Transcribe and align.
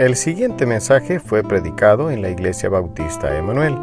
El 0.00 0.16
siguiente 0.16 0.64
mensaje 0.64 1.20
fue 1.20 1.42
predicado 1.42 2.10
en 2.10 2.22
la 2.22 2.30
Iglesia 2.30 2.70
Bautista 2.70 3.36
Emanuel. 3.36 3.76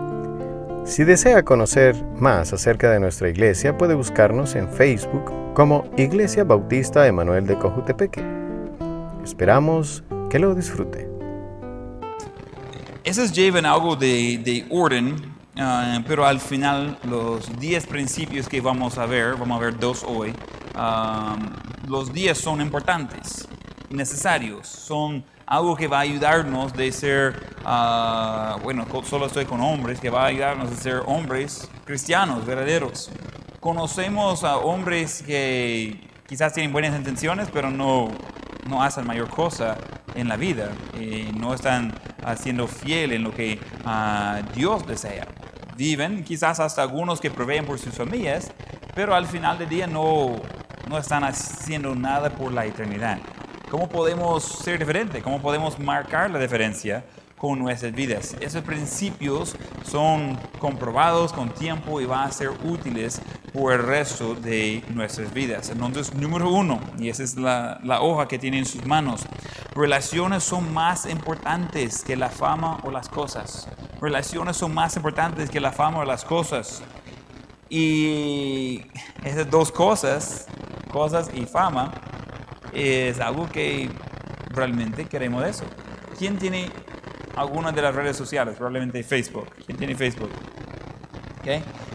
Si 0.84 1.04
desea 1.04 1.44
conocer 1.44 1.96
más 2.16 2.52
acerca 2.54 2.90
de 2.90 3.00
nuestra 3.00 3.30
iglesia, 3.30 3.78
puede 3.78 3.94
buscarnos 3.94 4.56
en 4.56 4.68
Facebook 4.68 5.32
como 5.54 5.88
Iglesia 5.96 6.44
Bautista 6.44 7.06
Emanuel 7.06 7.46
de 7.46 7.60
Cojutepeque. 7.60 8.26
Esperamos 9.24 10.04
que 10.32 10.40
lo 10.40 10.56
disfrute. 10.56 11.08
Esos 13.04 13.32
llevan 13.32 13.68
algo 13.68 13.96
de, 13.96 14.42
de 14.44 14.66
orden, 14.72 15.18
ah, 15.56 16.02
pero 16.08 16.26
al 16.26 16.40
final 16.40 16.98
los 17.04 17.60
10 17.60 17.86
principios 17.86 18.50
que 18.50 18.60
vamos 18.60 18.98
a 18.98 19.06
ver, 19.06 19.36
vamos 19.36 19.62
a 19.62 19.66
ver 19.66 19.78
dos 19.78 20.04
hoy, 20.04 20.34
ah, 20.74 21.38
los 21.88 22.12
10 22.12 22.36
son 22.36 22.60
importantes, 22.60 23.48
necesarios, 23.92 24.68
son 24.68 25.24
algo 25.48 25.78
que 25.78 25.88
va 25.88 26.00
a 26.00 26.02
ayudarnos 26.02 26.74
de 26.74 26.92
ser, 26.92 27.56
ah, 27.64 28.58
bueno, 28.64 28.86
solo 29.06 29.28
estoy 29.28 29.46
con 29.46 29.62
hombres, 29.62 30.00
que 30.00 30.10
va 30.10 30.24
a 30.24 30.28
ayudarnos 30.28 30.72
a 30.72 30.76
ser 30.76 31.02
hombres 31.06 31.70
cristianos, 31.86 32.46
verdaderos. 32.46 33.10
Conocemos 33.62 34.44
a 34.44 34.58
hombres 34.58 35.24
que 35.26 36.10
quizás 36.28 36.54
tienen 36.54 36.74
buenas 36.74 36.96
intenciones, 36.96 37.48
pero 37.52 37.72
no, 37.72 38.10
no 38.68 38.84
hacen 38.84 39.08
mayor 39.08 39.30
cosa 39.30 39.78
en 40.16 40.28
la 40.28 40.36
vida, 40.36 40.72
y 41.00 41.32
no 41.38 41.54
están 41.54 41.94
siendo 42.38 42.68
fiel 42.68 43.14
en 43.14 43.24
lo 43.24 43.32
que 43.32 43.58
ah, 43.86 44.42
Dios 44.54 44.86
desea. 44.86 45.28
Viven, 45.78 46.26
quizás 46.26 46.60
hasta 46.60 46.82
algunos 46.82 47.22
que 47.22 47.32
proveen 47.32 47.66
por 47.66 47.80
sus 47.80 47.94
familias, 47.96 48.52
pero 48.94 49.16
al 49.16 49.28
final 49.28 49.58
del 49.58 49.70
día 49.70 49.88
no, 49.88 50.36
no 50.90 50.98
están 50.98 51.24
haciendo 51.24 51.96
nada 51.96 52.32
por 52.32 52.52
la 52.52 52.66
eternidad. 52.66 53.20
¿Cómo 53.70 53.90
podemos 53.90 54.44
ser 54.44 54.80
diferentes? 54.80 55.22
¿Cómo 55.22 55.42
podemos 55.42 55.78
marcar 55.78 56.32
la 56.32 56.40
diferencia 56.40 57.04
con 57.38 57.60
nuestras 57.60 57.92
vidas? 57.92 58.34
Esos 58.40 58.64
principios 58.64 59.58
son 59.84 60.40
comprobados 60.58 61.34
con 61.34 61.50
tiempo 61.50 62.00
y 62.00 62.06
van 62.06 62.30
a 62.30 62.32
ser 62.32 62.50
útiles 62.64 63.22
por 63.52 63.74
el 63.74 63.84
resto 63.84 64.36
de 64.36 64.86
nuestras 64.94 65.34
vidas. 65.34 65.70
Entonces, 65.70 66.14
número 66.14 66.50
uno, 66.50 66.80
y 66.98 67.10
esa 67.10 67.24
es 67.24 67.36
la, 67.36 67.82
la 67.84 68.02
hoja 68.02 68.30
que 68.30 68.40
tiene 68.40 68.58
en 68.58 68.66
sus 68.66 68.86
manos, 68.86 69.26
relaciones 69.76 70.46
son 70.46 70.74
más 70.74 71.06
importantes 71.06 72.06
que 72.06 72.16
la 72.16 72.30
fama 72.30 72.80
o 72.84 72.92
las 72.92 73.10
cosas. 73.10 73.68
Relaciones 74.00 74.56
son 74.56 74.74
más 74.74 74.96
importantes 74.96 75.50
que 75.50 75.60
la 75.60 75.74
fama 75.74 76.00
o 76.00 76.06
las 76.06 76.24
cosas. 76.24 76.84
Y 77.70 78.86
esas 79.26 79.50
dos 79.50 79.74
cosas, 79.74 80.48
cosas 80.90 81.30
y 81.34 81.46
fama, 81.46 81.92
es 82.78 83.20
algo 83.20 83.50
que 83.50 83.90
realmente 84.50 85.06
queremos 85.06 85.46
eso. 85.46 85.66
¿Quién 86.18 86.38
tiene 86.38 86.70
alguna 87.36 87.72
de 87.72 87.82
las 87.82 87.96
redes 87.96 88.16
sociales? 88.16 88.56
Probablemente 88.56 89.04
Facebook. 89.04 89.48
¿Quién 89.66 89.78
tiene 89.78 89.96
Facebook? 89.96 90.30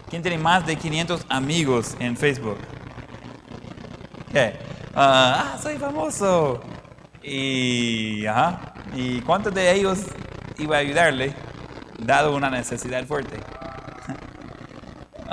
¿Quién 0.09 0.21
tiene 0.21 0.37
más 0.37 0.65
de 0.65 0.75
500 0.75 1.25
amigos 1.29 1.95
en 1.99 2.17
Facebook? 2.17 2.57
Okay. 4.29 4.53
ah, 4.95 5.57
soy 5.61 5.77
famoso. 5.77 6.61
Y, 7.21 8.25
ajá, 8.25 8.73
¿Y 8.95 9.21
cuántos 9.21 9.53
de 9.53 9.71
ellos 9.71 9.99
iba 10.57 10.75
a 10.75 10.79
ayudarle 10.79 11.33
dado 11.99 12.35
una 12.35 12.49
necesidad 12.49 13.05
fuerte? 13.05 13.37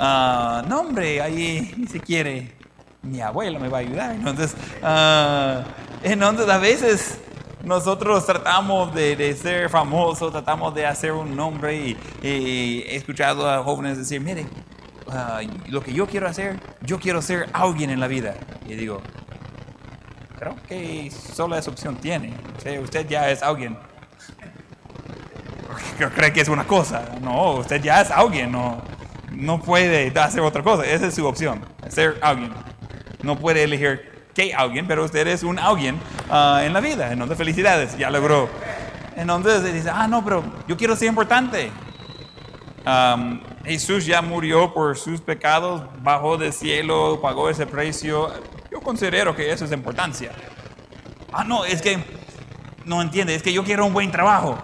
Ah, 0.03 0.63
no, 0.67 0.79
hombre, 0.79 1.21
ahí 1.21 1.85
se 1.87 1.99
quiere 1.99 2.55
mi 3.03 3.21
abuelo 3.21 3.59
me 3.59 3.67
va 3.67 3.79
a 3.79 3.81
ayudar. 3.81 4.11
Entonces, 4.15 4.55
uh, 4.81 5.63
entonces 6.03 6.49
a 6.49 6.57
veces 6.57 7.19
nosotros 7.63 8.25
tratamos 8.25 8.93
de, 8.93 9.35
ser 9.35 9.69
famosos, 9.69 10.31
tratamos 10.31 10.73
de 10.73 10.85
hacer 10.85 11.11
un 11.11 11.35
nombre 11.35 11.75
y, 11.75 11.97
he 12.23 12.95
escuchado 12.95 13.49
a 13.49 13.63
jóvenes 13.63 13.97
decir, 13.97 14.21
mire, 14.21 14.45
uh, 15.07 15.71
lo 15.71 15.81
que 15.81 15.93
yo 15.93 16.07
quiero 16.07 16.27
hacer, 16.27 16.59
yo 16.81 16.99
quiero 16.99 17.21
ser 17.21 17.49
alguien 17.53 17.89
en 17.89 17.99
la 17.99 18.07
vida. 18.07 18.35
Y 18.67 18.75
digo, 18.75 19.01
creo 20.37 20.55
que 20.67 21.11
solo 21.11 21.57
esa 21.57 21.71
opción 21.71 21.95
tiene. 21.97 22.33
usted 22.81 23.07
ya 23.07 23.29
es 23.29 23.41
alguien. 23.41 23.77
Cree 26.15 26.33
que 26.33 26.41
es 26.41 26.49
una 26.49 26.65
cosa. 26.65 27.09
No, 27.21 27.53
usted 27.53 27.81
ya 27.81 28.01
es 28.01 28.11
alguien. 28.11 28.51
No, 28.51 28.81
no 29.31 29.61
puede 29.61 30.11
hacer 30.19 30.41
otra 30.41 30.63
cosa. 30.63 30.83
Esa 30.85 31.07
es 31.07 31.15
su 31.15 31.25
opción, 31.25 31.63
ser 31.89 32.17
alguien 32.21 32.51
no 33.23 33.37
puede 33.37 33.63
elegir 33.63 34.09
qué 34.33 34.53
alguien, 34.53 34.87
pero 34.87 35.03
usted 35.03 35.27
es 35.27 35.43
un 35.43 35.59
alguien 35.59 35.99
ah, 36.29 36.61
en 36.63 36.73
la 36.73 36.79
vida. 36.79 37.11
Entonces, 37.11 37.37
felicidades, 37.37 37.97
ya 37.97 38.09
logró. 38.09 38.49
Entonces 39.15 39.73
dice, 39.73 39.89
ah, 39.93 40.07
no, 40.07 40.23
pero 40.23 40.43
yo 40.67 40.77
quiero 40.77 40.95
ser 40.95 41.09
importante. 41.09 41.71
Jesús 43.63 44.05
ya 44.05 44.21
murió 44.21 44.73
por 44.73 44.97
sus 44.97 45.21
pecados, 45.21 45.83
bajó 46.01 46.37
del 46.37 46.51
cielo, 46.51 47.19
pagó 47.21 47.49
ese 47.49 47.67
precio. 47.67 48.31
Yo 48.71 48.81
considero 48.81 49.35
que 49.35 49.51
eso 49.51 49.65
es 49.65 49.71
importancia. 49.71 50.31
Ah, 51.31 51.43
no, 51.43 51.63
es 51.63 51.81
que 51.81 52.03
no 52.85 53.01
entiende, 53.01 53.35
es 53.35 53.43
que 53.43 53.53
yo 53.53 53.63
quiero 53.63 53.85
un 53.85 53.93
buen 53.93 54.11
trabajo. 54.11 54.57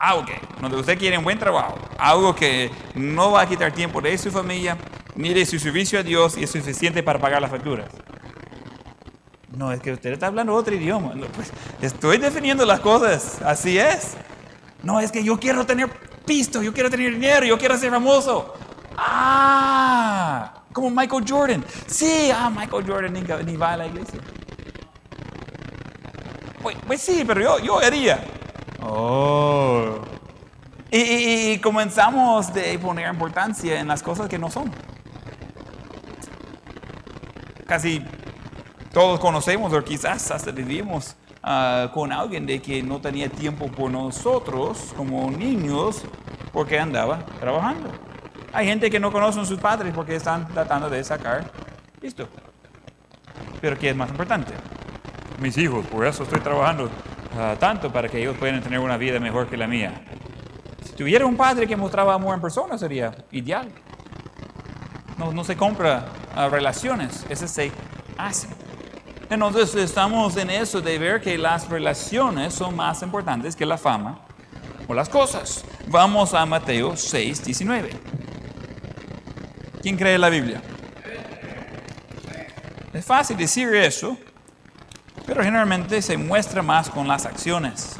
Ah, 0.00 0.14
ok, 0.14 0.30
donde 0.60 0.76
usted 0.76 0.96
quiere 0.96 1.18
un 1.18 1.24
buen 1.24 1.38
trabajo, 1.38 1.76
algo 1.98 2.34
que 2.34 2.70
no 2.94 3.32
va 3.32 3.42
a 3.42 3.48
quitar 3.48 3.72
tiempo 3.72 4.00
de 4.00 4.16
su 4.16 4.30
familia, 4.30 4.76
mire, 5.18 5.44
su 5.44 5.58
servicio 5.58 5.98
a 5.98 6.02
Dios 6.02 6.36
es 6.36 6.50
suficiente 6.50 7.02
para 7.02 7.18
pagar 7.18 7.42
las 7.42 7.50
facturas. 7.50 7.90
No, 9.54 9.72
es 9.72 9.80
que 9.80 9.92
usted 9.92 10.12
está 10.12 10.28
hablando 10.28 10.54
otro 10.54 10.74
idioma. 10.74 11.12
pues, 11.34 11.52
estoy 11.82 12.18
definiendo 12.18 12.64
las 12.64 12.80
cosas, 12.80 13.42
así 13.42 13.78
es. 13.78 14.16
No, 14.82 15.00
es 15.00 15.10
que 15.10 15.24
yo 15.24 15.38
quiero 15.38 15.66
tener 15.66 15.90
pisto, 16.24 16.62
yo 16.62 16.72
quiero 16.72 16.88
tener 16.88 17.12
dinero, 17.12 17.44
yo 17.44 17.58
quiero 17.58 17.76
ser 17.76 17.90
famoso. 17.90 18.54
Ah, 18.96 20.62
como 20.72 20.90
Michael 20.90 21.24
Jordan. 21.28 21.64
Sí, 21.86 22.30
ah, 22.32 22.50
Michael 22.54 22.84
Jordan 22.86 23.12
ni, 23.44 23.56
va 23.56 23.72
a 23.72 23.76
la 23.76 23.86
iglesia. 23.86 24.20
Pues, 26.62 26.76
pues, 26.86 27.02
sí, 27.02 27.24
pero 27.26 27.40
yo, 27.40 27.58
yo 27.58 27.78
haría. 27.78 28.24
Oh. 28.80 29.98
Y, 30.90 31.52
y, 31.52 31.58
comenzamos 31.58 32.52
de 32.54 32.78
poner 32.78 33.12
importancia 33.12 33.80
en 33.80 33.88
las 33.88 34.02
cosas 34.02 34.28
que 34.28 34.38
no 34.38 34.50
son 34.50 34.72
casi 37.68 38.02
todos 38.92 39.20
conocemos 39.20 39.72
o 39.74 39.84
quizás 39.84 40.30
hasta 40.30 40.50
vivimos 40.50 41.14
ah, 41.42 41.90
con 41.92 42.10
alguien 42.10 42.46
de 42.46 42.60
que 42.60 42.82
no 42.82 42.98
tenía 42.98 43.28
tiempo 43.28 43.68
por 43.68 43.90
nosotros 43.90 44.94
como 44.96 45.30
niños 45.30 46.02
porque 46.50 46.78
andaba 46.78 47.18
trabajando. 47.38 47.90
Hay 48.54 48.66
gente 48.66 48.90
que 48.90 48.98
no 48.98 49.12
conocen 49.12 49.42
a 49.42 49.44
sus 49.44 49.60
padres 49.60 49.92
porque 49.94 50.16
están 50.16 50.48
tratando 50.48 50.88
de 50.88 51.04
sacar 51.04 51.52
esto. 52.00 52.26
Pero 53.60 53.78
¿qué 53.78 53.90
es 53.90 53.96
más 53.96 54.08
importante? 54.08 54.54
Mis 55.38 55.58
hijos, 55.58 55.84
por 55.86 56.06
eso 56.06 56.22
estoy 56.22 56.40
trabajando 56.40 56.90
ah, 57.36 57.54
tanto 57.60 57.92
para 57.92 58.08
que 58.08 58.18
ellos 58.18 58.34
puedan 58.38 58.62
tener 58.62 58.78
una 58.78 58.96
vida 58.96 59.20
mejor 59.20 59.46
que 59.46 59.58
la 59.58 59.66
mía. 59.66 59.92
Si 60.84 60.92
tuviera 60.94 61.26
un 61.26 61.36
padre 61.36 61.66
que 61.66 61.76
mostraba 61.76 62.14
amor 62.14 62.34
en 62.34 62.40
persona 62.40 62.78
sería 62.78 63.14
ideal. 63.30 63.68
No, 65.18 65.32
no 65.32 65.44
se 65.44 65.54
compra 65.54 66.06
relaciones, 66.46 67.26
ese 67.28 67.48
se 67.48 67.72
hace. 68.16 68.46
Entonces 69.30 69.74
estamos 69.74 70.36
en 70.36 70.50
eso 70.50 70.80
de 70.80 70.98
ver 70.98 71.20
que 71.20 71.36
las 71.36 71.68
relaciones 71.68 72.54
son 72.54 72.76
más 72.76 73.02
importantes 73.02 73.56
que 73.56 73.66
la 73.66 73.76
fama 73.76 74.20
o 74.86 74.94
las 74.94 75.08
cosas. 75.08 75.64
Vamos 75.88 76.32
a 76.32 76.46
Mateo 76.46 76.96
6, 76.96 77.44
19. 77.44 77.90
¿Quién 79.82 79.96
cree 79.96 80.14
en 80.14 80.20
la 80.20 80.30
Biblia? 80.30 80.62
Es 82.92 83.04
fácil 83.04 83.36
decir 83.36 83.74
eso, 83.74 84.16
pero 85.26 85.42
generalmente 85.42 86.00
se 86.00 86.16
muestra 86.16 86.62
más 86.62 86.88
con 86.88 87.06
las 87.06 87.26
acciones. 87.26 87.96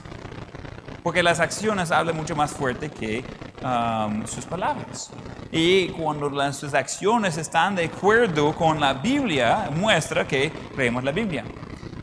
Porque 1.02 1.22
las 1.22 1.40
acciones 1.40 1.90
hablan 1.90 2.16
mucho 2.16 2.34
más 2.34 2.52
fuerte 2.52 2.90
que 2.90 3.24
um, 3.62 4.26
sus 4.26 4.44
palabras. 4.44 5.10
Y 5.50 5.88
cuando 5.88 6.30
las, 6.30 6.56
sus 6.56 6.74
acciones 6.74 7.36
están 7.36 7.74
de 7.74 7.86
acuerdo 7.86 8.54
con 8.54 8.80
la 8.80 8.94
Biblia, 8.94 9.70
muestra 9.74 10.26
que 10.26 10.50
creemos 10.74 11.04
la 11.04 11.12
Biblia. 11.12 11.44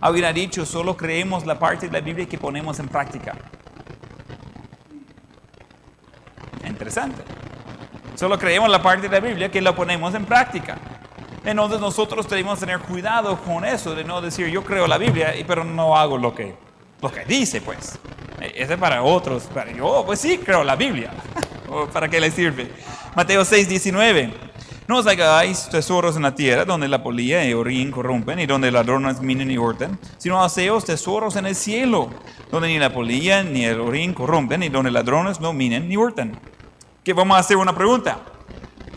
Habría 0.01 0.31
dicho, 0.33 0.65
solo 0.65 0.95
creemos 0.95 1.45
la 1.45 1.57
parte 1.57 1.87
de 1.87 1.93
la 1.93 2.01
Biblia 2.01 2.25
que 2.27 2.37
ponemos 2.37 2.79
en 2.79 2.87
práctica. 2.87 3.35
Interesante. 6.67 7.23
Solo 8.15 8.37
creemos 8.39 8.69
la 8.69 8.81
parte 8.81 9.09
de 9.09 9.19
la 9.19 9.25
Biblia 9.25 9.51
que 9.51 9.61
la 9.61 9.75
ponemos 9.75 10.13
en 10.15 10.25
práctica. 10.25 10.77
Entonces 11.43 11.79
nosotros 11.79 12.27
tenemos 12.27 12.59
que 12.59 12.65
tener 12.65 12.81
cuidado 12.81 13.37
con 13.37 13.65
eso, 13.65 13.93
de 13.93 14.03
no 14.03 14.19
decir 14.21 14.47
yo 14.47 14.63
creo 14.63 14.87
la 14.87 14.97
Biblia, 14.97 15.33
pero 15.45 15.63
no 15.63 15.95
hago 15.95 16.17
lo 16.17 16.33
que, 16.33 16.55
lo 17.01 17.11
que 17.11 17.23
dice, 17.25 17.61
pues. 17.61 17.99
Ese 18.41 18.73
es 18.73 18.79
para 18.79 19.03
otros, 19.03 19.43
para 19.43 19.71
yo, 19.71 20.03
pues 20.05 20.19
sí, 20.19 20.37
creo 20.37 20.63
la 20.63 20.75
Biblia. 20.75 21.11
¿Para 21.91 22.09
qué 22.09 22.19
le 22.19 22.31
sirve? 22.31 22.71
Mateo 23.15 23.45
6, 23.45 23.69
19. 23.69 24.33
No 24.87 24.97
os 24.97 25.07
hagáis 25.07 25.67
tesoros 25.69 26.15
en 26.15 26.21
la 26.21 26.35
tierra 26.35 26.63
donde 26.63 26.87
la 26.87 27.01
polilla 27.01 27.43
y 27.43 27.53
orín 27.53 27.89
corrompen 27.89 28.39
y 28.39 28.45
donde 28.45 28.71
ladrones 28.71 29.19
minen 29.19 29.49
y 29.49 29.57
hurtan, 29.57 29.97
sino 30.19 30.43
haceos 30.43 30.85
tesoros 30.85 31.35
en 31.37 31.47
el 31.47 31.55
cielo, 31.55 32.09
donde 32.51 32.67
ni 32.67 32.77
la 32.77 32.93
polilla 32.93 33.43
ni 33.43 33.65
el 33.65 33.79
orín 33.79 34.13
corrompen 34.13 34.61
y 34.61 34.69
donde 34.69 34.91
ladrones 34.91 35.41
no 35.41 35.53
minen 35.53 35.89
ni 35.89 35.97
hurtan. 35.97 36.39
Que 37.03 37.13
vamos 37.13 37.35
a 37.35 37.39
hacer 37.39 37.57
una 37.57 37.73
pregunta. 37.73 38.19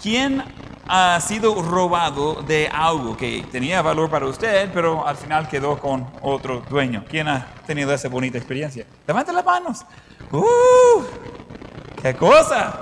¿Quién 0.02 0.42
ha 0.86 1.18
sido 1.20 1.54
robado 1.62 2.42
de 2.42 2.68
algo 2.68 3.16
que 3.16 3.44
tenía 3.50 3.80
valor 3.80 4.10
para 4.10 4.26
usted, 4.26 4.70
pero 4.74 5.06
al 5.06 5.16
final 5.16 5.48
quedó 5.48 5.78
con 5.78 6.06
otro 6.20 6.62
dueño? 6.68 7.04
¿Quién 7.08 7.28
ha 7.28 7.46
tenido 7.66 7.94
esa 7.94 8.08
bonita 8.08 8.36
experiencia? 8.36 8.84
Levanten 9.06 9.34
las 9.34 9.44
manos. 9.44 9.86
¡Uh! 10.32 11.02
¡Qué 12.02 12.14
cosa! 12.14 12.78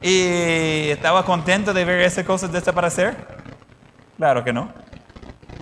¿Y 0.00 0.88
estaba 0.90 1.24
contento 1.24 1.72
de 1.72 1.84
ver 1.84 2.00
esas 2.00 2.24
cosas 2.24 2.50
desaparecer? 2.50 3.16
Claro 4.16 4.42
que 4.42 4.52
no. 4.52 4.72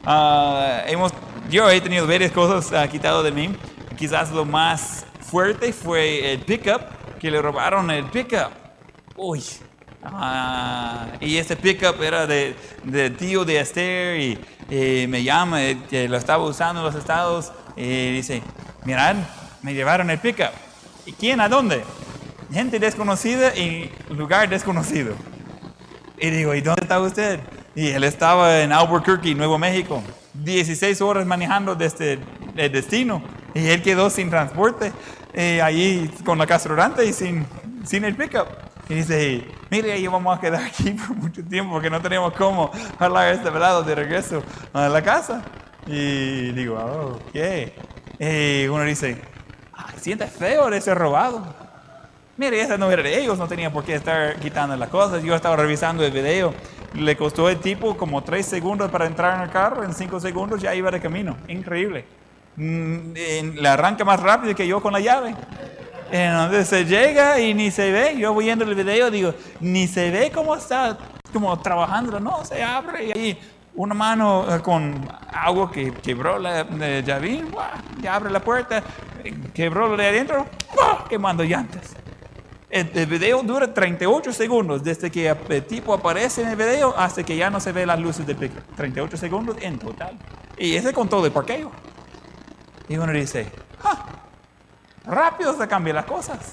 Ah, 0.05 0.83
hemos, 0.87 1.13
yo 1.51 1.69
he 1.69 1.81
tenido 1.81 2.07
varias 2.07 2.33
cosas 2.33 2.73
uh, 2.73 2.89
quitado 2.89 3.23
de 3.23 3.33
mí. 3.33 3.55
Quizás 3.99 4.31
lo 4.31 4.45
más 4.45 5.05
fuerte 5.21 5.73
fue 5.73 6.33
el 6.33 6.41
pickup, 6.41 6.81
que 7.19 7.31
le 7.31 7.43
robaron 7.43 7.91
el 7.91 8.05
pickup. 8.07 8.51
Uy. 9.17 9.45
Ah, 10.03 11.09
y 11.21 11.37
ese 11.37 11.57
pickup 11.57 12.01
era 12.03 12.27
de, 12.27 12.57
de 12.85 13.11
tío 13.11 13.45
de 13.45 13.61
Esther 13.61 14.19
y, 14.21 15.07
me 15.09 15.23
llama, 15.23 15.59
que 15.91 16.09
lo 16.09 16.17
estaba 16.17 16.45
usando 16.45 16.81
en 16.81 16.87
los 16.87 16.95
estados 16.95 17.53
y 17.77 18.13
dice, 18.13 18.43
mirad, 18.85 19.17
me 19.63 19.75
llevaron 19.75 20.11
el 20.11 20.19
pickup. 20.19 20.53
¿Y 21.07 21.13
quién? 21.13 21.41
¿A 21.41 21.49
dónde? 21.49 21.83
gente 22.53 22.79
desconocida 22.79 23.55
y 23.57 23.91
lugar 24.11 24.49
desconocido. 24.49 25.15
Y 26.19 26.31
digo, 26.31 26.55
¿y 26.55 26.61
dónde 26.61 26.83
está 26.83 27.01
usted? 27.01 27.41
Y 27.75 27.89
él 27.89 28.05
estaba 28.05 28.61
en 28.61 28.73
Albuquerque, 28.73 29.35
Nuevo 29.35 29.59
México, 29.59 30.03
16 30.35 31.01
horas 31.01 31.27
manejando 31.27 31.75
desde 31.75 32.19
el 32.57 32.73
destino. 32.73 33.23
Y 33.55 33.67
él 33.69 33.83
quedó 33.83 34.11
sin 34.11 34.31
transporte, 34.31 34.93
eh, 35.33 35.63
ahí 35.63 36.13
con 36.25 36.39
la 36.39 36.47
rodante 36.47 37.05
y 37.05 37.13
sin, 37.13 37.47
sin 37.85 38.05
el 38.05 38.15
pickup. 38.17 38.47
Y 38.89 38.95
dice, 38.95 39.47
mire, 39.71 39.93
ahí 39.93 40.07
vamos 40.07 40.37
a 40.37 40.41
quedar 40.41 40.65
aquí 40.65 40.91
por 41.07 41.17
mucho 41.17 41.45
tiempo 41.45 41.73
porque 41.73 41.91
no 41.91 42.03
tenemos 42.03 42.33
cómo 42.35 42.71
hablar 42.99 43.33
este 43.33 43.49
velado 43.49 43.83
de 43.83 43.95
regreso 43.95 44.43
a 44.73 44.89
la 44.89 45.03
casa. 45.03 45.43
Y 45.87 46.53
digo, 46.53 46.77
oh, 46.77 47.19
¿qué? 47.33 47.73
Y 48.19 48.69
uno 48.69 48.85
dice, 48.85 49.17
siente 50.01 50.27
feo 50.27 50.71
de 50.71 50.81
ser 50.81 50.99
robado. 50.99 51.43
Mire, 52.37 52.61
esa 52.61 52.79
no 52.79 52.91
era 52.91 53.03
de 53.03 53.21
ellos, 53.21 53.37
no 53.39 53.47
tenía 53.47 53.71
por 53.71 53.85
qué 53.85 53.95
estar 53.95 54.37
quitando 54.41 54.75
las 54.75 54.89
cosas. 54.89 55.23
Yo 55.23 55.35
estaba 55.35 55.57
revisando 55.57 56.05
el 56.05 56.11
video. 56.11 56.55
Le 56.95 57.17
costó 57.17 57.49
el 57.49 57.59
tipo 57.59 57.97
como 57.97 58.25
tres 58.25 58.47
segundos 58.47 58.91
para 58.91 59.07
entrar 59.07 59.37
en 59.37 59.43
el 59.43 59.51
carro, 59.51 59.85
en 59.85 59.93
cinco 59.93 60.19
segundos 60.19 60.61
ya 60.61 60.75
iba 60.75 60.91
de 60.91 61.01
camino. 61.01 61.37
Increíble. 61.49 62.05
Mm, 62.57 63.13
le 63.55 63.69
arranca 63.69 64.05
más 64.05 64.21
rápido 64.21 64.55
que 64.55 64.67
yo 64.67 64.81
con 64.81 64.93
la 64.93 65.01
llave. 65.01 65.35
Entonces 66.11 66.67
se 66.67 66.85
llega 66.85 67.39
y 67.39 67.55
ni 67.55 67.71
se 67.71 67.93
ve. 67.93 68.17
Yo 68.19 68.33
voy 68.33 68.47
viendo 68.47 68.65
el 68.65 68.75
video, 68.75 69.11
digo, 69.11 69.35
ni 69.61 69.87
se 69.87 70.11
ve 70.11 70.33
cómo 70.35 70.57
está 70.57 70.99
como 71.33 71.59
trabajando. 71.61 72.19
No, 72.19 72.45
se 72.45 72.63
abre 72.63 73.05
y 73.05 73.13
ahí 73.13 73.39
una 73.81 73.95
mano 73.95 74.55
eh, 74.55 74.61
con 74.61 75.09
agua 75.33 75.71
que 75.71 75.93
quebró 75.93 76.39
la 76.39 76.65
llave, 77.01 77.45
ya 78.03 78.15
abre 78.15 78.31
la 78.31 78.41
puerta, 78.41 78.83
quebró 79.55 79.89
lo 79.89 79.97
de 79.97 80.09
adentro, 80.09 80.47
quemando 81.09 81.43
llantas. 81.45 81.97
El, 82.69 83.07
video 83.07 83.43
dura 83.43 83.73
38 83.73 84.33
segundos 84.33 84.85
desde 84.85 85.11
que 85.11 85.35
el 85.49 85.65
tipo 85.65 85.95
aparece 85.95 86.43
en 86.43 86.49
el 86.49 86.57
video 86.57 86.95
hasta 86.97 87.23
que 87.25 87.37
ya 87.37 87.51
no 87.51 87.59
se 87.59 87.73
ve 87.73 87.87
las 87.87 87.99
luces 87.99 88.27
del 88.27 88.37
pico. 88.37 88.61
38 88.77 89.17
segundos 89.17 89.57
en 89.61 89.79
total. 89.79 90.17
Y 90.59 90.77
ese 90.77 90.93
con 90.93 91.09
todo 91.09 91.25
el 91.25 91.33
parqueo. 91.33 91.73
Y 92.89 92.97
uno 92.97 93.13
dice, 93.13 93.51
ah, 93.83 94.05
rápido 95.07 95.57
se 95.57 95.67
cambian 95.67 95.97
las 95.97 96.05
cosas. 96.05 96.53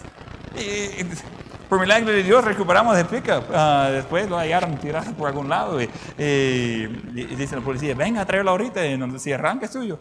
Por 1.69 1.79
milagro 1.79 2.11
de 2.11 2.23
Dios 2.23 2.43
recuperamos 2.43 2.97
el 2.97 3.05
pickup. 3.05 3.49
Uh, 3.49 3.91
después 3.91 4.29
lo 4.29 4.37
hallaron 4.37 4.77
tirado 4.77 5.11
por 5.13 5.27
algún 5.27 5.49
lado. 5.49 5.81
Y, 5.81 5.87
dice 6.17 7.55
la 7.55 7.61
policía, 7.61 7.93
venga 7.95 8.21
a 8.21 8.25
traerlo 8.25 8.51
ahorita. 8.51 8.85
Y 8.85 8.97
donde 8.97 9.19
si 9.19 9.33
arranca 9.33 9.65
es 9.65 9.71
suyo. 9.73 9.99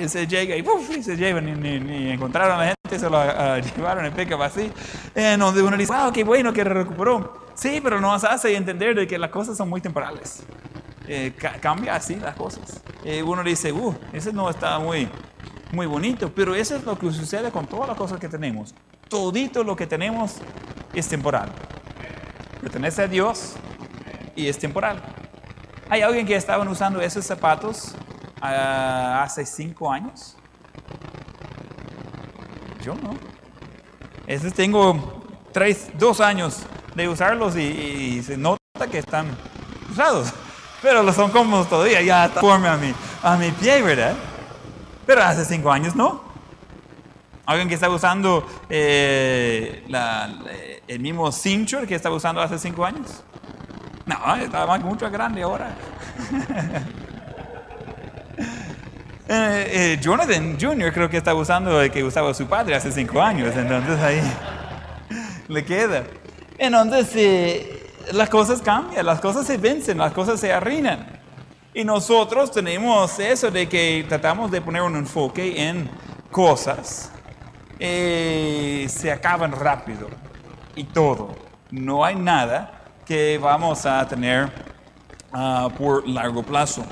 Y 0.00 0.08
se 0.08 0.26
llega 0.26 0.56
y, 0.56 0.64
y 0.96 1.02
se 1.02 1.16
lleva, 1.16 1.40
ni, 1.40 1.52
ni, 1.80 2.10
encontraron 2.10 2.56
a 2.56 2.58
la 2.58 2.64
gente, 2.66 2.98
se 2.98 3.10
lo 3.10 3.18
uh, 3.18 3.60
llevaron 3.76 4.04
el 4.04 4.12
pickup 4.12 4.40
así. 4.42 4.72
En 5.14 5.40
donde 5.40 5.62
uno 5.62 5.76
dice, 5.76 5.92
wow, 5.92 6.12
qué 6.12 6.24
bueno 6.24 6.52
que 6.52 6.64
recuperó. 6.64 7.46
Sí, 7.54 7.80
pero 7.82 8.00
nos 8.00 8.22
hace 8.24 8.54
entender 8.54 8.94
de 8.94 9.06
que 9.06 9.18
las 9.18 9.30
cosas 9.30 9.56
son 9.56 9.68
muy 9.68 9.80
temporales. 9.80 10.44
Eh, 11.08 11.32
cambia 11.60 11.94
así 11.94 12.16
las 12.16 12.34
cosas. 12.34 12.82
Eh, 13.04 13.22
uno 13.22 13.42
dice, 13.42 13.72
uh, 13.72 13.94
ese 14.12 14.32
no 14.32 14.50
está 14.50 14.78
muy, 14.78 15.08
muy 15.72 15.86
bonito, 15.86 16.32
pero 16.34 16.54
eso 16.54 16.76
es 16.76 16.84
lo 16.84 16.98
que 16.98 17.10
sucede 17.12 17.50
con 17.50 17.66
todas 17.66 17.88
las 17.88 17.96
cosas 17.96 18.18
que 18.18 18.28
tenemos. 18.28 18.74
Todito 19.08 19.62
lo 19.62 19.76
que 19.76 19.86
tenemos 19.86 20.40
es 21.00 21.08
temporal. 21.08 21.50
Pertenece 22.60 23.02
a 23.02 23.06
Dios 23.06 23.54
y 24.34 24.48
es 24.48 24.58
temporal. 24.58 25.02
¿Hay 25.88 26.02
alguien 26.02 26.26
que 26.26 26.34
estaban 26.34 26.66
usando 26.68 27.00
esos 27.00 27.24
zapatos 27.24 27.94
uh, 28.42 29.22
hace 29.22 29.44
cinco 29.46 29.92
años? 29.92 30.36
Yo 32.82 32.94
no. 32.94 33.16
Esos 34.26 34.52
tengo 34.52 35.22
tres, 35.52 35.88
dos 35.96 36.20
años 36.20 36.62
de 36.94 37.08
usarlos 37.08 37.56
y, 37.56 38.22
se 38.22 38.36
nota 38.36 38.60
que 38.90 38.98
están 38.98 39.26
usados. 39.90 40.32
Pero 40.82 41.02
los 41.02 41.14
son 41.14 41.30
cómodos 41.30 41.68
todavía, 41.68 42.02
ya 42.02 42.28
forma 42.28 42.72
a 42.72 42.76
mi, 42.76 42.92
a 43.22 43.36
mi 43.36 43.50
pie, 43.50 43.82
¿verdad? 43.82 44.14
Pero 45.06 45.22
hace 45.22 45.44
cinco 45.44 45.70
años 45.70 45.94
no. 45.94 46.24
Alguien 47.46 47.68
que 47.68 47.74
estaba 47.74 47.94
usando 47.94 48.44
eh, 48.68 49.84
el 50.88 51.00
mismo 51.00 51.30
cinture 51.32 51.86
que 51.86 51.94
estaba 51.94 52.14
usando 52.14 52.40
hace 52.40 52.58
cinco 52.58 52.84
años. 52.84 53.22
No, 54.04 54.36
estaba 54.36 54.78
mucho 54.78 55.10
grande 55.10 55.42
ahora. 55.42 55.74
Eh, 59.28 59.94
eh, 59.94 59.98
Jonathan 60.00 60.56
Jr. 60.56 60.92
creo 60.92 61.10
que 61.10 61.16
estaba 61.16 61.40
usando 61.40 61.82
el 61.82 61.90
que 61.90 62.04
usaba 62.04 62.32
su 62.32 62.46
padre 62.46 62.76
hace 62.76 62.92
cinco 62.92 63.20
años, 63.20 63.56
entonces 63.56 63.98
ahí 64.00 64.20
le 65.48 65.64
queda. 65.64 66.04
Entonces 66.56 67.66
las 68.12 68.28
cosas 68.28 68.62
cambian, 68.62 69.04
las 69.04 69.20
cosas 69.20 69.44
se 69.44 69.56
vencen, 69.56 69.98
las 69.98 70.12
cosas 70.12 70.38
se 70.38 70.52
arruinan. 70.52 71.08
Y 71.74 71.82
nosotros 71.82 72.52
tenemos 72.52 73.18
eso 73.18 73.50
de 73.50 73.68
que 73.68 74.06
tratamos 74.08 74.52
de 74.52 74.60
poner 74.60 74.82
un 74.82 74.94
enfoque 74.94 75.60
en 75.60 75.90
cosas 76.30 77.10
eh, 77.78 78.86
se 78.88 79.10
acaban 79.10 79.52
rápido 79.52 80.08
y 80.76 80.84
todo. 80.84 81.34
No 81.70 82.04
hay 82.04 82.14
nada 82.14 82.84
que 83.04 83.38
vamos 83.38 83.84
a 83.86 84.06
tener 84.06 84.52
ah, 85.32 85.68
por 85.76 86.06
largo 86.06 86.42
plazo. 86.42 86.84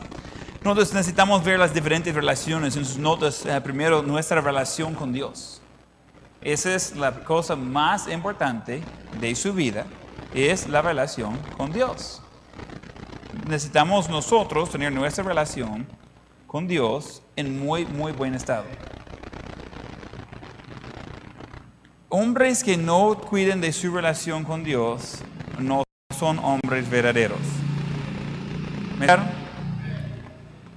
Nosotros 0.63 0.95
necesitamos 0.95 1.45
ver 1.45 1.59
las 1.59 1.75
diferentes 1.75 2.15
relaciones. 2.15 2.75
En 2.77 2.85
sus 2.85 2.97
notas, 2.97 3.45
eh, 3.45 3.61
primero, 3.61 4.03
nuestra 4.03 4.41
relación 4.41 4.95
con 4.95 5.13
Dios. 5.13 5.61
Esa 6.41 6.75
es 6.75 6.97
la 6.97 7.13
cosa 7.25 7.55
más 7.57 8.09
importante 8.09 8.83
de 9.21 9.35
su 9.35 9.53
vida, 9.53 9.87
es 10.35 10.69
la 10.69 10.83
relación 10.83 11.39
con 11.57 11.73
Dios. 11.73 12.23
Necesitamos 13.47 14.09
nosotros 14.09 14.71
tener 14.71 14.93
nuestra 14.93 15.25
relación 15.25 15.87
con 16.47 16.69
Dios 16.69 17.23
en 17.37 17.59
muy, 17.59 17.85
muy 17.87 18.13
buen 18.13 18.35
estado. 18.35 18.65
Hombres 22.17 22.63
que 22.63 22.77
no 22.77 23.17
cuiden 23.19 23.61
de 23.61 23.73
su 23.73 23.93
relación 23.93 24.45
con 24.45 24.63
Dios 24.63 25.19
no 25.59 25.83
son 26.17 26.39
hombres 26.39 26.89
verdaderos. 26.89 27.41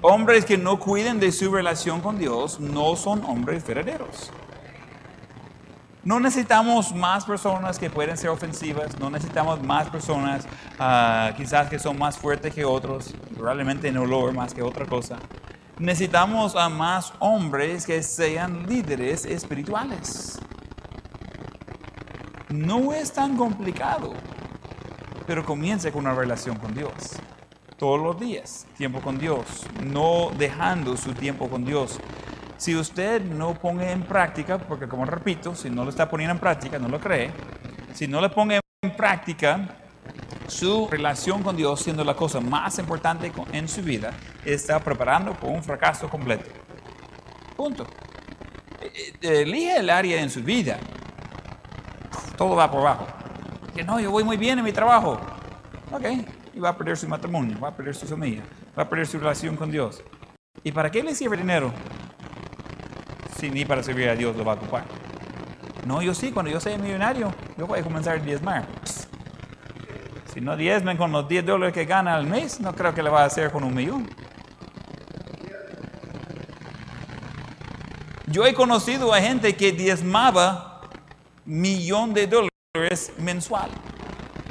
Hombres 0.01 0.45
que 0.45 0.57
no 0.57 0.79
cuiden 0.79 1.19
de 1.19 1.31
su 1.31 1.53
relación 1.53 2.01
con 2.01 2.17
Dios 2.17 2.59
no 2.59 2.95
son 2.95 3.23
hombres 3.23 3.63
verdaderos. 3.67 4.31
No 6.03 6.19
necesitamos 6.19 6.95
más 6.95 7.23
personas 7.23 7.77
que 7.77 7.91
pueden 7.91 8.17
ser 8.17 8.31
ofensivas, 8.31 8.97
no 8.99 9.11
necesitamos 9.11 9.61
más 9.61 9.91
personas 9.91 10.47
ah, 10.79 11.33
quizás 11.37 11.69
que 11.69 11.77
son 11.77 11.99
más 11.99 12.17
fuertes 12.17 12.51
que 12.51 12.65
otros, 12.65 13.13
probablemente 13.35 13.89
en 13.89 13.97
olor 13.97 14.33
más 14.33 14.55
que 14.55 14.63
otra 14.63 14.87
cosa. 14.87 15.17
Necesitamos 15.77 16.55
a 16.55 16.67
más 16.67 17.13
hombres 17.19 17.85
que 17.85 18.01
sean 18.01 18.65
líderes 18.65 19.23
espirituales. 19.23 20.39
No 22.49 22.93
es 22.93 23.11
tan 23.11 23.35
complicado, 23.35 24.13
pero 25.25 25.43
comience 25.43 25.91
con 25.91 26.05
una 26.05 26.15
relación 26.15 26.55
con 26.57 26.73
Dios. 26.73 26.93
Todos 27.77 28.01
los 28.01 28.17
días, 28.17 28.65
tiempo 28.77 29.01
con 29.01 29.17
Dios, 29.17 29.65
no 29.83 30.31
dejando 30.37 30.95
su 30.95 31.13
tiempo 31.13 31.49
con 31.49 31.65
Dios. 31.65 31.99
Si 32.57 32.73
usted 32.73 33.21
no 33.21 33.53
pone 33.53 33.91
en 33.91 34.03
práctica, 34.03 34.57
porque 34.57 34.87
como 34.87 35.05
repito, 35.05 35.55
si 35.55 35.69
no 35.69 35.83
lo 35.83 35.89
está 35.89 36.09
poniendo 36.09 36.31
en 36.31 36.39
práctica, 36.39 36.79
no 36.79 36.87
lo 36.87 37.01
cree, 37.01 37.31
si 37.93 38.07
no 38.07 38.21
le 38.21 38.29
pone 38.29 38.61
en 38.81 38.95
práctica 38.95 39.75
su 40.47 40.87
relación 40.89 41.43
con 41.43 41.57
Dios 41.57 41.81
siendo 41.81 42.05
la 42.05 42.15
cosa 42.15 42.39
más 42.39 42.79
importante 42.79 43.29
en 43.51 43.67
su 43.67 43.81
vida, 43.81 44.13
está 44.45 44.79
preparando 44.79 45.33
por 45.33 45.49
un 45.49 45.61
fracaso 45.61 46.09
completo. 46.09 46.49
Punto. 47.57 47.85
Eh, 48.81 49.13
eh, 49.21 49.41
elige 49.41 49.75
el 49.75 49.89
área 49.89 50.21
en 50.21 50.29
su 50.29 50.41
vida. 50.41 50.79
Todo 52.37 52.55
va 52.55 52.69
por 52.69 52.81
abajo. 52.81 53.07
Que 53.75 53.83
no, 53.83 53.99
yo 53.99 54.11
voy 54.11 54.23
muy 54.23 54.37
bien 54.37 54.59
en 54.59 54.63
mi 54.63 54.71
trabajo. 54.71 55.19
Ok, 55.91 56.05
y 56.53 56.59
va 56.59 56.69
a 56.69 56.77
perder 56.77 56.95
su 56.95 57.07
matrimonio, 57.07 57.59
va 57.59 57.69
a 57.69 57.75
perder 57.75 57.95
su 57.95 58.05
familia, 58.05 58.43
va 58.77 58.83
a 58.83 58.89
perder 58.89 59.07
su 59.07 59.17
relación 59.17 59.55
con 59.55 59.71
Dios. 59.71 60.03
¿Y 60.63 60.71
para 60.71 60.91
qué 60.91 61.01
le 61.01 61.15
sirve 61.15 61.37
dinero? 61.37 61.71
Si 63.37 63.49
ni 63.49 63.65
para 63.65 63.81
servir 63.83 64.09
a 64.09 64.15
Dios 64.15 64.35
lo 64.35 64.45
va 64.45 64.53
a 64.53 64.55
ocupar. 64.55 64.83
No, 65.85 66.01
yo 66.01 66.13
sí, 66.13 66.31
cuando 66.31 66.51
yo 66.51 66.59
sea 66.59 66.77
millonario, 66.77 67.33
yo 67.57 67.65
voy 67.65 67.79
a 67.79 67.83
comenzar 67.83 68.17
a 68.17 68.19
diezmar. 68.19 68.65
Si 70.33 70.41
no 70.41 70.55
diezmen 70.55 70.97
con 70.97 71.11
los 71.11 71.27
10 71.27 71.45
dólares 71.45 71.73
que 71.73 71.85
gana 71.85 72.15
al 72.15 72.27
mes, 72.27 72.59
no 72.59 72.75
creo 72.75 72.93
que 72.93 73.01
le 73.01 73.09
va 73.09 73.23
a 73.23 73.25
hacer 73.25 73.51
con 73.51 73.63
un 73.63 73.73
millón. 73.73 74.07
Yo 78.27 78.45
he 78.45 78.53
conocido 78.53 79.13
a 79.13 79.21
gente 79.21 79.55
que 79.55 79.71
diezmaba 79.71 80.76
millón 81.47 82.13
de 82.13 82.27
dólares 82.27 83.11
mensual, 83.17 83.71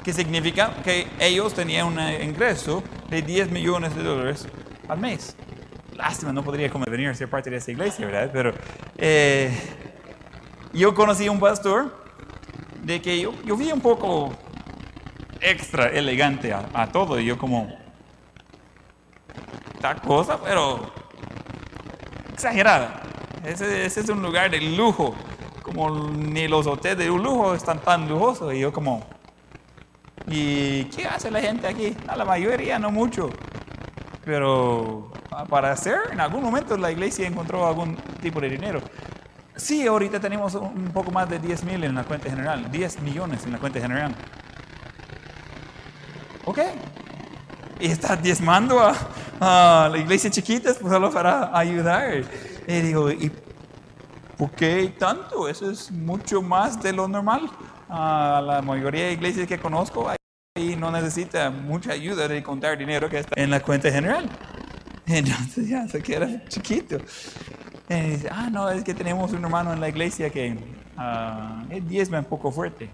que 0.02 0.12
significa 0.12 0.74
que 0.82 1.06
ellos 1.20 1.54
tenían 1.54 1.86
un 1.86 2.00
ingreso 2.22 2.82
de 3.08 3.22
10 3.22 3.52
millones 3.52 3.94
de 3.94 4.02
dólares 4.02 4.48
al 4.88 4.98
mes. 4.98 5.36
Lástima, 5.94 6.32
no 6.32 6.42
podría 6.42 6.68
como 6.70 6.84
venir 6.86 7.08
a 7.08 7.14
ser 7.14 7.30
parte 7.30 7.50
de 7.50 7.56
esta 7.56 7.70
iglesia, 7.70 8.04
¿verdad? 8.06 8.30
Pero 8.32 8.52
eh, 8.98 9.56
yo 10.72 10.94
conocí 10.94 11.26
a 11.26 11.30
un 11.30 11.38
pastor 11.38 12.04
de 12.82 13.00
que 13.00 13.20
yo, 13.20 13.32
yo 13.44 13.56
vi 13.56 13.70
un 13.70 13.80
poco 13.80 14.32
extra 15.40 15.88
elegante 15.88 16.52
a, 16.52 16.88
todo 16.88 17.20
y 17.20 17.24
yo 17.24 17.38
como, 17.38 17.68
esta 19.74 19.94
cosa, 19.96 20.40
pero 20.42 20.92
exagerada. 22.32 23.02
Ese, 23.44 23.86
es 23.86 24.08
un 24.08 24.22
lugar 24.22 24.50
de 24.50 24.60
lujo, 24.60 25.14
como 25.66 25.90
ni 25.90 26.46
los 26.46 26.66
hoteles 26.68 26.98
de 26.98 27.06
lujo 27.06 27.54
están 27.54 27.80
tan 27.80 28.08
lujosos. 28.08 28.54
Y 28.54 28.60
yo 28.60 28.72
como, 28.72 29.02
¿y 30.28 30.84
qué 30.84 31.06
hace 31.06 31.28
la 31.30 31.40
gente 31.40 31.66
aquí? 31.66 31.96
La 32.16 32.24
mayoría 32.24 32.78
no 32.78 32.90
mucho. 32.92 33.30
Pero 34.24 35.10
para 35.48 35.72
hacer, 35.72 35.98
en 36.12 36.20
algún 36.20 36.42
momento 36.42 36.76
la 36.76 36.92
iglesia 36.92 37.26
encontró 37.26 37.66
algún 37.66 37.96
tipo 38.22 38.40
de 38.40 38.48
dinero. 38.48 38.80
Sí, 39.56 39.86
ahorita 39.86 40.20
tenemos 40.20 40.54
un 40.54 40.90
poco 40.92 41.10
más 41.10 41.28
de 41.28 41.38
10 41.38 41.64
mil 41.64 41.82
en 41.82 41.94
la 41.94 42.04
cuenta 42.04 42.30
general, 42.30 42.70
10 42.70 43.00
millones 43.00 43.44
en 43.44 43.52
la 43.52 43.58
cuenta 43.58 43.80
general. 43.80 44.14
Ok. 46.44 46.60
Y 47.80 47.88
está 47.90 48.16
diezmando 48.16 48.80
a, 48.80 48.94
a 49.40 49.88
la 49.88 49.98
iglesia 49.98 50.30
chiquita 50.30 50.74
pues, 50.80 50.92
solo 50.92 51.10
para 51.10 51.56
ayudar. 51.58 52.22
Y 52.68 52.80
digo, 52.80 53.10
¿y 53.10 53.32
por 54.36 54.50
qué 54.50 54.92
tanto? 54.98 55.48
Eso 55.48 55.70
es 55.70 55.90
mucho 55.90 56.42
más 56.42 56.82
de 56.82 56.92
lo 56.92 57.08
normal. 57.08 57.50
A 57.88 58.42
la 58.44 58.62
mayoría 58.62 59.06
de 59.06 59.12
iglesias 59.12 59.46
que 59.46 59.58
conozco 59.58 60.08
ahí 60.08 60.76
no 60.76 60.90
necesita 60.90 61.50
mucha 61.50 61.92
ayuda 61.92 62.26
de 62.28 62.42
contar 62.42 62.76
dinero 62.76 63.08
que 63.08 63.18
está 63.18 63.40
en 63.40 63.50
la 63.50 63.60
cuenta 63.60 63.90
general. 63.90 64.28
Entonces 65.06 65.68
ya 65.68 65.86
se 65.86 66.02
queda 66.02 66.44
chiquito. 66.48 66.98
Y 67.88 67.94
dice, 67.94 68.28
ah, 68.30 68.48
no, 68.50 68.68
es 68.68 68.82
que 68.82 68.94
tenemos 68.94 69.32
un 69.32 69.44
hermano 69.44 69.72
en 69.72 69.80
la 69.80 69.88
iglesia 69.88 70.30
que 70.30 70.56
uh, 70.98 71.80
diezma 71.82 72.18
un 72.18 72.24
poco 72.24 72.50
fuerte. 72.50 72.90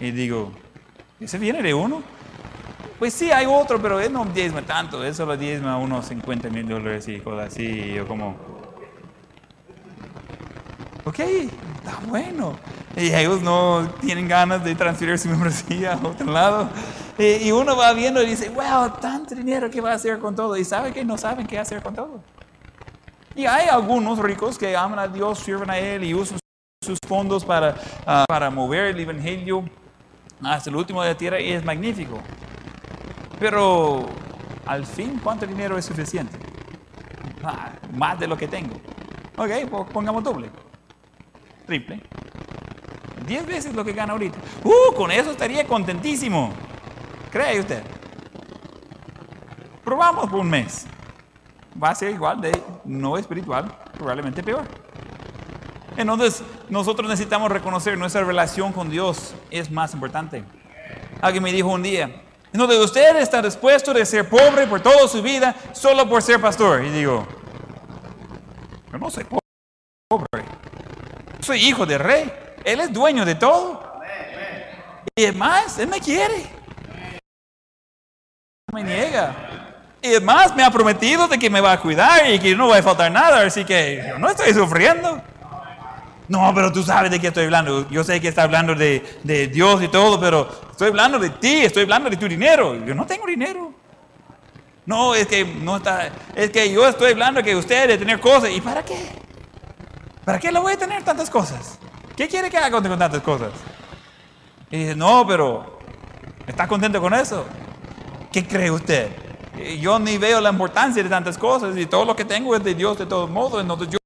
Y 0.00 0.12
digo, 0.12 0.52
¿ese 1.20 1.38
viene 1.38 1.62
de 1.62 1.74
uno? 1.74 2.02
Pues 2.98 3.12
sí, 3.12 3.32
hay 3.32 3.46
otro, 3.46 3.82
pero 3.82 3.98
él 3.98 4.12
no 4.12 4.24
diezma 4.26 4.62
tanto, 4.62 5.02
él 5.04 5.14
solo 5.14 5.36
diezma 5.36 5.76
unos 5.78 6.06
50 6.06 6.48
mil 6.50 6.68
dólares 6.68 7.08
y 7.08 7.18
cosas 7.18 7.52
así. 7.52 7.92
Yo 7.92 8.06
como, 8.06 8.36
ok, 11.04 11.18
está 11.18 11.98
bueno. 12.06 12.56
Y 12.96 13.12
ellos 13.12 13.42
no 13.42 13.88
tienen 14.00 14.28
ganas 14.28 14.64
de 14.64 14.74
transferir 14.74 15.18
su 15.18 15.28
membresía 15.28 15.94
a 15.94 16.06
otro 16.06 16.30
lado. 16.30 16.68
Y, 17.18 17.52
uno 17.52 17.76
va 17.76 17.92
viendo 17.92 18.22
y 18.22 18.26
dice, 18.26 18.48
wow, 18.48 18.90
tanto 19.00 19.34
dinero, 19.34 19.70
¿qué 19.70 19.80
va 19.80 19.92
a 19.92 19.94
hacer 19.94 20.18
con 20.18 20.34
todo? 20.34 20.56
Y 20.56 20.64
sabe 20.64 20.92
que 20.92 21.04
no 21.04 21.16
saben 21.16 21.46
qué 21.46 21.58
hacer 21.58 21.82
con 21.82 21.94
todo. 21.94 22.22
Y 23.36 23.46
hay 23.46 23.68
algunos 23.68 24.18
ricos 24.18 24.58
que 24.58 24.76
aman 24.76 24.98
a 24.98 25.08
Dios, 25.08 25.38
sirven 25.38 25.70
a 25.70 25.78
Él 25.78 26.04
y 26.04 26.14
usan 26.14 26.38
sus 26.84 26.98
fondos 27.06 27.44
para, 27.44 27.76
ah, 28.06 28.24
para 28.28 28.50
mover 28.50 28.86
el 28.86 29.00
Evangelio 29.00 29.64
hasta 30.42 30.70
el 30.70 30.76
último 30.76 31.02
de 31.02 31.10
la 31.10 31.16
tierra 31.16 31.40
y 31.40 31.52
es 31.52 31.64
magnífico. 31.64 32.18
Pero 33.38 34.06
al 34.66 34.86
fin, 34.86 35.20
¿cuánto 35.22 35.46
dinero 35.46 35.78
es 35.78 35.84
suficiente? 35.84 36.36
Ah, 37.42 37.72
más 37.92 38.18
de 38.18 38.26
lo 38.26 38.36
que 38.36 38.48
tengo. 38.48 38.74
Ok, 39.36 39.50
pues 39.70 39.90
pongamos 39.92 40.22
doble. 40.22 40.50
Triple. 41.66 42.00
Diez 43.26 43.46
veces 43.46 43.74
lo 43.74 43.84
que 43.84 43.92
gana 43.92 44.12
ahorita. 44.12 44.38
Uh, 44.62 44.94
con 44.94 45.10
eso 45.10 45.30
estaría 45.30 45.66
contentísimo. 45.66 46.52
¿Cree 47.30 47.60
usted? 47.60 47.82
Probamos 49.82 50.28
por 50.30 50.40
un 50.40 50.50
mes. 50.50 50.86
Va 51.82 51.90
a 51.90 51.94
ser 51.94 52.10
igual 52.10 52.40
de 52.40 52.52
no 52.84 53.16
espiritual, 53.18 53.74
probablemente 53.96 54.42
peor. 54.42 54.64
Entonces, 55.96 56.42
nosotros 56.68 57.08
necesitamos 57.08 57.50
reconocer 57.50 57.96
nuestra 57.96 58.24
relación 58.24 58.72
con 58.72 58.90
Dios 58.90 59.34
es 59.50 59.70
más 59.70 59.94
importante. 59.94 60.44
Alguien 61.20 61.42
me 61.42 61.52
dijo 61.52 61.68
un 61.68 61.82
día, 61.82 62.22
entonces 62.52 62.78
usted 62.78 63.16
está 63.16 63.40
dispuesto 63.42 63.92
de 63.92 64.04
ser 64.04 64.28
pobre 64.28 64.66
por 64.66 64.80
toda 64.80 65.08
su 65.08 65.22
vida 65.22 65.54
solo 65.72 66.08
por 66.08 66.22
ser 66.22 66.40
pastor. 66.40 66.84
Y 66.84 66.90
digo, 66.90 67.26
yo 68.92 68.98
no 68.98 69.10
soy 69.10 69.24
pobre. 70.08 70.43
Soy 71.44 71.62
hijo 71.66 71.84
del 71.84 71.98
rey. 71.98 72.32
Él 72.64 72.80
es 72.80 72.90
dueño 72.90 73.24
de 73.26 73.34
todo. 73.34 73.82
Y 75.14 75.24
además, 75.24 75.78
Él 75.78 75.88
me 75.88 76.00
quiere. 76.00 76.46
Me 78.72 78.82
niega. 78.82 79.34
Y 80.00 80.08
además 80.08 80.56
me 80.56 80.64
ha 80.64 80.70
prometido 80.70 81.28
de 81.28 81.38
que 81.38 81.50
me 81.50 81.60
va 81.60 81.72
a 81.72 81.80
cuidar 81.80 82.30
y 82.30 82.38
que 82.38 82.56
no 82.56 82.68
va 82.68 82.78
a 82.78 82.82
faltar 82.82 83.12
nada. 83.12 83.42
Así 83.42 83.64
que 83.64 84.02
yo 84.08 84.18
no 84.18 84.30
estoy 84.30 84.54
sufriendo. 84.54 85.20
No, 86.28 86.50
pero 86.54 86.72
tú 86.72 86.82
sabes 86.82 87.10
de 87.10 87.20
qué 87.20 87.26
estoy 87.26 87.44
hablando. 87.44 87.86
Yo 87.90 88.02
sé 88.02 88.22
que 88.22 88.28
está 88.28 88.44
hablando 88.44 88.74
de, 88.74 89.20
de, 89.22 89.46
Dios 89.48 89.82
y 89.82 89.88
todo, 89.88 90.18
pero 90.18 90.48
estoy 90.70 90.88
hablando 90.88 91.18
de 91.18 91.28
ti, 91.28 91.56
estoy 91.56 91.82
hablando 91.82 92.08
de 92.08 92.16
tu 92.16 92.26
dinero. 92.26 92.82
Yo 92.86 92.94
no 92.94 93.04
tengo 93.04 93.26
dinero. 93.26 93.74
No, 94.86 95.14
es 95.14 95.26
que 95.26 95.44
no 95.44 95.76
está, 95.76 96.10
es 96.34 96.50
que 96.50 96.72
yo 96.72 96.88
estoy 96.88 97.12
hablando 97.12 97.42
que 97.42 97.54
usted 97.54 97.82
debe 97.82 97.98
tener 97.98 98.18
cosas. 98.18 98.48
¿Y 98.50 98.62
para 98.62 98.82
qué? 98.82 99.23
¿Para 100.24 100.38
qué 100.38 100.50
le 100.50 100.58
voy 100.58 100.72
a 100.72 100.78
tener 100.78 101.02
tantas 101.02 101.28
cosas? 101.28 101.78
¿Qué 102.16 102.28
quiere 102.28 102.50
que 102.50 102.56
haga 102.56 102.70
con 102.70 102.82
tantas 102.98 103.22
cosas? 103.22 103.52
Y 104.70 104.78
dice, 104.78 104.96
no, 104.96 105.26
pero 105.26 105.78
¿está 106.46 106.66
contento 106.66 107.00
con 107.00 107.12
eso? 107.12 107.44
¿Qué 108.32 108.46
cree 108.46 108.70
usted? 108.70 109.10
Yo 109.80 109.98
ni 109.98 110.18
veo 110.18 110.40
la 110.40 110.50
importancia 110.50 111.02
de 111.02 111.08
tantas 111.08 111.38
cosas 111.38 111.76
y 111.76 111.86
todo 111.86 112.04
lo 112.04 112.16
que 112.16 112.24
tengo 112.24 112.56
es 112.56 112.64
de 112.64 112.74
Dios 112.74 112.98
de 112.98 113.06
todos 113.06 113.28
modos. 113.30 113.60
Entonces 113.60 113.88
yo 113.88 113.98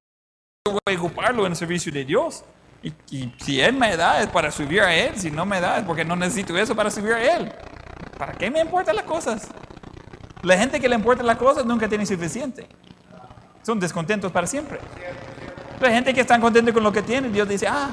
voy 0.65 0.95
a 0.95 0.99
ocuparlo 0.99 1.47
en 1.47 1.53
el 1.53 1.57
servicio 1.57 1.93
de 1.93 2.05
Dios. 2.05 2.45
Y, 2.83 2.93
si 3.39 3.61
Él 3.61 3.75
me 3.75 3.97
da 3.97 4.21
es 4.21 4.29
para 4.29 4.51
subir 4.51 4.83
a 4.83 4.95
Él, 4.95 5.17
si 5.17 5.31
no 5.31 5.47
me 5.47 5.61
da 5.61 5.79
es 5.79 5.85
porque 5.85 6.05
no 6.05 6.17
necesito 6.17 6.57
eso 6.57 6.75
para 6.75 6.91
subir 6.91 7.13
a 7.13 7.37
Él. 7.37 7.53
¿Para 8.19 8.33
qué 8.33 8.51
me 8.51 8.61
importan 8.61 8.97
las 8.97 9.05
cosas? 9.05 9.49
La 10.43 10.57
gente 10.59 10.81
que 10.81 10.89
le 10.89 10.95
importa 10.95 11.23
las 11.23 11.37
cosas 11.37 11.65
nunca 11.65 11.89
tiene 11.89 12.05
suficiente. 12.05 12.69
Son 13.63 13.79
descontentos 13.79 14.31
para 14.31 14.47
siempre. 14.47 14.79
La 15.81 15.91
gente 15.91 16.13
que 16.13 16.21
está 16.21 16.41
contenta 16.41 16.73
con 16.73 16.83
lo 16.83 16.93
que 16.93 17.03
tiene, 17.03 17.29
Dios 17.29 17.49
dice, 17.49 17.67
ah, 17.69 17.91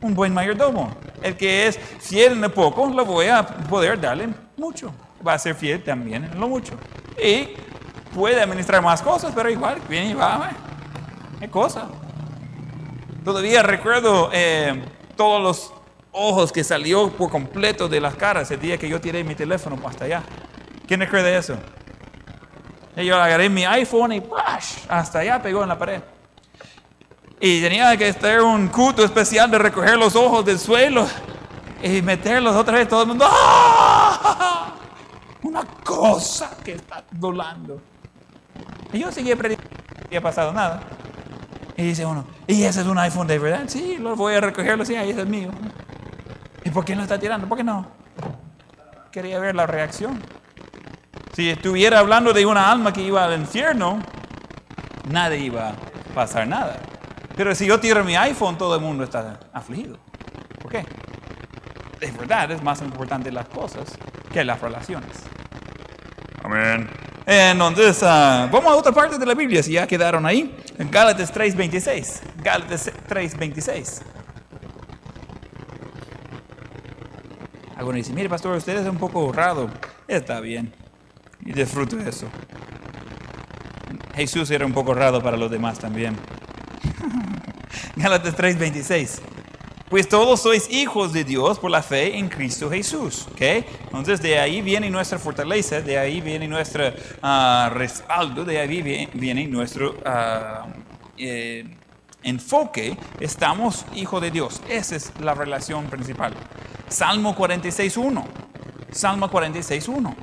un 0.00 0.14
buen 0.14 0.32
mayordomo. 0.32 0.90
El 1.22 1.36
que 1.36 1.66
es 1.66 1.78
fiel 1.78 2.32
en 2.32 2.40
lo 2.40 2.52
poco, 2.52 2.86
lo 2.86 3.04
voy 3.04 3.26
a 3.26 3.46
poder 3.46 4.00
darle 4.00 4.28
mucho. 4.56 4.92
Va 5.26 5.34
a 5.34 5.38
ser 5.38 5.54
fiel 5.54 5.82
también 5.82 6.24
en 6.24 6.40
lo 6.40 6.48
mucho. 6.48 6.74
Y 7.22 7.50
puede 8.14 8.40
administrar 8.40 8.82
más 8.82 9.02
cosas, 9.02 9.32
pero 9.34 9.50
igual 9.50 9.80
viene 9.88 10.10
y 10.10 10.14
va. 10.14 10.50
¿Qué 11.38 11.48
cosa? 11.48 11.88
Todavía 13.24 13.62
recuerdo 13.62 14.30
eh, 14.32 14.82
todos 15.16 15.42
los 15.42 15.72
ojos 16.10 16.52
que 16.52 16.64
salió 16.64 17.10
por 17.10 17.30
completo 17.30 17.88
de 17.88 18.00
las 18.00 18.16
caras 18.16 18.50
el 18.50 18.60
día 18.60 18.78
que 18.78 18.88
yo 18.88 19.00
tiré 19.00 19.22
mi 19.22 19.34
teléfono 19.34 19.78
hasta 19.86 20.06
allá. 20.06 20.22
¿Quién 20.86 21.00
recuerda 21.00 21.30
eso? 21.30 21.56
Yo 22.96 23.16
agarré 23.16 23.48
mi 23.48 23.64
iPhone 23.64 24.12
y 24.12 24.22
hasta 24.88 25.20
allá 25.20 25.40
pegó 25.40 25.62
en 25.62 25.68
la 25.68 25.78
pared. 25.78 26.02
Y 27.44 27.60
tenía 27.60 27.96
que 27.96 28.06
estar 28.06 28.40
un 28.40 28.68
culto 28.68 29.04
especial 29.04 29.50
de 29.50 29.58
recoger 29.58 29.98
los 29.98 30.14
ojos 30.14 30.44
del 30.44 30.60
suelo 30.60 31.08
y 31.82 32.00
meterlos 32.00 32.54
otra 32.54 32.78
vez 32.78 32.86
todo 32.86 33.02
el 33.02 33.08
mundo. 33.08 33.26
¡Ah! 33.28 34.74
Una 35.42 35.64
cosa 35.82 36.56
que 36.62 36.74
está 36.74 37.02
volando. 37.10 37.82
Y 38.92 39.00
yo 39.00 39.10
seguía 39.10 39.34
predicando, 39.34 39.74
no 39.74 40.06
había 40.06 40.20
pasado 40.20 40.52
nada. 40.52 40.82
Y 41.76 41.82
dice 41.82 42.06
uno, 42.06 42.24
¿y 42.46 42.62
ese 42.62 42.82
es 42.82 42.86
un 42.86 42.96
iPhone 42.98 43.26
de 43.26 43.40
verdad? 43.40 43.64
Sí, 43.66 43.96
lo 43.98 44.14
voy 44.14 44.34
a 44.36 44.40
recogerlo, 44.40 44.84
sí, 44.84 44.94
ahí 44.94 45.10
es 45.10 45.26
mío. 45.26 45.50
por 46.72 46.84
qué 46.84 46.94
no 46.94 47.02
está 47.02 47.18
tirando? 47.18 47.48
¿Por 47.48 47.58
qué 47.58 47.64
no? 47.64 47.88
Quería 49.10 49.40
ver 49.40 49.56
la 49.56 49.66
reacción. 49.66 50.22
Si 51.32 51.50
estuviera 51.50 51.98
hablando 51.98 52.32
de 52.32 52.46
una 52.46 52.70
alma 52.70 52.92
que 52.92 53.02
iba 53.02 53.24
al 53.24 53.40
infierno, 53.40 53.98
nadie 55.10 55.38
iba 55.38 55.70
a 55.70 55.74
pasar 56.14 56.46
nada. 56.46 56.76
Pero 57.42 57.56
si 57.56 57.66
yo 57.66 57.80
tiro 57.80 58.04
mi 58.04 58.14
iPhone, 58.14 58.56
todo 58.56 58.76
el 58.76 58.80
mundo 58.80 59.02
está 59.02 59.40
afligido. 59.52 59.98
¿Por 60.60 60.70
qué? 60.70 60.86
Es 62.00 62.16
verdad, 62.16 62.52
es 62.52 62.62
más 62.62 62.80
importante 62.82 63.32
las 63.32 63.48
cosas 63.48 63.98
que 64.32 64.44
las 64.44 64.60
relaciones. 64.60 65.10
Amén. 66.44 66.88
Entonces, 67.26 68.00
ah, 68.04 68.48
vamos 68.48 68.72
a 68.72 68.76
otra 68.76 68.92
parte 68.92 69.18
de 69.18 69.26
la 69.26 69.34
Biblia, 69.34 69.60
si 69.60 69.72
ya 69.72 69.88
quedaron 69.88 70.24
ahí. 70.24 70.56
En 70.78 70.88
Gálatas 70.88 71.34
3.26. 71.34 72.20
Gálatas 72.44 72.92
3.26. 73.08 74.02
Algunos 77.74 77.96
dicen, 77.96 78.14
mire 78.14 78.28
pastor, 78.28 78.56
usted 78.56 78.76
es 78.76 78.86
un 78.86 78.98
poco 78.98 79.18
honrado. 79.18 79.68
Está 80.06 80.38
bien. 80.38 80.72
Y 81.44 81.52
disfruto 81.52 81.96
de 81.96 82.08
eso. 82.08 82.28
Jesús 84.14 84.48
era 84.52 84.64
un 84.64 84.72
poco 84.72 84.94
raro 84.94 85.20
para 85.20 85.36
los 85.36 85.50
demás 85.50 85.80
también. 85.80 86.16
Gálatas 87.96 88.36
3:26. 88.36 89.20
Pues 89.92 90.08
todos 90.08 90.40
sois 90.40 90.70
hijos 90.70 91.12
de 91.12 91.22
Dios 91.22 91.58
por 91.58 91.70
la 91.70 91.82
fe 91.82 92.16
en 92.16 92.30
Cristo 92.30 92.70
Jesús. 92.70 93.26
¿okay? 93.30 93.62
Entonces 93.84 94.22
de 94.22 94.38
ahí 94.38 94.62
viene 94.62 94.88
nuestra 94.88 95.18
fortaleza, 95.18 95.82
de 95.82 95.98
ahí 95.98 96.22
viene 96.22 96.48
nuestro 96.48 96.84
ah, 97.20 97.70
respaldo, 97.74 98.42
de 98.42 98.58
ahí 98.58 99.08
viene, 99.12 99.46
nuestro 99.46 99.94
ah, 100.06 100.66
eh, 101.18 101.66
enfoque. 102.22 102.96
Estamos 103.20 103.84
hijos 103.94 104.22
de 104.22 104.30
Dios. 104.30 104.62
Esa 104.66 104.96
es 104.96 105.12
la 105.20 105.34
relación 105.34 105.84
principal. 105.90 106.32
Salmo 106.88 107.36
46.1. 107.36 108.24
Salmo 108.92 109.30
46.1. 109.30 110.14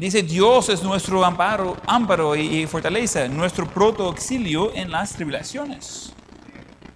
Dice, 0.00 0.22
Dios 0.22 0.70
es 0.70 0.82
nuestro 0.82 1.22
amparo, 1.22 1.76
amparo 1.86 2.34
y, 2.34 2.66
fortaleza, 2.66 3.28
nuestro 3.28 3.66
proto 3.66 4.04
auxilio 4.04 4.74
en 4.74 4.90
las 4.90 5.12
tribulaciones. 5.12 6.14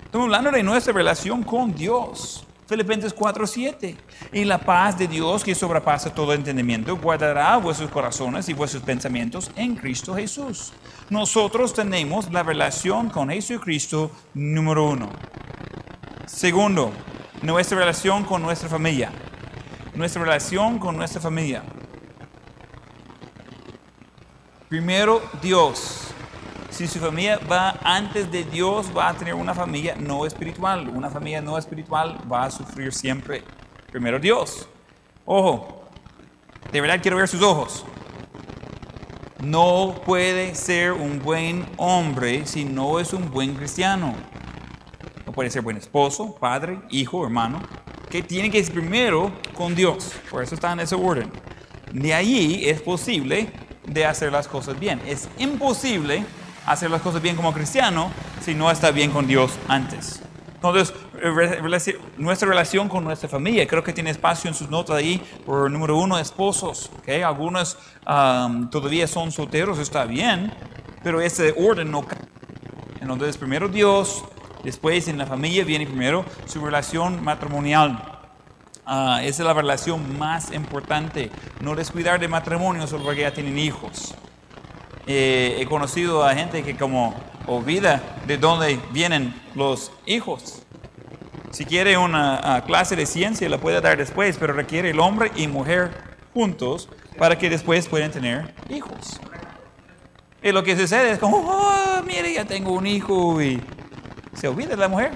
Estamos 0.07 0.25
hablando 0.25 0.51
de 0.51 0.63
nuestra 0.63 0.95
relación 0.95 1.43
con 1.43 1.75
Dios. 1.75 2.47
Filipenses 2.67 3.15
4:7. 3.15 3.95
Y 4.33 4.45
la 4.45 4.57
paz 4.57 4.97
de 4.97 5.07
Dios 5.07 5.45
que 5.45 5.55
sobrepasa 5.55 6.15
todo 6.15 6.33
entendimiento 6.33 6.97
guardará 6.97 7.59
vuestros 7.59 7.91
corazones 7.91 8.49
y 8.49 8.55
vuestros 8.55 8.83
pensamientos 8.83 9.51
en 9.55 9.77
Cristo 9.77 10.15
Jesús. 10.15 10.73
Nosotros 11.11 11.75
tenemos 11.75 12.33
la 12.33 12.43
relación 12.43 13.11
con 13.11 13.29
Jesucristo 13.29 14.13
número 14.33 14.89
uno. 14.89 15.11
Segundo, 16.25 16.91
nuestra 17.43 17.77
relación 17.77 18.25
con 18.25 18.41
nuestra 18.41 18.71
familia. 18.71 19.13
Nuestra 19.95 20.23
relación 20.23 20.79
con 20.79 20.97
nuestra 20.97 21.21
familia. 21.21 21.63
Primero, 24.69 25.23
Dios. 25.43 26.09
Si 26.71 26.89
su 26.89 26.99
familia 26.99 27.39
va 27.51 27.79
antes 27.85 28.31
de 28.33 28.45
Dios, 28.45 28.91
va 28.97 29.11
a 29.11 29.15
tener 29.15 29.35
una 29.35 29.55
familia 29.55 29.95
no 29.97 30.27
espiritual. 30.27 30.89
Una 30.89 31.11
familia 31.11 31.41
no 31.41 31.57
espiritual 31.57 32.19
va 32.31 32.45
a 32.45 32.51
sufrir 32.51 32.93
siempre. 32.93 33.45
Primero 33.93 34.19
Dios. 34.19 34.67
Ojo, 35.25 35.85
de 36.73 36.81
verdad 36.81 36.99
quiero 37.01 37.19
ver 37.19 37.29
sus 37.29 37.43
ojos. 37.43 37.85
No 39.45 40.01
puede 40.05 40.55
ser 40.55 40.93
un 40.93 41.21
buen 41.23 41.67
hombre 41.77 42.47
si 42.47 42.65
no 42.65 42.99
es 42.99 43.13
un 43.13 43.31
buen 43.31 43.55
cristiano. 43.55 44.15
No 45.27 45.33
puede 45.33 45.51
ser 45.51 45.63
buen 45.63 45.77
esposo, 45.77 46.35
padre, 46.35 46.81
hijo, 46.91 47.23
hermano. 47.23 47.61
Que 48.11 48.23
tiene 48.23 48.51
que 48.51 48.59
ir 48.59 48.73
primero 48.73 49.31
con 49.55 49.75
Dios. 49.75 50.13
Por 50.31 50.43
eso 50.43 50.55
está 50.55 50.73
en 50.73 50.81
ese 50.81 50.95
orden. 50.95 51.31
De 51.93 52.15
ahí 52.15 52.63
es 52.65 52.81
posible 52.81 53.53
de 53.87 54.07
hacer 54.07 54.33
las 54.33 54.49
cosas 54.49 54.79
bien. 54.79 55.01
Es 55.07 55.29
imposible 55.39 56.25
hacer 56.67 56.91
las 56.91 57.03
cosas 57.03 57.21
bien 57.21 57.37
como 57.37 57.53
cristiano 57.53 58.11
si 58.41 58.55
no 58.55 58.71
está 58.71 58.91
bien 58.91 59.11
con 59.11 59.27
Dios 59.27 59.53
antes. 59.69 60.21
Entonces, 60.55 60.95
nuestra 62.17 62.49
relación 62.49 62.89
con 62.89 63.05
nuestra 63.05 63.29
familia, 63.29 63.67
creo 63.67 63.85
que 63.85 63.93
tiene 63.93 64.09
espacio 64.09 64.49
en 64.49 64.55
sus 64.55 64.71
notas 64.71 64.97
ahí, 64.97 65.23
por 65.45 65.71
número 65.71 65.99
uno, 65.99 66.19
esposos. 66.19 66.91
Algunos 67.23 67.77
todavía 68.71 69.07
son 69.07 69.31
solteros, 69.31 69.79
está 69.79 70.07
bien, 70.07 70.53
pero 71.03 71.21
ese 71.21 71.55
orden 71.59 71.91
no 71.91 72.07
Entonces, 72.99 73.37
primero 73.37 73.69
Dios, 73.69 74.25
después 74.65 75.07
en 75.09 75.19
la 75.19 75.27
familia 75.27 75.65
viene 75.65 75.87
primero 75.87 76.25
su 76.47 76.65
relación 76.65 77.23
matrimonial. 77.23 78.14
Ah, 78.87 79.21
esa 79.23 79.43
es 79.43 79.47
la 79.47 79.55
relación 79.55 80.19
más 80.19 80.53
importante. 80.53 81.31
No 81.61 81.75
descuidar 81.75 82.21
de 82.21 82.29
matrimonio 82.29 82.87
solo 82.87 83.05
porque 83.05 83.23
ya 83.23 83.33
tienen 83.33 83.59
hijos. 83.59 84.15
Eh, 85.07 85.57
he 85.59 85.67
conocido 85.67 86.25
a 86.25 86.35
gente 86.35 86.63
que 86.63 86.77
como 86.77 87.15
olvida 87.47 88.03
de 88.27 88.37
dónde 88.37 88.79
vienen 88.91 89.35
los 89.55 89.91
hijos. 90.07 90.63
Si 91.51 91.65
quiere 91.65 91.97
una 91.97 92.63
clase 92.67 92.97
de 92.97 93.07
ciencia 93.07 93.49
la 93.49 93.59
puede 93.59 93.81
dar 93.81 93.97
después, 93.97 94.37
pero 94.39 94.53
requiere 94.53 94.91
el 94.91 95.01
hombre 95.01 95.31
y 95.37 95.47
mujer 95.47 95.91
juntos 96.35 96.89
para 97.17 97.39
que 97.39 97.49
después 97.49 97.87
puedan 97.87 98.11
tener 98.11 98.55
hijos. 98.69 99.21
Y 100.43 100.53
lo 100.53 100.63
que 100.63 100.77
sucede 100.77 101.13
es 101.13 101.19
como, 101.19 101.39
oh, 101.39 102.03
mire, 102.05 102.35
ya 102.35 102.45
tengo 102.45 102.73
un 102.73 102.87
hijo 102.87 103.41
y 103.41 103.63
se 104.35 104.49
olvida 104.49 104.77
la 104.77 104.89
mujer 104.89 105.13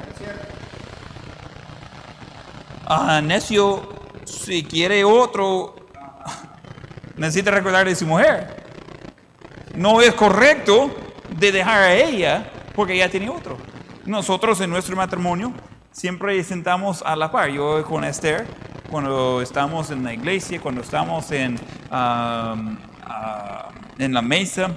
ah, 2.89 3.21
necio, 3.23 3.89
si 4.25 4.65
quiere 4.65 5.05
otro, 5.05 5.77
necesita 7.17 7.51
recordar 7.51 7.87
de 7.87 7.95
su 7.95 8.07
mujer. 8.07 8.65
No 9.75 10.01
es 10.01 10.15
correcto 10.15 10.91
de 11.39 11.53
dejar 11.53 11.83
a 11.83 11.95
ella 11.95 12.51
porque 12.75 12.95
ella 12.95 13.11
tiene 13.11 13.29
otro. 13.29 13.57
Nosotros 14.07 14.61
en 14.61 14.71
nuestro 14.71 14.97
matrimonio 14.97 15.53
siempre 15.93 16.43
sentamos 16.43 17.03
a 17.03 17.15
la 17.15 17.31
par. 17.31 17.51
Yo 17.51 17.85
con 17.85 18.05
Esther, 18.05 18.47
cuando 18.91 19.43
estamos 19.43 19.91
en 19.91 20.03
la 20.03 20.15
iglesia, 20.15 20.61
cuando 20.61 20.81
estamos 20.81 21.31
en, 21.31 21.59
en 23.99 24.15
la 24.15 24.23
mesa, 24.23 24.71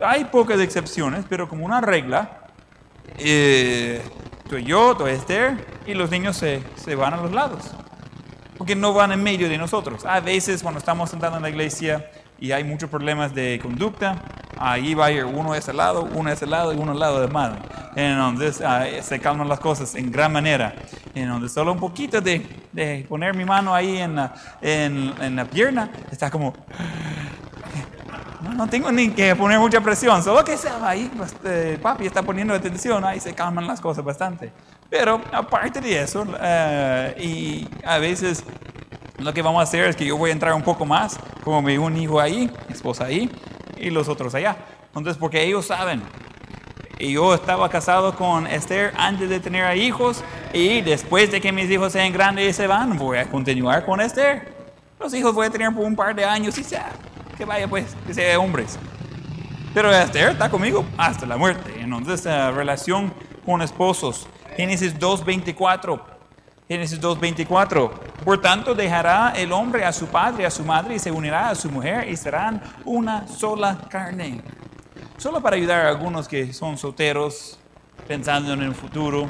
hay 0.00 0.24
pocas 0.26 0.60
excepciones, 0.60 1.24
pero 1.28 1.48
como 1.48 1.64
una 1.64 1.80
regla, 1.80 2.40
eh, 3.18 4.02
Estoy 4.54 4.70
yo, 4.70 4.92
estoy 4.92 5.10
Esther, 5.10 5.66
y 5.84 5.94
los 5.94 6.12
niños 6.12 6.36
se, 6.36 6.62
se, 6.76 6.94
van 6.94 7.12
a 7.12 7.16
los 7.16 7.32
lados. 7.32 7.72
Porque 8.56 8.76
no 8.76 8.94
van 8.94 9.10
en 9.10 9.20
medio 9.20 9.48
de 9.48 9.58
nosotros. 9.58 10.04
A 10.04 10.20
veces 10.20 10.62
cuando 10.62 10.78
estamos 10.78 11.10
sentados 11.10 11.38
en 11.38 11.42
la 11.42 11.48
iglesia 11.48 12.08
y 12.38 12.52
hay 12.52 12.62
muchos 12.62 12.88
problemas 12.88 13.34
de 13.34 13.58
conducta, 13.60 14.22
ahí 14.56 14.94
va 14.94 15.06
a 15.06 15.10
ir 15.10 15.24
uno 15.24 15.54
a 15.54 15.58
ese 15.58 15.72
lado, 15.72 16.08
uno 16.14 16.30
a 16.30 16.34
ese 16.34 16.46
lado 16.46 16.72
y 16.72 16.76
uno 16.76 16.92
al 16.92 17.00
lado 17.00 17.20
de 17.20 17.26
madre. 17.26 17.58
Entonces 17.96 18.60
ah, 18.60 18.84
se 19.02 19.18
calman 19.18 19.48
las 19.48 19.58
cosas 19.58 19.96
en 19.96 20.12
gran 20.12 20.32
manera. 20.32 20.76
Entonces 21.16 21.50
solo 21.50 21.72
un 21.72 21.80
poquito 21.80 22.20
de, 22.20 22.46
de 22.70 23.04
poner 23.08 23.34
mi 23.34 23.44
mano 23.44 23.74
ahí 23.74 23.98
en 23.98 24.16
en, 24.62 25.14
en 25.20 25.34
la 25.34 25.46
pierna, 25.46 25.90
está 26.12 26.30
como 26.30 26.54
no, 28.52 28.68
tengo 28.68 28.90
ni 28.92 29.10
que 29.10 29.34
poner 29.36 29.58
mucha 29.58 29.80
presión, 29.80 30.22
solo 30.22 30.44
que 30.44 30.56
sea 30.56 30.78
ahí, 30.86 31.10
pues, 31.16 31.34
eh, 31.44 31.78
papi 31.80 32.06
está 32.06 32.22
poniendo 32.22 32.52
atención, 32.52 33.04
ahí 33.04 33.20
se 33.20 33.34
calman 33.34 33.66
las 33.66 33.80
cosas 33.80 34.04
bastante. 34.04 34.52
Pero 34.90 35.20
aparte 35.32 35.80
de 35.80 36.02
eso, 36.02 36.26
eh, 36.40 37.14
y 37.18 37.68
a 37.86 37.98
veces 37.98 38.44
lo 39.18 39.32
que 39.32 39.42
vamos 39.42 39.60
a 39.60 39.62
hacer 39.62 39.84
es 39.84 39.96
que 39.96 40.04
yo 40.04 40.16
voy 40.16 40.30
a 40.30 40.32
entrar 40.32 40.54
un 40.54 40.62
poco 40.62 40.84
más, 40.84 41.18
como 41.42 41.62
mi 41.62 41.78
un 41.78 41.96
hijo 41.96 42.20
ahí, 42.20 42.50
mi 42.68 42.74
esposa 42.74 43.04
ahí, 43.04 43.30
y 43.78 43.90
los 43.90 44.08
otros 44.08 44.34
allá. 44.34 44.56
Entonces, 44.88 45.16
porque 45.16 45.42
ellos 45.42 45.66
saben. 45.66 46.02
Y 46.98 47.12
yo 47.12 47.34
estaba 47.34 47.68
casado 47.68 48.14
con 48.14 48.46
Esther 48.46 48.92
antes 48.96 49.28
de 49.28 49.40
tener 49.40 49.76
hijos, 49.76 50.22
y 50.52 50.80
después 50.80 51.30
de 51.30 51.40
que 51.40 51.52
mis 51.52 51.70
hijos 51.70 51.92
sean 51.92 52.12
grandes 52.12 52.50
y 52.50 52.52
se 52.52 52.66
van, 52.66 52.96
voy 52.96 53.18
a 53.18 53.26
continuar 53.30 53.84
con 53.84 54.00
Esther. 54.00 54.52
Los 55.00 55.14
hijos 55.14 55.34
voy 55.34 55.46
a 55.46 55.50
tener 55.50 55.72
por 55.72 55.84
un 55.84 55.96
par 55.96 56.14
de 56.14 56.24
años 56.24 56.56
y 56.58 56.62
ya 56.62 56.90
que 57.36 57.44
vaya 57.44 57.68
pues, 57.68 57.94
que 58.06 58.14
sea 58.14 58.38
hombres. 58.38 58.78
Pero 59.74 59.92
Esther 59.92 60.30
está 60.30 60.48
conmigo 60.48 60.84
hasta 60.96 61.26
la 61.26 61.36
muerte. 61.36 61.74
Entonces, 61.80 62.14
esta 62.14 62.50
relación 62.52 63.12
con 63.44 63.60
esposos. 63.60 64.28
Génesis 64.56 64.96
2.24. 64.98 66.00
Génesis 66.68 67.00
2.24. 67.00 67.90
Por 68.24 68.40
tanto, 68.40 68.74
dejará 68.74 69.32
el 69.36 69.52
hombre 69.52 69.84
a 69.84 69.92
su 69.92 70.06
padre 70.06 70.46
a 70.46 70.50
su 70.50 70.64
madre 70.64 70.94
y 70.94 70.98
se 70.98 71.10
unirá 71.10 71.50
a 71.50 71.54
su 71.54 71.68
mujer 71.70 72.08
y 72.08 72.16
serán 72.16 72.62
una 72.84 73.26
sola 73.26 73.78
carne. 73.90 74.40
Solo 75.18 75.40
para 75.40 75.56
ayudar 75.56 75.86
a 75.86 75.88
algunos 75.88 76.28
que 76.28 76.52
son 76.52 76.78
solteros, 76.78 77.58
pensando 78.06 78.52
en 78.52 78.62
el 78.62 78.74
futuro. 78.74 79.28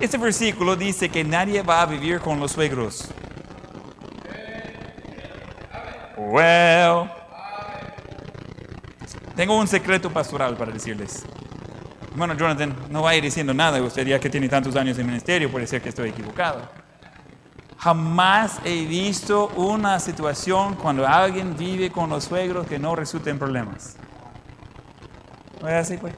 Este 0.00 0.16
versículo 0.16 0.76
dice 0.76 1.08
que 1.08 1.24
nadie 1.24 1.62
va 1.62 1.82
a 1.82 1.86
vivir 1.86 2.20
con 2.20 2.38
los 2.38 2.52
suegros. 2.52 3.08
Well, 6.18 7.08
tengo 9.36 9.56
un 9.56 9.68
secreto 9.68 10.10
pastoral 10.10 10.56
para 10.56 10.72
decirles. 10.72 11.24
Bueno, 12.16 12.34
Jonathan, 12.34 12.74
no 12.90 13.02
vaya 13.02 13.20
diciendo 13.20 13.54
nada, 13.54 13.80
usted 13.80 14.04
ya 14.04 14.18
que 14.18 14.28
tiene 14.28 14.48
tantos 14.48 14.74
años 14.74 14.98
en 14.98 15.06
ministerio, 15.06 15.48
puede 15.48 15.68
ser 15.68 15.80
que 15.80 15.90
estoy 15.90 16.08
equivocado. 16.08 16.68
Jamás 17.78 18.58
he 18.64 18.84
visto 18.84 19.46
una 19.54 20.00
situación 20.00 20.74
cuando 20.74 21.06
alguien 21.06 21.56
vive 21.56 21.92
con 21.92 22.10
los 22.10 22.24
suegros 22.24 22.66
que 22.66 22.80
no 22.80 22.96
resulte 22.96 23.30
en 23.30 23.38
problemas. 23.38 23.94
¿No 25.62 25.68
es 25.68 25.74
así, 25.74 25.98
pues? 25.98 26.14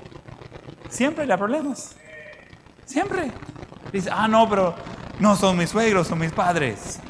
Siempre 0.88 1.30
hay 1.30 1.38
problemas. 1.38 1.94
Siempre. 2.86 3.30
Dice, 3.92 4.08
ah, 4.10 4.26
no, 4.26 4.48
pero 4.48 4.74
no 5.18 5.36
son 5.36 5.58
mis 5.58 5.68
suegros, 5.68 6.08
son 6.08 6.20
mis 6.20 6.32
padres. 6.32 7.00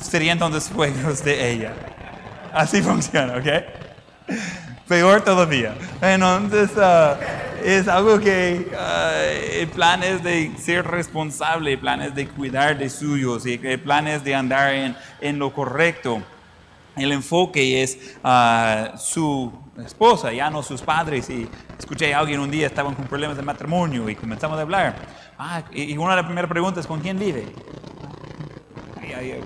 Serían 0.00 0.36
entonces 0.36 0.64
suegros 0.64 1.24
de 1.24 1.50
ella. 1.50 1.74
Así 2.52 2.82
funciona, 2.82 3.36
¿ok? 3.36 3.46
Peor 4.86 5.20
todavía. 5.22 5.74
Entonces, 6.00 6.70
uh, 6.76 7.16
es 7.62 7.88
algo 7.88 8.18
que 8.18 8.70
uh, 8.72 9.60
el 9.60 9.68
plan 9.68 10.02
es 10.02 10.22
de 10.22 10.50
ser 10.58 10.86
responsable, 10.86 11.72
el 11.72 11.78
plan 11.78 12.00
es 12.00 12.14
de 12.14 12.26
cuidar 12.26 12.78
de 12.78 12.88
suyos, 12.88 13.44
el 13.44 13.80
plan 13.80 14.08
es 14.08 14.24
de 14.24 14.34
andar 14.34 14.74
en, 14.74 14.96
en 15.20 15.38
lo 15.38 15.52
correcto. 15.52 16.22
El 16.96 17.12
enfoque 17.12 17.82
es 17.82 18.16
uh, 18.24 18.96
su 18.98 19.52
esposa, 19.84 20.32
ya 20.32 20.50
no 20.50 20.62
sus 20.62 20.82
padres. 20.82 21.28
Y 21.30 21.48
escuché 21.78 22.14
a 22.14 22.18
alguien 22.18 22.40
un 22.40 22.50
día, 22.50 22.66
estaban 22.66 22.94
con 22.94 23.06
problemas 23.06 23.36
de 23.36 23.42
matrimonio 23.42 24.08
y 24.08 24.16
comenzamos 24.16 24.58
a 24.58 24.62
hablar. 24.62 24.96
Ah, 25.38 25.62
y 25.72 25.96
una 25.96 26.10
de 26.10 26.16
las 26.16 26.24
primeras 26.24 26.48
preguntas, 26.48 26.86
¿con 26.86 27.00
quién 27.00 27.18
vive? 27.18 27.46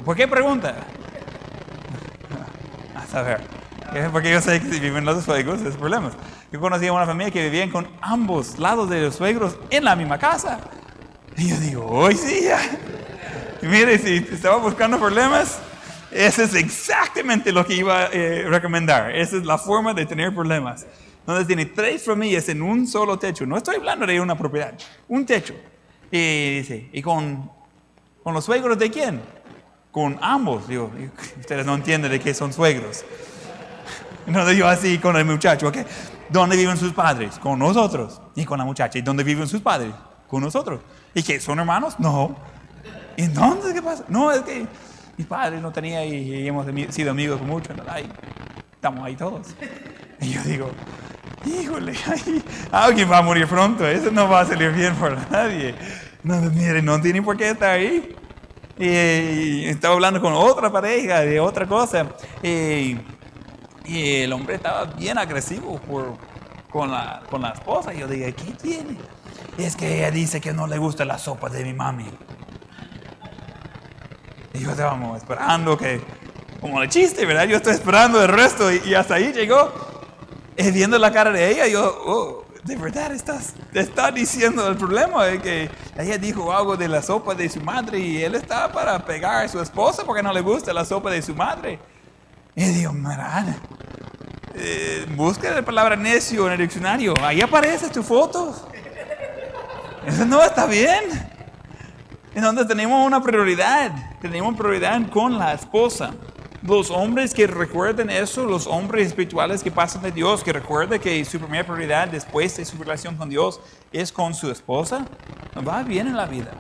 ¿Por 0.05 0.17
qué 0.17 0.29
pregunta? 0.29 0.75
A 2.95 3.07
saber. 3.07 3.41
Porque 4.11 4.31
yo 4.31 4.41
sé 4.41 4.61
que 4.61 4.73
si 4.73 4.81
viven 4.81 5.05
los 5.05 5.25
suegros 5.25 5.61
es 5.63 5.77
problemas. 5.77 6.15
Yo 6.51 6.61
conocí 6.61 6.87
a 6.87 6.93
una 6.93 7.07
familia 7.07 7.31
que 7.31 7.45
vivían 7.45 7.71
con 7.71 7.89
ambos 8.01 8.59
lados 8.59 8.89
de 8.89 9.03
los 9.03 9.17
suegros 9.17 9.57
en 9.71 9.85
la 9.85 9.97
misma 9.97 10.19
casa. 10.19 10.61
Y 11.37 11.49
yo 11.49 11.57
digo, 11.59 11.87
hoy 11.87 12.15
sí, 12.15 12.45
ya. 12.45 12.61
Y 13.61 13.67
mire, 13.67 13.99
si 13.99 14.17
estaba 14.17 14.57
buscando 14.57 14.99
problemas, 14.99 15.59
eso 16.11 16.43
es 16.43 16.55
exactamente 16.55 17.53
lo 17.53 17.67
que 17.67 17.75
iba 17.75 18.05
a 18.05 18.07
eh, 18.13 18.45
recomendar. 18.49 19.15
Esa 19.15 19.37
es 19.37 19.45
la 19.45 19.59
forma 19.59 19.95
de 19.95 20.07
tener 20.07 20.35
problemas. 20.35 20.87
Donde 21.27 21.45
tiene 21.45 21.67
tres 21.67 22.05
familias 22.05 22.49
en 22.49 22.63
un 22.63 22.87
solo 22.87 23.19
techo. 23.19 23.47
No 23.47 23.57
estoy 23.57 23.77
hablando 23.77 24.07
de 24.07 24.21
una 24.21 24.37
propiedad, 24.37 24.75
un 25.09 25.25
techo. 25.25 25.55
Y 26.11 26.59
dice, 26.59 26.89
¿y 26.93 27.01
con, 27.01 27.51
con 28.23 28.35
los 28.35 28.45
suegros 28.45 28.79
de 28.79 28.91
quién? 28.91 29.21
Con 29.93 30.19
ambos. 30.21 30.67
Digo, 30.67 30.91
ustedes 31.39 31.65
no 31.65 31.75
entienden 31.75 32.11
de 32.11 32.19
qué 32.19 32.35
son 32.35 32.53
suegros. 32.53 33.05
No 34.27 34.45
digo 34.47 34.67
así 34.67 34.99
con 34.99 35.17
el 35.17 35.25
muchacho, 35.25 35.69
¿ok? 35.69 35.79
¿Dónde 36.29 36.57
viven 36.57 36.77
sus 36.77 36.93
padres? 36.93 37.39
Con 37.39 37.59
nosotros. 37.59 38.21
Y 38.35 38.45
con 38.45 38.59
la 38.59 38.65
muchacha, 38.65 38.99
¿y 38.99 39.03
dónde 39.03 39.23
viven 39.23 39.47
sus 39.47 39.61
padres? 39.61 39.93
Con 40.29 40.43
nosotros. 40.43 40.81
¿Y 41.15 41.23
qué? 41.23 41.39
¿Son 41.39 41.59
hermanos? 41.59 42.01
No. 42.01 42.35
¿Y 43.17 43.25
entonces 43.25 43.75
qué 43.75 43.83
pasa? 43.83 44.05
No, 44.09 44.33
es 44.33 44.41
que 44.41 44.67
mis 45.19 45.27
padres 45.27 45.61
no 45.61 45.71
tenía 45.71 46.05
y, 46.07 46.47
hemos 46.49 46.67
sido 46.91 47.11
amigos 47.11 47.43
mucho. 47.43 47.75
estamos 48.73 49.05
ahí 49.05 49.15
todos. 49.15 49.49
Y 50.21 50.31
yo 50.31 50.43
digo, 50.45 50.71
híjole, 51.45 51.93
alguien 52.73 53.11
va 53.11 53.19
a 53.19 53.23
morir 53.23 53.47
pronto. 53.47 53.87
Eso 53.87 54.11
no 54.11 54.29
va 54.29 54.41
a 54.41 54.47
salir 54.47 54.73
bien 54.73 54.95
para 54.95 55.27
nadie. 55.31 55.75
No, 56.23 56.41
mire, 56.41 56.81
no 56.81 57.01
tiene 57.01 57.21
por 57.21 57.37
qué 57.37 57.51
estar 57.51 57.71
ahí. 57.71 58.17
Y, 58.83 59.67
estaba 59.67 59.95
hablando 59.95 60.21
con 60.21 60.33
otra 60.33 60.69
pareja 60.69 61.21
de 61.21 61.39
otra 61.39 61.69
cosa. 61.69 62.09
Y, 62.43 62.99
el 63.87 64.33
hombre 64.33 64.57
estaba 64.57 64.87
bien 64.87 65.19
agresivo 65.19 65.79
por, 65.79 66.17
con, 66.69 66.91
la, 66.91 67.23
con 67.31 67.45
esposa. 67.45 67.95
Y 67.95 68.01
yo 68.01 68.09
dije, 68.09 68.33
¿qué 68.33 68.53
tiene? 68.61 68.97
Es 69.57 69.77
que 69.77 69.99
ella 69.99 70.11
dice 70.11 70.41
que 70.41 70.53
no 70.53 70.67
le 70.67 70.79
gusta 70.79 71.05
la 71.05 71.17
sopa 71.19 71.49
de 71.49 71.63
mi 71.63 71.73
mami. 71.73 72.07
Y 74.55 74.59
yo 74.59 74.73
estábamos 74.73 75.17
esperando 75.17 75.79
que, 75.79 76.01
como 76.61 76.83
el 76.83 76.89
chiste, 76.89 77.25
¿verdad? 77.25 77.45
Yo 77.45 77.59
estoy 77.59 77.75
esperando 77.75 78.21
el 78.21 78.29
resto 78.29 78.73
y, 78.73 78.95
hasta 78.95 79.15
ahí 79.15 79.33
llegó. 79.33 79.73
Y 80.57 80.73
viendo 80.73 80.99
la 80.99 81.13
cara 81.13 81.31
de 81.31 81.53
ella, 81.53 81.69
yo, 81.69 81.85
oh, 82.05 82.42
de 82.65 82.77
verdad 82.77 83.13
estás, 83.13 83.55
está 83.75 84.13
diciendo 84.13 84.69
el 84.69 84.77
problema 84.77 85.25
de 85.25 85.41
que 85.41 85.71
ella 85.99 86.17
dijo 86.17 86.53
algo 86.53 86.77
de 86.77 86.87
la 86.87 87.03
sopa 87.03 87.35
de 87.35 87.49
su 87.49 87.61
madre 87.61 87.99
y 87.99 88.23
él 88.23 88.37
está 88.37 88.71
para 88.71 89.05
pegar 89.05 89.45
a 89.45 89.49
su 89.49 89.61
esposa 89.61 90.05
porque 90.05 90.23
no 90.23 90.33
le 90.33 90.41
gusta 90.41 90.73
la 90.73 90.85
sopa 90.85 91.11
de 91.11 91.23
su 91.23 91.35
madre. 91.35 91.81
Y 92.55 92.65
digo, 92.65 92.93
Marana, 92.93 93.57
eh, 94.55 95.07
busca 95.17 95.51
la 95.51 95.63
palabra 95.63 95.97
necio 95.97 96.47
en 96.47 96.53
el 96.53 96.59
diccionario, 96.59 97.15
ahí 97.23 97.41
aparece 97.41 97.89
tu 97.89 98.03
foto. 98.03 98.55
Eso 100.07 100.25
no 100.25 100.43
está 100.43 100.67
bien. 100.67 101.05
Entonces 102.35 102.67
tenemos 102.67 103.05
una 103.07 103.23
prioridad, 103.23 103.93
tenemos 104.21 104.57
prioridad 104.57 105.01
con 105.11 105.39
la 105.39 105.53
esposa. 105.55 106.13
Los 106.63 106.93
hombres 106.93 107.35
que 107.35 107.49
recuerden 107.49 108.09
eso, 108.09 108.47
los 108.47 108.69
hombres 108.69 109.09
espirituales 109.09 109.65
que 109.65 109.73
pasan 109.73 110.01
de 110.03 110.13
Dios, 110.13 110.45
que 110.45 110.53
recuerden 110.53 111.01
que 111.01 111.25
su 111.25 111.41
primera 111.41 111.65
prioridad 111.65 112.07
después 112.07 112.57
de 112.57 112.65
su 112.65 112.79
relación 112.79 113.17
con 113.17 113.29
Dios 113.29 113.61
es 113.93 114.13
con 114.13 114.33
su 114.33 114.49
esposa, 114.49 115.05
va 115.67 115.83
bien 115.83 116.07
en 116.07 116.17
la 116.17 116.27
vida. 116.27 116.53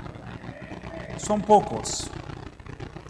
Son 1.18 1.40
pocos. 1.40 2.10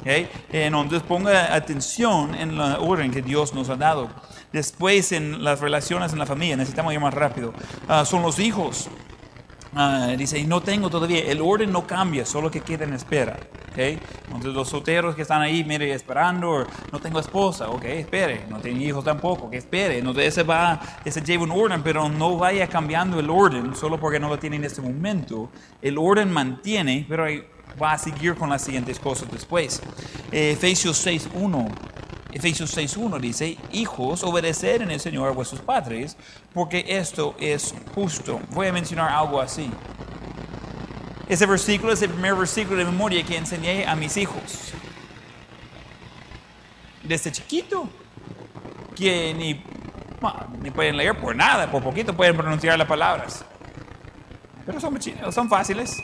¿Okay? 0.00 0.28
Entonces 0.50 1.02
ponga 1.02 1.54
atención 1.54 2.34
en 2.34 2.58
la 2.58 2.78
orden 2.78 3.10
que 3.10 3.22
Dios 3.22 3.54
nos 3.54 3.70
ha 3.70 3.76
dado. 3.76 4.10
Después 4.52 5.12
en 5.12 5.42
las 5.42 5.60
relaciones 5.60 6.12
en 6.12 6.18
la 6.18 6.26
familia, 6.26 6.56
necesitamos 6.56 6.92
ir 6.92 7.00
más 7.00 7.14
rápido, 7.14 7.54
ah, 7.88 8.04
son 8.04 8.20
los 8.20 8.38
hijos. 8.38 8.90
Uh, 9.74 10.14
dice, 10.18 10.44
no 10.44 10.60
tengo 10.60 10.90
todavía, 10.90 11.20
el 11.20 11.40
orden 11.40 11.72
no 11.72 11.86
cambia, 11.86 12.26
solo 12.26 12.50
que 12.50 12.60
queda 12.60 12.84
en 12.84 12.92
espera. 12.92 13.38
¿okay? 13.70 13.98
Entonces 14.26 14.52
los 14.52 14.68
solteros 14.68 15.16
que 15.16 15.22
están 15.22 15.40
ahí, 15.40 15.64
mire, 15.64 15.92
esperando, 15.94 16.66
no 16.90 17.00
tengo 17.00 17.18
esposa, 17.18 17.70
ok, 17.70 17.84
espere, 17.84 18.44
no 18.50 18.58
tengo 18.58 18.78
hijos 18.80 19.02
tampoco, 19.02 19.48
que 19.48 19.56
espere. 19.56 19.98
Entonces 19.98 20.26
ese 20.26 20.42
va, 20.42 20.78
ese 21.04 21.22
lleva 21.22 21.44
un 21.44 21.52
orden, 21.52 21.82
pero 21.82 22.06
no 22.08 22.36
vaya 22.36 22.66
cambiando 22.66 23.18
el 23.18 23.30
orden 23.30 23.74
solo 23.74 23.98
porque 23.98 24.20
no 24.20 24.28
lo 24.28 24.38
tiene 24.38 24.56
en 24.56 24.64
este 24.64 24.82
momento. 24.82 25.48
El 25.80 25.96
orden 25.96 26.30
mantiene, 26.30 27.06
pero 27.08 27.24
va 27.80 27.92
a 27.92 27.98
seguir 27.98 28.34
con 28.34 28.50
las 28.50 28.62
siguientes 28.62 28.98
cosas 28.98 29.30
después. 29.30 29.80
Eh, 30.30 30.52
Efesios 30.52 31.06
6.1 31.06 31.70
Efesios 32.32 32.74
6.1 32.76 33.20
dice, 33.20 33.58
hijos, 33.72 34.22
obedecer 34.22 34.80
en 34.80 34.90
el 34.90 35.00
Señor 35.00 35.28
a 35.28 35.32
vuestros 35.32 35.60
padres, 35.60 36.16
porque 36.54 36.84
esto 36.88 37.34
es 37.38 37.74
justo. 37.94 38.40
Voy 38.50 38.68
a 38.68 38.72
mencionar 38.72 39.10
algo 39.10 39.40
así. 39.40 39.70
Ese 41.28 41.44
versículo 41.44 41.92
es 41.92 42.00
el 42.00 42.10
primer 42.10 42.34
versículo 42.34 42.78
de 42.78 42.86
memoria 42.86 43.22
que 43.22 43.36
enseñé 43.36 43.86
a 43.86 43.94
mis 43.94 44.16
hijos. 44.16 44.72
Desde 47.02 47.30
chiquito, 47.32 47.88
que 48.96 49.34
ni, 49.34 49.62
ni 50.62 50.70
pueden 50.70 50.96
leer 50.96 51.18
por 51.20 51.36
nada, 51.36 51.70
por 51.70 51.82
poquito 51.82 52.16
pueden 52.16 52.36
pronunciar 52.36 52.78
las 52.78 52.88
palabras. 52.88 53.44
Pero 54.64 54.80
son, 54.80 54.98
son 55.32 55.48
fáciles. 55.50 55.98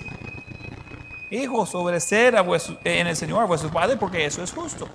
Hijos, 1.31 1.75
obedecer 1.75 2.37
a 2.37 2.45
en 2.85 3.07
el 3.07 3.17
Señor 3.17 3.43
a 3.43 3.47
vuestros 3.47 3.73
padres, 3.73 3.97
porque 3.99 4.27
eso 4.27 4.43
es 4.43 4.53
justo. 4.53 4.89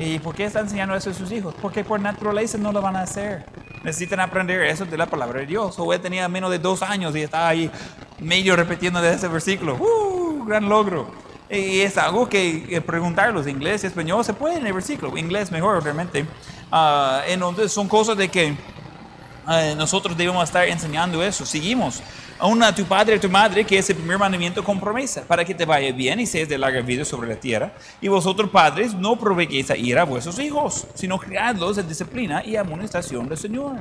¿Y 0.00 0.18
por 0.18 0.34
qué 0.34 0.46
está 0.46 0.60
enseñando 0.60 0.94
eso 0.94 1.10
a 1.10 1.14
sus 1.14 1.30
hijos? 1.30 1.54
Porque 1.60 1.84
por 1.84 2.00
naturaleza 2.00 2.56
no 2.56 2.72
lo 2.72 2.80
van 2.80 2.96
a 2.96 3.02
hacer. 3.02 3.44
Necesitan 3.84 4.18
aprender 4.20 4.62
eso 4.62 4.86
de 4.86 4.96
la 4.96 5.04
palabra 5.04 5.40
de 5.40 5.46
Dios. 5.46 5.76
Él 5.92 6.00
tenía 6.00 6.26
menos 6.26 6.50
de 6.50 6.58
dos 6.58 6.80
años 6.80 7.14
y 7.14 7.20
estaba 7.20 7.48
ahí 7.48 7.70
medio 8.18 8.56
repitiendo 8.56 9.02
de 9.02 9.12
ese 9.12 9.28
versículo. 9.28 9.74
¡Uh! 9.74 10.46
Gran 10.46 10.70
logro. 10.70 11.10
Y 11.50 11.80
es 11.80 11.98
algo 11.98 12.26
que 12.30 12.82
preguntarlos, 12.86 13.46
inglés 13.46 13.84
y 13.84 13.88
español, 13.88 14.24
se 14.24 14.32
puede 14.32 14.56
en 14.56 14.66
el 14.66 14.72
versículo, 14.72 15.18
inglés 15.18 15.52
mejor 15.52 15.76
obviamente. 15.76 16.24
Uh, 16.72 17.20
entonces 17.26 17.70
son 17.70 17.86
cosas 17.86 18.16
de 18.16 18.28
que 18.28 18.52
uh, 18.52 19.76
nosotros 19.76 20.16
debemos 20.16 20.44
estar 20.44 20.66
enseñando 20.66 21.22
eso. 21.22 21.44
Seguimos 21.44 22.02
a 22.40 22.74
tu 22.74 22.84
padre 22.84 23.16
y 23.16 23.18
tu 23.18 23.28
madre, 23.28 23.64
que 23.64 23.78
es 23.78 23.90
el 23.90 23.96
primer 23.96 24.18
mandamiento 24.18 24.64
con 24.64 24.80
promesa, 24.80 25.22
para 25.26 25.44
que 25.44 25.54
te 25.54 25.66
vaya 25.66 25.92
bien 25.92 26.20
y 26.20 26.26
seas 26.26 26.48
de 26.48 26.56
larga 26.56 26.80
vida 26.80 27.04
sobre 27.04 27.28
la 27.28 27.36
tierra. 27.36 27.72
Y 28.00 28.08
vosotros, 28.08 28.48
padres, 28.50 28.94
no 28.94 29.16
provoquéis 29.16 29.70
a 29.70 29.76
ira 29.76 30.02
a 30.02 30.04
vuestros 30.04 30.38
hijos, 30.38 30.86
sino 30.94 31.18
criadlos 31.18 31.76
en 31.76 31.88
disciplina 31.88 32.42
y 32.44 32.56
amonestación 32.56 33.28
del 33.28 33.36
Señor. 33.36 33.76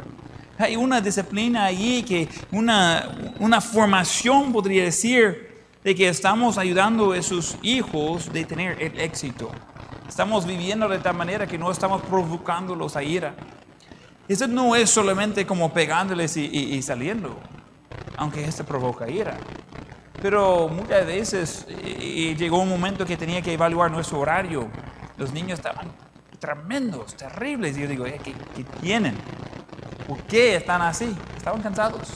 Hay 0.58 0.76
una 0.76 1.00
disciplina 1.00 1.66
allí, 1.66 2.04
que 2.04 2.28
una, 2.52 3.34
una 3.40 3.62
formación, 3.62 4.52
podría 4.52 4.84
decir, 4.84 5.64
de 5.84 5.96
que 5.96 6.10
estamos 6.10 6.58
ayudando 6.58 7.14
a 7.14 7.18
esos 7.18 7.58
hijos 7.62 8.32
de 8.34 8.44
tener 8.44 8.82
el 8.82 9.00
éxito. 9.00 9.50
Estamos 10.08 10.46
viviendo 10.46 10.90
de 10.90 11.00
tal 11.00 11.16
manera 11.16 11.48
que 11.48 11.58
no 11.58 11.72
estamos 11.72 12.02
provocándolos 12.02 12.98
a 12.98 13.04
ira. 13.04 13.34
Eso 14.28 14.48
no 14.48 14.76
es 14.76 14.90
solamente 14.90 15.46
como 15.46 15.72
pegándoles 15.72 16.36
y 16.36 16.82
saliendo 16.82 17.40
aunque 18.18 18.44
esto 18.46 18.66
provoca 18.66 19.10
ira. 19.10 19.38
Pero 20.22 20.68
muchas 20.68 21.06
veces 21.06 21.66
llegó 22.38 22.60
un 22.60 22.70
momento 22.70 23.06
que 23.06 23.16
tenía 23.16 23.42
que 23.42 23.54
evaluar 23.54 23.90
nuestro 23.90 24.20
horario. 24.20 24.68
Los 25.18 25.32
niños 25.32 25.60
estaban 25.60 25.88
tremendos, 26.40 27.16
terribles. 27.16 27.78
Y 27.78 27.82
yo 27.82 27.88
digo, 27.88 28.06
¿qué, 28.06 28.34
¿qué, 28.56 28.64
tienen? 28.82 29.16
¿Por 30.08 30.22
qué 30.24 30.56
están 30.56 30.82
así? 30.82 31.16
Estaban 31.38 31.62
cansados. 31.62 32.10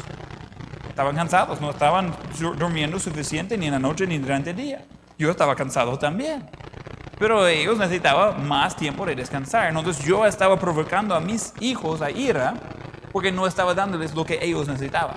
estaban 0.90 1.16
cansados, 1.16 1.62
no 1.62 1.70
estaban 1.70 2.14
durmiendo 2.58 3.00
suficiente 3.00 3.58
ni 3.58 3.68
en 3.68 3.74
la 3.74 3.80
noche 3.80 4.06
ni 4.06 4.18
durante 4.18 4.50
el 4.50 4.58
día. 4.58 4.86
Yo 5.18 5.32
estaba 5.32 5.56
cansado 5.56 5.98
también. 5.98 6.50
Pero 7.20 7.48
ellos 7.48 7.78
necesitaban 7.78 8.46
más 8.48 8.76
tiempo 8.76 9.06
de 9.06 9.16
descansar. 9.16 9.70
Entonces 9.70 10.04
yo 10.04 10.26
estaba 10.26 10.60
provocando 10.60 11.16
a 11.16 11.22
mis 11.22 11.54
hijos 11.62 12.02
a 12.02 12.12
ira 12.12 12.56
porque 13.12 13.32
no 13.32 13.46
estaba 13.48 13.74
dándoles 13.74 14.14
lo 14.14 14.26
que 14.26 14.40
ellos 14.42 14.68
necesitaban. 14.68 15.16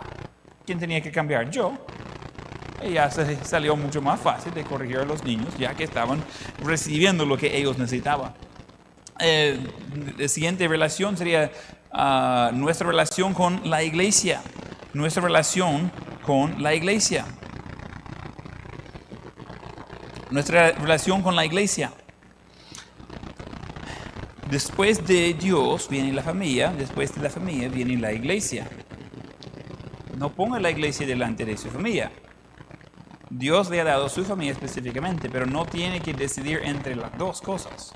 ¿Quién 0.67 0.81
tenía 0.81 1.01
que 1.01 1.13
cambiar? 1.13 1.49
Yo. 1.49 1.73
Y 2.85 2.95
ya 2.95 3.09
se 3.11 3.37
salió 3.45 3.77
mucho 3.77 4.03
más 4.03 4.21
fácil 4.21 4.53
de 4.53 4.65
corregir 4.65 4.99
a 4.99 5.05
los 5.05 5.23
niños, 5.23 5.57
ya 5.57 5.75
que 5.75 5.85
estaban 5.85 6.23
recibiendo 6.63 7.25
lo 7.25 7.39
que 7.39 7.57
ellos 7.57 7.79
necesitaban. 7.79 8.35
Eh, 9.21 9.59
la 10.19 10.29
siguiente 10.29 10.67
relación 10.67 11.17
sería 11.17 11.51
ah, 11.93 12.51
nuestra 12.53 12.89
relación 12.89 13.33
con 13.33 13.71
la 13.71 13.85
iglesia. 13.85 14.43
Nuestra 14.93 15.23
relación 15.23 15.93
con 16.25 16.61
la 16.63 16.75
iglesia. 16.75 17.25
Nuestra 20.31 20.73
relación 20.73 21.23
con 21.23 21.37
la 21.37 21.45
iglesia. 21.47 21.93
Después 24.51 25.07
de 25.07 25.35
Dios 25.35 25.89
viene 25.89 26.13
la 26.13 26.23
familia, 26.23 26.73
después 26.77 27.15
de 27.15 27.23
la 27.23 27.31
familia 27.31 27.69
viene 27.69 27.97
la 27.97 28.13
iglesia. 28.13 28.69
No 30.17 30.31
ponga 30.31 30.59
la 30.59 30.71
iglesia 30.71 31.07
delante 31.07 31.45
de 31.45 31.59
su 31.59 31.69
familia. 31.69 32.11
Dios 33.29 33.69
le 33.69 33.83
ha 33.83 33.85
dado 33.85 34.09
su 34.09 34.25
familia 34.25 34.53
específicamente, 34.53 35.29
pero 35.29 35.45
no 35.45 35.67
tiene 35.67 36.01
que 36.01 36.15
decidir 36.15 36.61
entre 36.65 36.97
las 36.97 37.17
dos 37.19 37.43
cosas. 37.43 37.93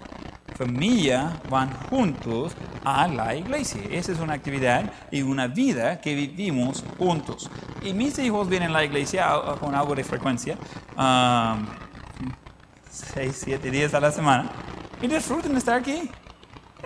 Familia 0.54 1.40
van 1.48 1.72
juntos 1.88 2.52
a 2.84 3.08
la 3.08 3.34
iglesia. 3.34 3.80
Esa 3.90 4.12
es 4.12 4.18
una 4.18 4.34
actividad 4.34 4.92
y 5.10 5.22
una 5.22 5.46
vida 5.46 5.98
que 6.02 6.14
vivimos 6.14 6.84
juntos. 6.98 7.50
Y 7.82 7.94
mis 7.94 8.18
hijos 8.18 8.50
vienen 8.50 8.68
a 8.68 8.74
la 8.74 8.84
iglesia 8.84 9.26
con 9.58 9.74
algo 9.74 9.94
de 9.94 10.04
frecuencia, 10.04 10.58
um, 10.98 11.64
seis, 12.90 13.40
siete 13.42 13.70
días 13.70 13.94
a 13.94 14.00
la 14.00 14.12
semana, 14.12 14.50
y 15.00 15.06
disfrutan 15.06 15.56
estar 15.56 15.80
aquí. 15.80 16.10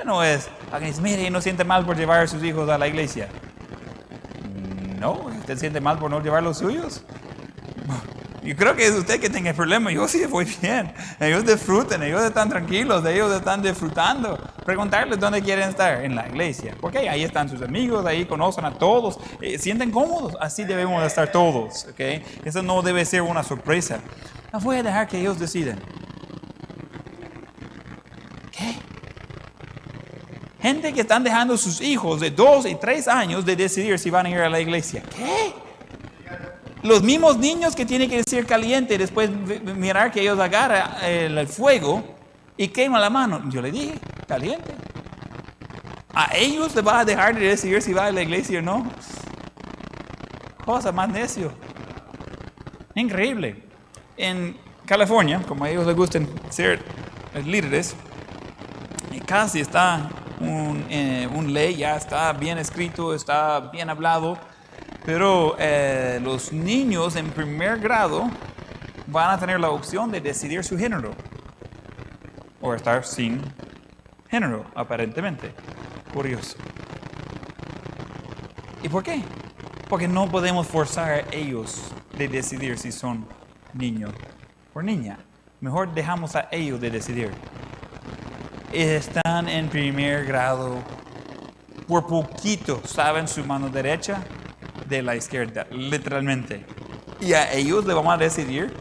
No 0.04 0.22
es, 0.22 0.48
alguien 0.70 0.92
dice, 0.92 1.02
mire, 1.02 1.28
no 1.30 1.40
siente 1.40 1.64
mal 1.64 1.84
por 1.84 1.96
llevar 1.96 2.20
a 2.20 2.26
sus 2.28 2.44
hijos 2.44 2.68
a 2.68 2.78
la 2.78 2.86
iglesia. 2.86 3.28
No, 5.04 5.20
¿usted 5.38 5.58
siente 5.58 5.82
mal 5.82 5.98
por 5.98 6.10
no 6.10 6.22
llevar 6.22 6.42
los 6.42 6.56
suyos? 6.56 7.02
Yo 8.42 8.56
creo 8.56 8.74
que 8.74 8.86
es 8.86 8.92
usted 8.92 9.20
que 9.20 9.28
tiene 9.28 9.50
el 9.50 9.54
problema. 9.54 9.92
Yo 9.92 10.08
sí 10.08 10.24
voy 10.24 10.46
bien. 10.62 10.94
Ellos 11.20 11.44
disfruten, 11.44 12.02
ellos 12.02 12.22
están 12.22 12.48
tranquilos, 12.48 13.04
ellos 13.04 13.30
están 13.30 13.60
disfrutando. 13.60 14.38
Preguntarles 14.64 15.20
dónde 15.20 15.42
quieren 15.42 15.68
estar, 15.68 16.02
en 16.02 16.16
la 16.16 16.26
iglesia. 16.26 16.74
Porque 16.80 17.06
ahí 17.06 17.22
están 17.22 17.50
sus 17.50 17.60
amigos, 17.60 18.06
ahí 18.06 18.24
conocen 18.24 18.64
a 18.64 18.72
todos, 18.72 19.18
eh, 19.42 19.58
sienten 19.58 19.90
cómodos. 19.90 20.38
Así 20.40 20.64
debemos 20.64 21.04
estar 21.04 21.30
todos. 21.30 21.84
¿okay? 21.90 22.24
Eso 22.42 22.62
no 22.62 22.80
debe 22.80 23.04
ser 23.04 23.20
una 23.20 23.42
sorpresa. 23.42 24.00
No 24.54 24.60
voy 24.60 24.78
a 24.78 24.82
dejar 24.82 25.06
que 25.06 25.20
ellos 25.20 25.38
deciden. 25.38 25.78
Gente 30.64 30.94
que 30.94 31.02
están 31.02 31.22
dejando 31.22 31.58
sus 31.58 31.82
hijos 31.82 32.20
de 32.20 32.30
dos 32.30 32.64
y 32.64 32.74
tres 32.74 33.06
años 33.06 33.44
de 33.44 33.54
decidir 33.54 33.98
si 33.98 34.08
van 34.08 34.24
a 34.24 34.30
ir 34.30 34.38
a 34.38 34.48
la 34.48 34.60
iglesia. 34.60 35.02
¿Qué? 35.14 35.52
Los 36.82 37.02
mismos 37.02 37.36
niños 37.36 37.76
que 37.76 37.84
tienen 37.84 38.08
que 38.08 38.22
decir 38.22 38.46
caliente, 38.46 38.96
después 38.96 39.28
mirar 39.76 40.10
que 40.10 40.22
ellos 40.22 40.40
agarran 40.40 41.04
el 41.04 41.46
fuego 41.48 42.02
y 42.56 42.68
queman 42.68 43.02
la 43.02 43.10
mano. 43.10 43.42
Yo 43.50 43.60
le 43.60 43.70
dije, 43.70 43.98
caliente. 44.26 44.72
¿A 46.14 46.34
ellos 46.34 46.74
les 46.74 46.86
va 46.86 47.00
a 47.00 47.04
dejar 47.04 47.34
de 47.34 47.46
decidir 47.46 47.82
si 47.82 47.92
va 47.92 48.06
a 48.06 48.10
la 48.10 48.22
iglesia 48.22 48.60
o 48.60 48.62
no? 48.62 48.90
Cosa 50.64 50.92
más 50.92 51.10
necio. 51.10 51.52
Increíble. 52.94 53.62
En 54.16 54.56
California, 54.86 55.42
como 55.46 55.64
a 55.64 55.68
ellos 55.68 55.86
les 55.86 55.94
gustan 55.94 56.26
ser 56.48 56.82
líderes, 57.44 57.94
casi 59.26 59.60
está 59.60 60.08
un, 60.48 60.86
eh, 60.90 61.28
un, 61.34 61.52
ley, 61.52 61.76
ya 61.76 61.96
está 61.96 62.32
bien 62.32 62.58
escrito, 62.58 63.14
está 63.14 63.60
bien 63.60 63.90
hablado, 63.90 64.38
pero 65.04 65.56
eh, 65.58 66.20
los 66.22 66.52
niños 66.52 67.16
en 67.16 67.30
primer 67.30 67.78
grado 67.78 68.30
van 69.06 69.30
a 69.30 69.38
tener 69.38 69.60
la 69.60 69.70
opción 69.70 70.10
de 70.10 70.20
decidir 70.20 70.64
su 70.64 70.78
género 70.78 71.10
o 72.60 72.74
estar 72.74 73.04
sin 73.04 73.42
género, 74.30 74.64
aparentemente. 74.74 75.52
Curioso. 76.12 76.56
¿Y 78.82 78.88
por 78.88 79.02
qué? 79.02 79.22
Porque 79.88 80.08
no 80.08 80.28
podemos 80.30 80.66
forzar 80.66 81.10
a 81.10 81.20
ellos 81.32 81.92
de 82.16 82.28
decidir 82.28 82.78
si 82.78 82.92
son 82.92 83.26
niño 83.72 84.08
o 84.72 84.82
niña. 84.82 85.18
Mejor 85.60 85.92
dejamos 85.92 86.36
a 86.36 86.48
ellos 86.50 86.80
de 86.80 86.90
decidir 86.90 87.30
están 88.74 89.48
en 89.48 89.68
primer 89.68 90.24
grado. 90.24 90.78
Por 91.86 92.06
poquito 92.06 92.80
saben 92.84 93.28
su 93.28 93.44
mano 93.44 93.68
derecha 93.68 94.22
de 94.88 95.02
la 95.02 95.16
izquierda, 95.16 95.66
literalmente. 95.70 96.66
Y 97.20 97.32
a 97.34 97.52
ellos 97.52 97.84
le 97.84 97.94
vamos 97.94 98.14
a 98.14 98.16
decidir 98.16 98.74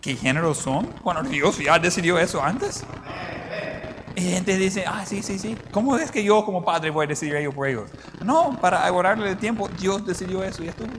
qué 0.00 0.16
género 0.16 0.54
son 0.54 0.86
cuando 1.02 1.22
Dios 1.22 1.58
ya 1.58 1.78
decidió 1.78 2.18
eso 2.18 2.42
antes. 2.42 2.84
Y 4.14 4.22
gente 4.22 4.56
dice, 4.56 4.84
ah, 4.86 5.04
sí, 5.06 5.22
sí, 5.22 5.38
sí. 5.38 5.56
¿Cómo 5.70 5.96
es 5.96 6.10
que 6.10 6.22
yo 6.22 6.44
como 6.44 6.64
padre 6.64 6.90
voy 6.90 7.04
a 7.04 7.08
decidir 7.08 7.36
ellos 7.36 7.54
por 7.54 7.66
ellos? 7.66 7.90
No, 8.22 8.58
para 8.60 8.86
ahorrarle 8.86 9.30
el 9.30 9.38
tiempo, 9.38 9.68
Dios 9.78 10.04
decidió 10.04 10.42
eso 10.42 10.62
y 10.62 10.68
estuvo. 10.68 10.90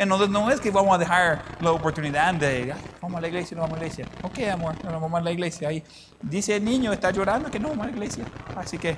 Entonces 0.00 0.30
no 0.30 0.50
es 0.50 0.62
que 0.62 0.70
vamos 0.70 0.94
a 0.94 0.98
dejar 0.98 1.42
la 1.60 1.72
oportunidad 1.72 2.32
de, 2.32 2.74
vamos 3.02 3.18
a 3.18 3.20
la 3.20 3.28
iglesia, 3.28 3.54
no 3.54 3.60
vamos 3.60 3.76
a 3.76 3.80
la 3.80 3.86
iglesia. 3.86 4.06
Ok, 4.22 4.38
amor, 4.50 4.74
no 4.82 4.98
vamos 4.98 5.20
a 5.20 5.22
la 5.22 5.30
iglesia. 5.30 5.68
Ahí 5.68 5.84
dice 6.22 6.56
el 6.56 6.64
niño, 6.64 6.90
está 6.90 7.10
llorando, 7.10 7.50
que 7.50 7.60
no 7.60 7.68
vamos 7.68 7.84
a 7.84 7.90
la 7.90 7.92
iglesia. 7.96 8.24
Así 8.56 8.78
que, 8.78 8.96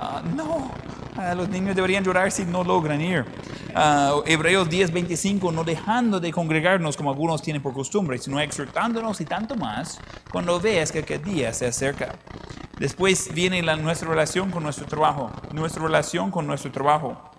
ah, 0.00 0.22
no, 0.36 0.70
ah, 1.16 1.34
los 1.34 1.48
niños 1.48 1.74
deberían 1.74 2.04
llorar 2.04 2.30
si 2.30 2.44
no 2.44 2.62
logran 2.62 3.00
ir. 3.00 3.24
Uh, 3.74 4.22
Hebreos 4.24 4.68
10:25, 4.68 5.52
no 5.52 5.64
dejando 5.64 6.20
de 6.20 6.30
congregarnos 6.30 6.96
como 6.96 7.10
algunos 7.10 7.42
tienen 7.42 7.60
por 7.60 7.74
costumbre, 7.74 8.16
sino 8.18 8.38
exhortándonos 8.38 9.20
y 9.20 9.24
tanto 9.24 9.56
más 9.56 9.98
cuando 10.30 10.60
veas 10.60 10.92
que 10.92 11.00
aquel 11.00 11.24
día 11.24 11.52
se 11.52 11.66
acerca. 11.66 12.14
Después 12.78 13.34
viene 13.34 13.60
la, 13.60 13.74
nuestra 13.74 14.08
relación 14.08 14.52
con 14.52 14.62
nuestro 14.62 14.86
trabajo, 14.86 15.32
nuestra 15.52 15.82
relación 15.82 16.30
con 16.30 16.46
nuestro 16.46 16.70
trabajo. 16.70 17.32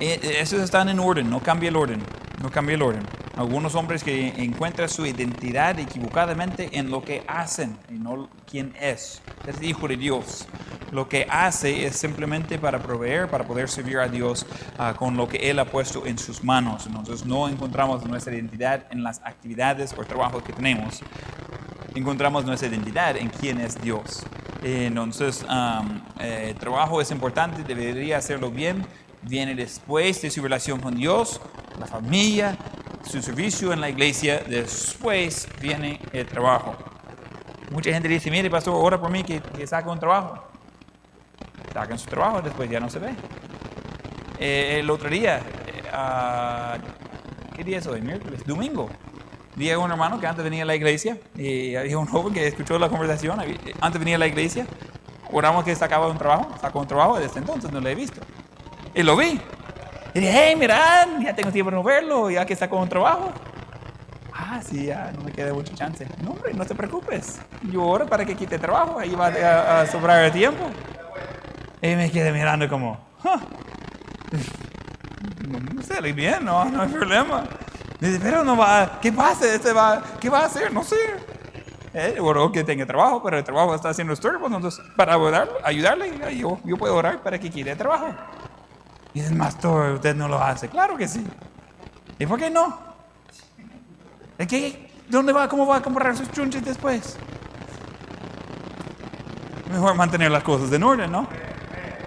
Eh, 0.00 0.20
eh, 0.22 0.36
esos 0.40 0.60
están 0.60 0.88
en 0.88 1.00
orden, 1.00 1.28
no 1.28 1.40
cambia 1.40 1.70
el 1.70 1.76
orden, 1.76 2.00
no 2.40 2.50
cambia 2.50 2.76
el 2.76 2.82
orden. 2.82 3.02
Algunos 3.36 3.74
hombres 3.74 4.04
que 4.04 4.28
encuentran 4.42 4.88
su 4.88 5.04
identidad 5.04 5.78
equivocadamente 5.78 6.70
en 6.78 6.90
lo 6.90 7.02
que 7.02 7.24
hacen 7.26 7.76
y 7.88 7.94
no 7.94 8.28
quién 8.48 8.74
es. 8.80 9.20
Es 9.46 9.60
hijo 9.60 9.88
de 9.88 9.96
Dios. 9.96 10.46
Lo 10.92 11.08
que 11.08 11.26
hace 11.28 11.84
es 11.84 11.96
simplemente 11.96 12.58
para 12.58 12.80
proveer, 12.80 13.28
para 13.28 13.44
poder 13.44 13.68
servir 13.68 13.98
a 13.98 14.08
Dios 14.08 14.46
ah, 14.78 14.94
con 14.96 15.16
lo 15.16 15.28
que 15.28 15.50
Él 15.50 15.58
ha 15.58 15.64
puesto 15.64 16.06
en 16.06 16.16
sus 16.16 16.44
manos. 16.44 16.86
Entonces 16.86 17.26
no 17.26 17.48
encontramos 17.48 18.04
nuestra 18.06 18.34
identidad 18.34 18.86
en 18.90 19.02
las 19.02 19.20
actividades 19.24 19.94
o 19.96 20.04
trabajos 20.04 20.42
que 20.44 20.52
tenemos. 20.52 21.00
Encontramos 21.94 22.44
nuestra 22.44 22.68
identidad 22.68 23.16
en 23.16 23.28
quién 23.30 23.60
es 23.60 23.80
Dios. 23.80 24.24
Entonces, 24.62 25.44
el 26.18 26.50
eh, 26.50 26.54
trabajo 26.58 27.00
es 27.00 27.10
importante, 27.10 27.62
debería 27.62 28.18
hacerlo 28.18 28.50
bien, 28.50 28.84
viene 29.22 29.54
después 29.54 30.22
de 30.22 30.30
su 30.30 30.42
relación 30.42 30.80
con 30.80 30.94
Dios, 30.94 31.40
la 31.78 31.86
familia, 31.86 32.56
su 33.08 33.22
servicio 33.22 33.72
en 33.72 33.80
la 33.80 33.88
iglesia, 33.88 34.42
después 34.46 35.48
viene 35.60 36.00
el 36.12 36.26
trabajo. 36.26 36.76
Mucha 37.70 37.92
gente 37.92 38.08
dice, 38.08 38.30
mire 38.30 38.50
pastor, 38.50 38.74
ora 38.76 39.00
por 39.00 39.10
mí 39.10 39.22
que, 39.22 39.40
que 39.40 39.66
saque 39.66 39.88
un 39.88 39.98
trabajo. 39.98 40.44
Sacan 41.72 41.98
su 41.98 42.06
trabajo, 42.06 42.42
después 42.42 42.70
ya 42.70 42.80
no 42.80 42.88
se 42.88 42.98
ve. 42.98 43.14
Eh, 44.38 44.78
el 44.80 44.90
otro 44.90 45.10
día, 45.10 45.38
eh, 45.38 46.80
¿qué 47.56 47.64
día 47.64 47.78
es 47.78 47.86
hoy? 47.86 48.00
Miércoles, 48.00 48.44
domingo. 48.46 48.88
Vi 49.56 49.70
a 49.70 49.78
un 49.78 49.90
hermano 49.90 50.20
que 50.20 50.26
antes 50.26 50.44
venía 50.44 50.62
a 50.62 50.66
la 50.66 50.76
iglesia 50.76 51.18
y 51.36 51.74
había 51.74 51.98
un 51.98 52.06
joven 52.06 52.32
que 52.32 52.46
escuchó 52.46 52.78
la 52.78 52.88
conversación, 52.88 53.40
antes 53.80 53.98
venía 53.98 54.14
a 54.14 54.18
la 54.18 54.28
iglesia, 54.28 54.66
oramos 55.32 55.64
que 55.64 55.74
sacaba 55.74 56.06
un 56.06 56.16
trabajo, 56.16 56.54
sacó 56.60 56.78
un 56.78 56.86
trabajo, 56.86 57.18
desde 57.18 57.40
entonces 57.40 57.72
no 57.72 57.80
lo 57.80 57.88
he 57.88 57.94
visto. 57.96 58.20
Y 58.98 59.02
lo 59.04 59.16
vi. 59.16 59.40
Y 60.12 60.18
dije, 60.18 60.32
hey, 60.34 60.56
mirad, 60.56 61.06
ya 61.20 61.32
tengo 61.32 61.52
tiempo 61.52 61.70
de 61.70 61.76
no 61.76 61.84
verlo, 61.84 62.30
ya 62.30 62.44
que 62.44 62.52
está 62.52 62.68
con 62.68 62.80
un 62.80 62.88
trabajo. 62.88 63.30
Ah, 64.34 64.60
sí, 64.60 64.86
ya 64.86 65.12
no 65.16 65.22
me 65.22 65.30
queda 65.30 65.54
mucha 65.54 65.72
chance. 65.72 66.04
No, 66.20 66.32
hombre, 66.32 66.52
no 66.52 66.66
te 66.66 66.74
preocupes. 66.74 67.40
Yo 67.70 67.84
oro 67.84 68.06
para 68.06 68.24
que 68.24 68.34
quite 68.34 68.58
trabajo, 68.58 68.98
ahí 68.98 69.14
va 69.14 69.28
a, 69.28 69.86
sobrar 69.86 70.24
el 70.24 70.32
tiempo. 70.32 70.68
Y 71.80 71.94
me 71.94 72.10
quedé 72.10 72.32
mirando 72.32 72.68
como, 72.68 72.98
no, 75.46 75.82
sé, 75.84 76.00
bien, 76.12 76.44
no, 76.44 76.64
no 76.64 76.82
hay 76.82 76.88
problema. 76.88 77.44
Dice, 78.00 78.18
pero 78.20 78.42
no 78.42 78.56
va, 78.56 78.98
¿qué 79.00 79.12
pasa? 79.12 79.54
Este 79.54 79.72
va, 79.72 80.02
¿Qué 80.18 80.28
va 80.28 80.40
a 80.40 80.46
hacer? 80.46 80.72
No 80.72 80.82
sé. 80.82 80.96
Eh, 81.94 82.16
oró 82.20 82.50
que 82.50 82.64
tenga 82.64 82.84
trabajo, 82.84 83.22
pero 83.22 83.38
el 83.38 83.44
trabajo 83.44 83.76
está 83.76 83.90
haciendo 83.90 84.12
estorbo, 84.12 84.48
entonces 84.48 84.84
para 84.96 85.14
ayudarle, 85.14 85.52
ayudarle 85.62 86.36
yo, 86.36 86.58
yo 86.64 86.76
puedo 86.76 86.96
orar 86.96 87.22
para 87.22 87.38
que 87.38 87.48
quite 87.48 87.76
trabajo. 87.76 88.12
Y 89.18 89.20
dices, 89.20 89.36
pastor, 89.36 89.94
usted 89.94 90.14
no 90.14 90.28
lo 90.28 90.40
hace. 90.40 90.68
Claro 90.68 90.96
que 90.96 91.08
sí. 91.08 91.26
¿Y 92.20 92.26
por 92.26 92.38
qué 92.38 92.50
no? 92.50 92.78
¿De 94.38 94.46
qué? 94.46 94.92
¿Dónde 95.08 95.32
va? 95.32 95.48
¿Cómo 95.48 95.66
va 95.66 95.78
a 95.78 95.82
comprar 95.82 96.16
sus 96.16 96.30
chunches 96.30 96.64
después? 96.64 97.16
Mejor 99.72 99.96
mantener 99.96 100.30
las 100.30 100.44
cosas 100.44 100.72
en 100.72 100.84
orden, 100.84 101.10
¿no? 101.10 101.26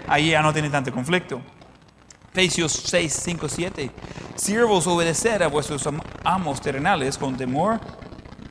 Ahí 0.08 0.30
ya 0.30 0.40
no 0.40 0.54
tiene 0.54 0.70
tanto 0.70 0.90
conflicto. 0.90 1.42
Efesios 2.32 2.72
6, 2.72 3.20
5, 3.24 3.46
7. 3.46 3.90
Siervos, 4.34 4.86
obedecer 4.86 5.42
a 5.42 5.48
vuestros 5.48 5.86
amos 6.24 6.62
terrenales 6.62 7.18
con 7.18 7.36
temor 7.36 7.78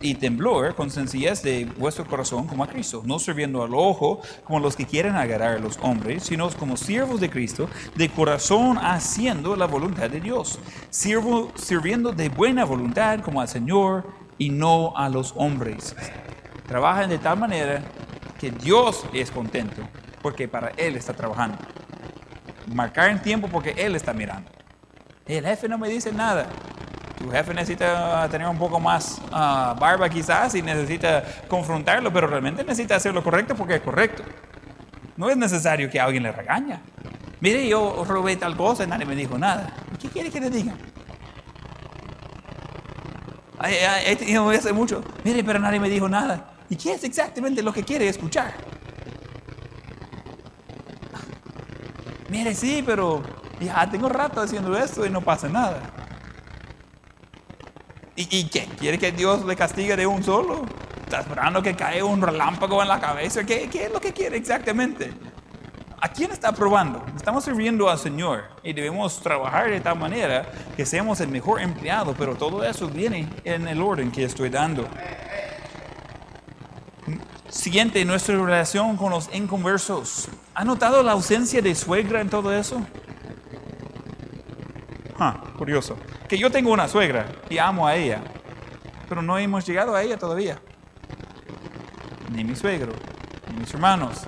y 0.01 0.15
temblor, 0.15 0.75
con 0.75 0.89
sencillez 0.89 1.41
de 1.43 1.65
vuestro 1.77 2.05
corazón 2.05 2.47
como 2.47 2.63
a 2.63 2.67
Cristo, 2.67 3.01
no 3.05 3.19
sirviendo 3.19 3.63
al 3.63 3.73
ojo 3.73 4.21
como 4.43 4.59
los 4.59 4.75
que 4.75 4.85
quieren 4.85 5.15
agarrar 5.15 5.57
a 5.57 5.59
los 5.59 5.77
hombres, 5.81 6.23
sino 6.23 6.49
como 6.51 6.77
siervos 6.77 7.19
de 7.19 7.29
Cristo, 7.29 7.69
de 7.95 8.09
corazón 8.09 8.77
haciendo 8.77 9.55
la 9.55 9.65
voluntad 9.65 10.09
de 10.09 10.19
Dios, 10.19 10.59
Sirvo, 10.89 11.51
sirviendo 11.55 12.11
de 12.11 12.29
buena 12.29 12.65
voluntad 12.65 13.19
como 13.21 13.41
al 13.41 13.47
Señor 13.47 14.05
y 14.37 14.49
no 14.49 14.93
a 14.95 15.09
los 15.09 15.33
hombres. 15.37 15.95
Trabajan 16.67 17.09
de 17.09 17.17
tal 17.17 17.37
manera 17.37 17.81
que 18.39 18.51
Dios 18.51 19.05
es 19.13 19.29
contento, 19.31 19.81
porque 20.21 20.47
para 20.47 20.69
Él 20.77 20.95
está 20.95 21.13
trabajando. 21.13 21.57
Marcar 22.73 23.09
en 23.09 23.21
tiempo 23.21 23.47
porque 23.47 23.71
Él 23.77 23.95
está 23.95 24.13
mirando. 24.13 24.49
El 25.25 25.45
jefe 25.45 25.69
no 25.69 25.77
me 25.77 25.89
dice 25.89 26.11
nada. 26.11 26.47
Tu 27.21 27.29
jefe 27.29 27.53
necesita 27.53 28.27
tener 28.29 28.47
un 28.47 28.57
poco 28.57 28.79
más 28.79 29.21
ah, 29.31 29.75
barba 29.79 30.09
quizás 30.09 30.55
y 30.55 30.61
necesita 30.61 31.23
confrontarlo, 31.47 32.11
pero 32.11 32.27
realmente 32.27 32.63
necesita 32.63 32.95
hacer 32.95 33.13
lo 33.13 33.23
correcto 33.23 33.55
porque 33.55 33.75
es 33.75 33.81
correcto. 33.81 34.23
No 35.17 35.29
es 35.29 35.37
necesario 35.37 35.89
que 35.89 35.99
alguien 35.99 36.23
le 36.23 36.31
regaña. 36.31 36.81
Mire, 37.39 37.67
yo 37.67 38.03
robé 38.07 38.37
tal 38.37 38.57
cosa 38.57 38.85
y 38.85 38.87
nadie 38.87 39.05
me 39.05 39.15
dijo 39.15 39.37
nada. 39.37 39.71
¿Qué 39.99 40.09
quiere 40.09 40.31
que 40.31 40.39
le 40.39 40.49
diga? 40.49 40.73
He 44.05 44.15
tenido 44.15 44.49
hace 44.49 44.73
mucho. 44.73 45.03
Mire, 45.23 45.43
pero 45.43 45.59
nadie 45.59 45.79
me 45.79 45.89
dijo 45.89 46.09
nada. 46.09 46.53
¿Y 46.69 46.75
qué 46.75 46.93
es 46.93 47.03
exactamente 47.03 47.61
lo 47.61 47.71
que 47.71 47.83
quiere 47.83 48.07
escuchar? 48.07 48.53
Mire, 52.29 52.55
sí, 52.55 52.81
pero 52.83 53.21
ya 53.59 53.87
tengo 53.89 54.09
rato 54.09 54.41
haciendo 54.41 54.75
esto 54.75 55.05
y 55.05 55.09
no 55.09 55.21
pasa 55.21 55.47
nada. 55.47 56.00
¿Y, 58.29 58.43
qué? 58.45 58.67
¿Quiere 58.79 58.99
que 58.99 59.11
Dios 59.11 59.43
le 59.45 59.55
castigue 59.55 59.95
de 59.95 60.05
un 60.05 60.23
solo? 60.23 60.65
¿Está 61.03 61.21
esperando 61.21 61.61
que 61.63 61.75
caiga 61.75 62.05
un 62.05 62.21
relámpago 62.21 62.81
en 62.81 62.87
la 62.87 62.99
cabeza? 62.99 63.43
¿Qué, 63.43 63.67
¿Qué 63.69 63.85
es 63.85 63.91
lo 63.91 63.99
que 63.99 64.13
quiere 64.13 64.37
exactamente? 64.37 65.11
¿A 65.99 66.09
quién 66.09 66.31
está 66.31 66.51
probando? 66.51 67.03
Estamos 67.15 67.43
sirviendo 67.43 67.89
al 67.89 67.97
Señor 67.97 68.43
y 68.63 68.73
debemos 68.73 69.21
trabajar 69.21 69.69
de 69.69 69.79
tal 69.81 69.97
manera 69.97 70.51
que 70.75 70.85
seamos 70.85 71.19
el 71.21 71.29
mejor 71.29 71.61
empleado, 71.61 72.13
pero 72.17 72.35
todo 72.35 72.63
eso 72.63 72.87
viene 72.87 73.27
en 73.43 73.67
el 73.67 73.81
orden 73.81 74.11
que 74.11 74.23
estoy 74.23 74.49
dando. 74.49 74.87
Siguiente, 77.49 78.05
nuestra 78.05 78.35
relación 78.35 78.97
con 78.97 79.11
los 79.11 79.29
inconversos. 79.33 80.29
¿Ha 80.53 80.63
notado 80.63 81.03
la 81.03 81.11
ausencia 81.13 81.61
de 81.61 81.75
suegra 81.75 82.21
en 82.21 82.29
todo 82.29 82.53
eso? 82.53 82.81
Ah, 85.23 85.35
curioso. 85.55 85.95
Que 86.27 86.35
yo 86.35 86.49
tengo 86.49 86.71
una 86.71 86.87
suegra 86.87 87.27
y 87.47 87.59
amo 87.59 87.85
a 87.85 87.95
ella, 87.95 88.23
pero 89.07 89.21
no 89.21 89.37
hemos 89.37 89.63
llegado 89.67 89.93
a 89.93 90.01
ella 90.01 90.17
todavía. 90.17 90.57
Ni 92.31 92.43
mi 92.43 92.55
suegro, 92.55 92.91
ni 93.51 93.59
mis 93.59 93.71
hermanos. 93.71 94.21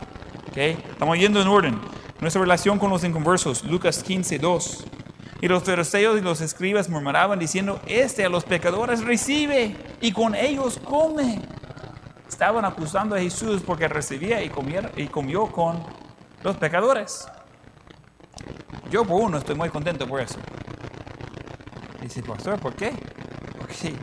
¿Okay? 0.52 0.78
Estamos 0.92 1.18
yendo 1.18 1.42
en 1.42 1.48
orden. 1.48 1.82
Nuestra 2.22 2.44
relación 2.44 2.78
con 2.78 2.92
los 2.92 3.04
inconversos, 3.04 3.64
Lucas 3.64 4.04
15, 4.04 4.38
2. 4.38 4.86
Y 5.42 5.48
los 5.48 5.64
fariseos 5.64 6.20
y 6.20 6.22
los 6.22 6.42
escribas 6.42 6.88
murmuraban 6.88 7.40
diciendo, 7.40 7.82
este 7.88 8.24
a 8.24 8.30
los 8.30 8.44
pecadores 8.44 9.04
recibe 9.04 9.76
y 10.00 10.12
con 10.12 10.36
ellos 10.36 10.80
come. 10.86 11.42
Estaban 12.30 12.66
acusando 12.66 13.16
a 13.16 13.20
Jesús 13.20 13.64
porque 13.66 13.88
recibía 13.88 14.44
y, 14.44 14.52
y 14.98 15.08
comió 15.08 15.48
con 15.48 15.84
los 16.44 16.56
pecadores. 16.58 17.26
Yo 18.92 19.04
por 19.04 19.24
uno 19.24 19.40
estoy 19.40 19.56
muy 19.56 19.70
contento 19.70 20.08
por 20.08 20.22
eso. 20.22 20.38
Dice, 22.04 22.22
pastor, 22.22 22.60
¿por 22.60 22.76
qué? 22.76 22.92
Porque 23.58 23.74
sí, 23.74 23.96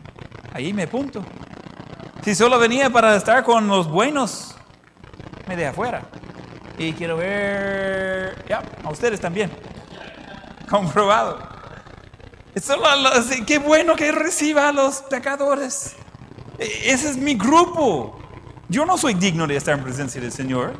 ahí 0.51 0.73
me 0.73 0.87
punto. 0.87 1.23
Si 2.23 2.33
solo 2.33 2.57
venía 2.57 2.89
para 2.89 3.15
estar 3.15 3.43
con 3.43 3.67
los 3.67 3.87
buenos, 3.87 4.55
me 5.47 5.55
de 5.55 5.67
afuera. 5.67 6.01
Y 6.79 6.93
quiero 6.93 7.17
ver, 7.17 8.43
ya, 8.49 8.63
a 8.83 8.89
ustedes 8.89 9.19
también. 9.19 9.51
Comprobado. 10.69 11.47
Solo 12.59 12.87
qué 13.45 13.59
bueno 13.59 13.95
que 13.95 14.11
reciba 14.11 14.69
a 14.69 14.71
los 14.71 15.03
pecadores. 15.03 15.95
E, 16.57 16.91
ese 16.91 17.11
es 17.11 17.17
mi 17.17 17.35
grupo. 17.35 18.19
Yo 18.67 18.83
no 18.83 18.97
soy 18.97 19.13
digno 19.13 19.45
de 19.45 19.57
estar 19.57 19.77
en 19.77 19.83
presencia 19.83 20.19
del 20.19 20.31
Señor. 20.31 20.73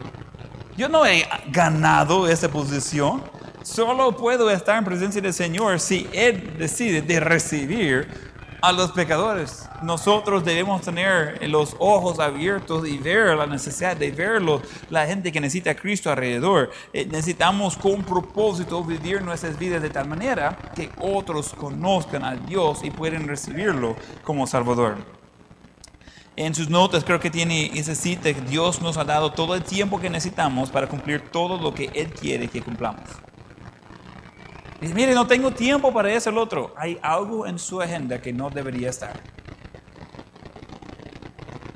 Yo 0.76 0.90
no 0.90 1.06
he 1.06 1.28
ganado 1.50 2.28
esa 2.28 2.50
posición. 2.50 3.24
Solo 3.64 4.18
puedo 4.18 4.50
estar 4.50 4.78
en 4.78 4.86
presencia 4.86 5.22
del 5.22 5.34
Señor 5.34 5.80
si 5.80 6.08
Él 6.14 6.56
decide 6.58 7.04
de 7.04 7.20
recibir 7.20 8.08
a 8.60 8.72
los 8.72 8.92
pecadores. 8.92 9.68
Nosotros 9.84 10.44
debemos 10.44 10.82
tener 10.82 11.48
los 11.48 11.76
ojos 11.78 12.20
abiertos 12.20 12.88
y 12.88 12.98
ver 12.98 13.36
la 13.36 13.46
necesidad 13.46 13.96
de 13.96 14.12
verlo, 14.12 14.62
la 14.90 15.06
gente 15.06 15.32
que 15.32 15.40
necesita 15.40 15.72
a 15.72 15.76
Cristo 15.76 16.10
alrededor. 16.10 16.72
Eh, 16.92 17.06
necesitamos 17.06 17.76
con 17.78 18.04
propósito 18.04 18.84
vivir 18.84 19.22
nuestras 19.22 19.58
vidas 19.58 19.82
de 19.82 19.90
tal 19.92 20.08
manera 20.08 20.58
que 20.76 20.90
otros 21.00 21.54
conozcan 21.54 22.24
a 22.24 22.36
Dios 22.36 22.80
y 22.84 22.90
pueden 22.90 23.28
recibirlo 23.28 23.96
como 24.24 24.48
Salvador. 24.48 24.98
En 26.36 26.56
sus 26.56 26.70
notas 26.70 27.04
creo 27.04 27.20
que 27.20 27.30
tiene 27.30 27.72
esa 27.78 27.94
cita 27.94 28.34
que 28.34 28.42
Dios 28.42 28.82
nos 28.82 28.98
ha 28.98 29.04
dado 29.04 29.34
todo 29.34 29.54
el 29.54 29.64
tiempo 29.64 30.00
que 30.00 30.10
necesitamos 30.10 30.72
para 30.72 30.88
cumplir 30.88 31.30
todo 31.30 31.58
lo 31.58 31.76
que 31.76 31.92
Él 31.94 32.12
quiere 32.12 32.48
que 32.48 32.62
cumplamos. 32.62 33.04
Dice, 34.82 34.96
mire, 34.96 35.14
no 35.14 35.28
tengo 35.28 35.52
tiempo 35.52 35.94
para 35.94 36.12
eso 36.12 36.32
el 36.32 36.40
otro. 36.40 36.74
Hay 36.76 36.98
algo 37.04 37.46
en 37.46 37.60
su 37.60 37.80
agenda 37.80 38.20
que 38.20 38.34
no 38.34 38.50
debería 38.50 38.90
estar. 38.90 39.14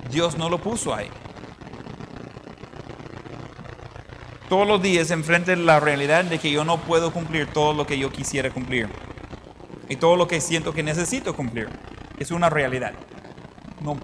Dios 0.10 0.36
no 0.38 0.50
lo 0.50 0.58
puso 0.58 0.94
ahí. 0.94 1.08
Todos 4.50 4.68
los 4.68 4.82
días 4.82 5.12
enfrente 5.12 5.56
la 5.56 5.80
realidad 5.80 6.26
de 6.26 6.40
que 6.40 6.52
yo 6.52 6.66
no 6.66 6.78
puedo 6.78 7.12
cumplir 7.12 7.48
todo 7.48 7.74
lo 7.74 7.86
que 7.86 8.00
yo 8.00 8.12
quisiera 8.12 8.50
cumplir. 8.50 8.90
Y 9.88 9.98
todo 9.98 10.16
lo 10.16 10.28
que 10.28 10.42
siento 10.42 10.74
que 10.74 10.82
necesito 10.82 11.36
cumplir. 11.36 11.70
Es 12.18 12.32
una 12.32 12.50
realidad. 12.50 12.94
No. 13.82 13.98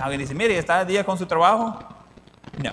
Alguien 0.00 0.20
dice, 0.20 0.34
mire, 0.34 0.58
¿está 0.58 0.80
el 0.80 0.88
día 0.88 1.04
con 1.04 1.16
su 1.16 1.26
trabajo? 1.26 1.78
No. 2.60 2.72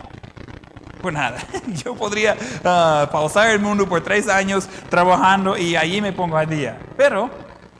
Pues 1.01 1.13
nada, 1.15 1.37
yo 1.83 1.95
podría 1.95 2.37
ah, 2.63 3.09
pausar 3.11 3.49
el 3.49 3.59
mundo 3.59 3.87
por 3.87 4.01
tres 4.01 4.27
años 4.27 4.69
trabajando 4.89 5.57
y 5.57 5.75
allí 5.75 6.01
me 6.01 6.13
pongo 6.13 6.37
al 6.37 6.47
día. 6.47 6.77
Pero 6.95 7.29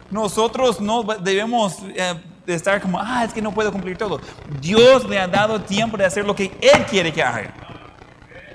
nosotros 0.10 0.82
no 0.82 1.04
debemos 1.04 1.78
eh, 1.96 2.16
estar 2.48 2.82
como, 2.82 3.00
ah, 3.00 3.24
es 3.24 3.34
que 3.34 3.42
no 3.42 3.52
puedo 3.52 3.72
cumplir 3.72 3.98
todo. 3.98 4.20
Dios 4.60 5.08
le 5.08 5.20
ha 5.20 5.28
dado 5.28 5.62
tiempo 5.62 5.98
de 5.98 6.06
hacer 6.06 6.26
lo 6.26 6.36
que 6.36 6.52
Él 6.62 6.86
quiere 6.90 7.14
que 7.14 7.22
haga. 7.22 7.54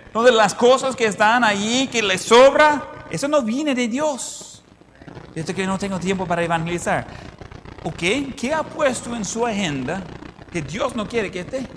Entonces 0.07 0.35
las 0.35 0.55
cosas 0.55 0.97
que 0.97 1.05
están 1.05 1.45
allí, 1.45 1.87
que 1.87 2.03
le 2.03 2.19
sobra, 2.19 2.83
eso 3.11 3.29
no 3.29 3.43
viene 3.43 3.75
de 3.75 3.87
Dios. 3.87 4.65
Esto 5.35 5.55
que 5.55 5.67
no 5.67 5.79
tengo 5.79 6.01
tiempo 6.01 6.27
para 6.27 6.43
evangelizar. 6.43 7.07
¿Ok? 7.85 8.35
¿Qué 8.37 8.53
ha 8.53 8.63
puesto 8.63 9.15
en 9.15 9.25
su 9.25 9.47
agenda 9.47 10.03
que 10.51 10.63
Dios 10.63 10.97
no 10.97 11.07
quiere 11.07 11.31
que 11.31 11.41
esté? 11.41 11.69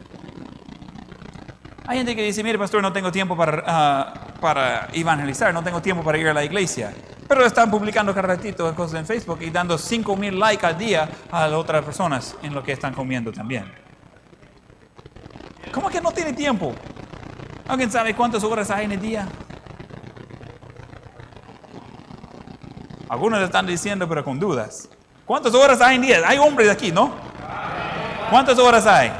Hay 1.89 1.97
gente 1.97 2.15
que 2.15 2.21
dice, 2.21 2.43
mire 2.43 2.60
pastor, 2.60 2.84
no 2.84 2.93
tengo 2.93 3.12
tiempo 3.12 3.36
para, 3.36 3.63
ah, 3.65 4.13
para 4.39 4.89
evangelizar, 4.93 5.52
no 5.52 5.63
tengo 5.63 5.82
tiempo 5.82 6.04
para 6.04 6.19
ir 6.19 6.28
a 6.28 6.36
la 6.36 6.43
iglesia. 6.43 6.93
Pero 7.28 7.43
están 7.43 7.71
publicando 7.71 8.13
cada 8.13 8.28
ratito 8.28 8.75
cosas 8.75 8.99
en 8.99 9.08
Facebook 9.08 9.39
y 9.41 9.49
dando 9.49 9.75
5 9.75 10.15
mil 10.15 10.39
likes 10.39 10.63
al 10.63 10.78
día 10.78 11.10
a 11.32 11.47
otras 11.47 11.84
personas 11.84 12.36
en 12.43 12.53
lo 12.53 12.61
que 12.61 12.74
están 12.74 12.93
comiendo 12.93 13.32
también. 13.32 13.74
¿Cómo 15.72 15.89
que 15.89 15.99
no 15.99 16.11
tiene 16.11 16.34
tiempo? 16.34 16.76
¿Alguien 17.68 17.89
sabe 17.89 18.13
cuántas 18.13 18.43
horas 18.43 18.70
hay 18.70 18.86
en 18.86 18.91
el 18.91 19.01
día? 19.01 19.28
Algunos 23.09 23.41
están 23.41 23.66
diciendo, 23.66 24.07
pero 24.07 24.24
con 24.24 24.39
dudas. 24.39 24.89
¿Cuántas 25.26 25.55
horas 25.55 25.82
hay 25.82 25.95
en 25.95 26.03
día? 26.03 26.22
Hay 26.24 26.38
hombres 26.38 26.70
aquí, 26.70 26.91
¿no? 26.91 27.16
¿Cuántas 28.30 28.59
horas 28.59 28.86
hay? 28.86 29.11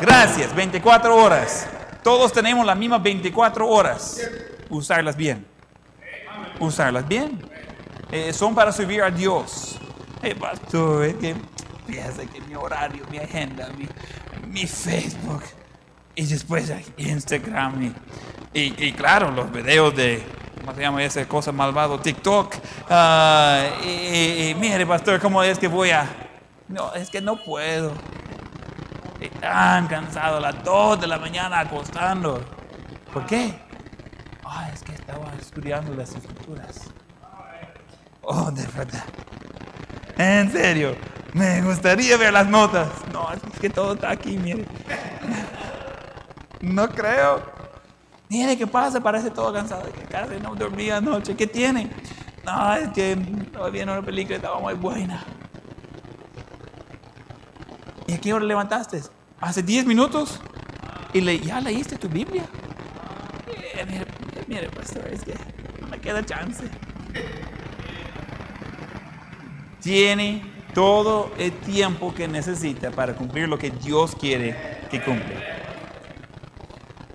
Gracias, 0.00 0.54
24 0.54 1.14
horas. 1.14 1.68
Todos 2.02 2.32
tenemos 2.32 2.64
las 2.64 2.76
mismas 2.76 3.02
24 3.02 3.68
horas. 3.68 4.20
Usarlas 4.68 5.16
bien. 5.16 5.46
Usarlas 6.58 7.06
bien. 7.06 7.40
Eh, 8.10 8.32
son 8.32 8.54
para 8.54 8.72
subir 8.72 9.02
a 9.02 9.10
Dios. 9.10 9.78
Hey, 10.22 10.34
pastor, 10.38 11.04
es 11.04 11.14
que 11.14 11.34
piensa 11.86 12.24
que 12.26 12.40
mi 12.40 12.54
horario, 12.54 13.04
mi 13.10 13.18
agenda, 13.18 13.68
mi, 14.48 14.66
Facebook 14.66 15.42
y 16.14 16.26
después 16.26 16.72
Instagram 16.96 17.94
y, 18.52 18.86
y, 18.86 18.92
claro, 18.92 19.30
los 19.30 19.50
videos 19.52 19.94
de 19.94 20.22
¿cómo 20.60 20.74
se 20.74 20.80
llama 20.80 21.04
esa 21.04 21.26
cosa 21.26 21.52
malvado? 21.52 22.00
TikTok. 22.00 22.54
Ah, 22.88 23.68
y, 23.84 24.50
y, 24.50 24.56
mire, 24.58 24.86
pastor, 24.86 25.20
¿cómo 25.20 25.42
es 25.42 25.58
que 25.58 25.68
voy 25.68 25.90
a...? 25.90 26.08
No, 26.68 26.92
es 26.94 27.10
que 27.10 27.20
no 27.20 27.36
puedo. 27.36 27.92
Tan 29.40 29.86
cansado 29.86 30.38
las 30.38 30.62
2 30.62 31.00
de 31.00 31.06
la 31.06 31.18
mañana 31.18 31.60
acostando. 31.60 32.44
¿Por 33.12 33.24
qué? 33.26 33.58
Ah, 34.44 34.68
es 34.72 34.82
que 34.82 34.92
estaba 34.92 35.32
estudiando 35.40 35.94
las 35.94 36.14
escrituras. 36.14 36.90
Oh, 38.22 38.50
de 38.50 38.66
verdad. 38.66 39.04
En 40.18 40.52
serio, 40.52 40.94
me 41.32 41.62
gustaría 41.62 42.16
ver 42.18 42.32
las 42.32 42.46
notas. 42.46 42.88
No, 43.12 43.28
es 43.32 43.58
que 43.58 43.70
todo 43.70 43.94
está 43.94 44.10
aquí, 44.10 44.36
mire. 44.36 44.66
No 46.60 46.88
creo. 46.90 47.42
Mire, 48.28 48.58
¿qué 48.58 48.66
pasa? 48.66 49.00
Parece 49.00 49.30
todo 49.30 49.52
cansado. 49.52 49.90
Que 49.90 50.02
casi 50.02 50.38
no 50.40 50.54
dormí 50.54 50.90
anoche. 50.90 51.34
¿Qué 51.34 51.46
tiene? 51.46 51.90
No, 52.44 52.74
es 52.74 52.90
que 52.90 53.12
estaba 53.12 53.70
viendo 53.70 53.92
una 53.92 54.02
película 54.02 54.36
estaba 54.36 54.60
muy 54.60 54.74
buena. 54.74 55.24
¿Y 58.06 58.12
a 58.12 58.20
qué 58.20 58.34
hora 58.34 58.44
levantaste? 58.44 59.02
¿Hace 59.40 59.62
10 59.62 59.86
minutos? 59.86 60.40
¿Y 61.14 61.22
le, 61.22 61.40
ya 61.40 61.60
leíste 61.60 61.96
tu 61.96 62.08
Biblia? 62.08 62.44
Eh, 63.74 63.86
mire, 63.86 64.06
mire, 64.46 64.68
pastor, 64.68 65.08
es 65.10 65.24
que 65.24 65.34
no 65.80 65.88
me 65.88 65.98
queda 65.98 66.24
chance. 66.24 66.64
Tiene 69.80 70.42
todo 70.74 71.32
el 71.38 71.52
tiempo 71.52 72.14
que 72.14 72.28
necesita 72.28 72.90
para 72.90 73.14
cumplir 73.14 73.48
lo 73.48 73.58
que 73.58 73.70
Dios 73.70 74.14
quiere 74.14 74.86
que 74.90 75.00
cumpla. 75.02 75.40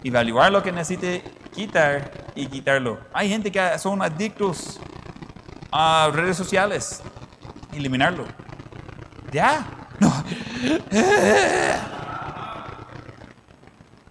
Evaluar 0.04 0.52
lo 0.52 0.64
que 0.64 0.72
necesite 0.72 1.24
quitar 1.54 2.12
y 2.36 2.48
quitarlo. 2.48 3.00
Hay 3.14 3.30
gente 3.30 3.52
que 3.52 3.78
son 3.78 4.02
adictos 4.02 4.80
a 5.72 6.10
redes 6.12 6.38
sociales. 6.38 7.02
Eliminarlo. 7.72 8.26
Ya. 9.32 9.66
No. 10.00 10.12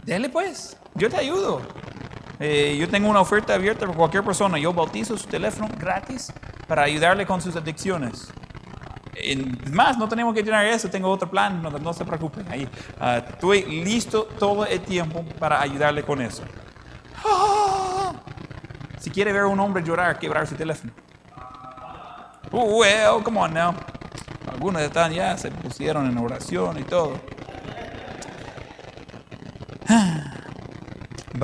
Dele 0.04 0.28
pues. 0.28 0.76
Yo 0.94 1.08
te 1.08 1.16
ayudo. 1.16 1.62
Eh, 2.38 2.76
yo 2.78 2.88
tengo 2.88 3.08
una 3.08 3.20
oferta 3.20 3.54
abierta 3.54 3.86
para 3.86 3.96
cualquier 3.96 4.24
persona. 4.24 4.58
Yo 4.58 4.72
bautizo 4.72 5.16
su 5.16 5.26
teléfono 5.26 5.68
gratis 5.78 6.32
para 6.66 6.82
ayudarle 6.82 7.26
con 7.26 7.40
sus 7.40 7.56
adicciones. 7.56 8.28
Es 9.14 9.72
más, 9.72 9.96
no 9.96 10.08
tenemos 10.08 10.34
que 10.34 10.42
llenar 10.42 10.66
eso, 10.66 10.90
tengo 10.90 11.08
otro 11.08 11.30
plan, 11.30 11.62
no, 11.62 11.70
no 11.70 11.92
se 11.92 12.04
preocupen. 12.04 12.46
Ahí, 12.50 12.68
uh, 13.00 13.30
estoy 13.30 13.62
listo 13.84 14.24
todo 14.38 14.66
el 14.66 14.80
tiempo 14.80 15.24
para 15.38 15.60
ayudarle 15.60 16.02
con 16.02 16.20
eso. 16.20 16.42
Ah, 17.24 18.12
si 18.98 19.10
quiere 19.10 19.32
ver 19.32 19.44
un 19.44 19.58
hombre 19.60 19.82
llorar, 19.82 20.18
quebrar 20.18 20.46
su 20.46 20.56
teléfono. 20.56 20.92
Oh, 22.50 22.80
well, 22.80 23.22
come 23.22 23.38
on 23.38 23.54
now. 23.54 23.74
Algunos 24.50 24.82
están 24.82 25.12
ya, 25.12 25.36
se 25.38 25.50
pusieron 25.50 26.06
en 26.06 26.18
oración 26.18 26.78
y 26.78 26.82
todo. 26.82 27.18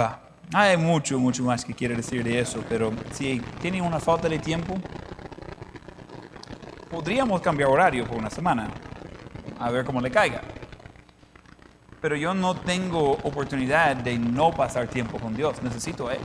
Va. 0.01 0.19
Hay 0.55 0.79
mucho, 0.79 1.19
mucho 1.19 1.43
más 1.43 1.63
que 1.63 1.75
quiero 1.75 1.95
decir 1.95 2.25
de 2.25 2.41
eso, 2.41 2.65
pero 2.71 2.91
si 3.13 3.39
tiene 3.61 3.83
una 3.83 4.01
falta 4.01 4.31
de 4.31 4.39
tiempo, 4.39 4.79
podríamos 6.91 7.43
cambiar 7.43 7.69
horario 7.69 8.07
por 8.07 8.17
una 8.17 8.31
semana, 8.31 8.69
a 9.59 9.71
ver 9.71 9.85
cómo 9.85 10.01
le 10.01 10.11
caiga. 10.11 10.41
Pero 12.01 12.17
yo 12.17 12.33
no 12.33 12.55
tengo 12.55 13.11
oportunidad 13.11 13.95
de 13.95 14.19
no 14.19 14.53
pasar 14.53 14.89
tiempo 14.89 15.19
con 15.19 15.37
Dios, 15.37 15.63
necesito 15.63 16.09
a 16.09 16.15
Él. 16.15 16.21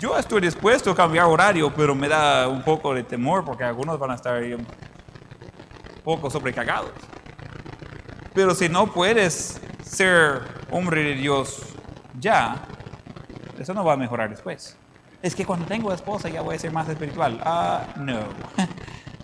Yo 0.00 0.18
estoy 0.18 0.40
dispuesto 0.40 0.90
a 0.90 0.96
cambiar 0.96 1.26
horario, 1.26 1.72
pero 1.72 1.94
me 1.94 2.08
da 2.08 2.48
un 2.48 2.62
poco 2.62 2.92
de 2.92 3.04
temor 3.04 3.44
porque 3.44 3.62
algunos 3.62 3.96
van 3.96 4.10
a 4.10 4.14
estar 4.16 4.42
un 4.42 4.66
poco 6.02 6.28
sobrecargados. 6.28 6.90
Pero 8.34 8.56
si 8.56 8.68
no 8.68 8.92
puedes 8.92 9.60
ser 9.84 10.61
hombre 10.72 11.04
de 11.04 11.14
Dios 11.14 11.62
ya, 12.18 12.56
eso 13.58 13.74
no 13.74 13.84
va 13.84 13.92
a 13.92 13.96
mejorar 13.96 14.30
después. 14.30 14.76
Es 15.22 15.36
que 15.36 15.46
cuando 15.46 15.66
tengo 15.66 15.92
esposa 15.92 16.28
ya 16.28 16.42
voy 16.42 16.56
a 16.56 16.58
ser 16.58 16.72
más 16.72 16.88
espiritual. 16.88 17.40
Ah, 17.44 17.86
no. 17.96 18.20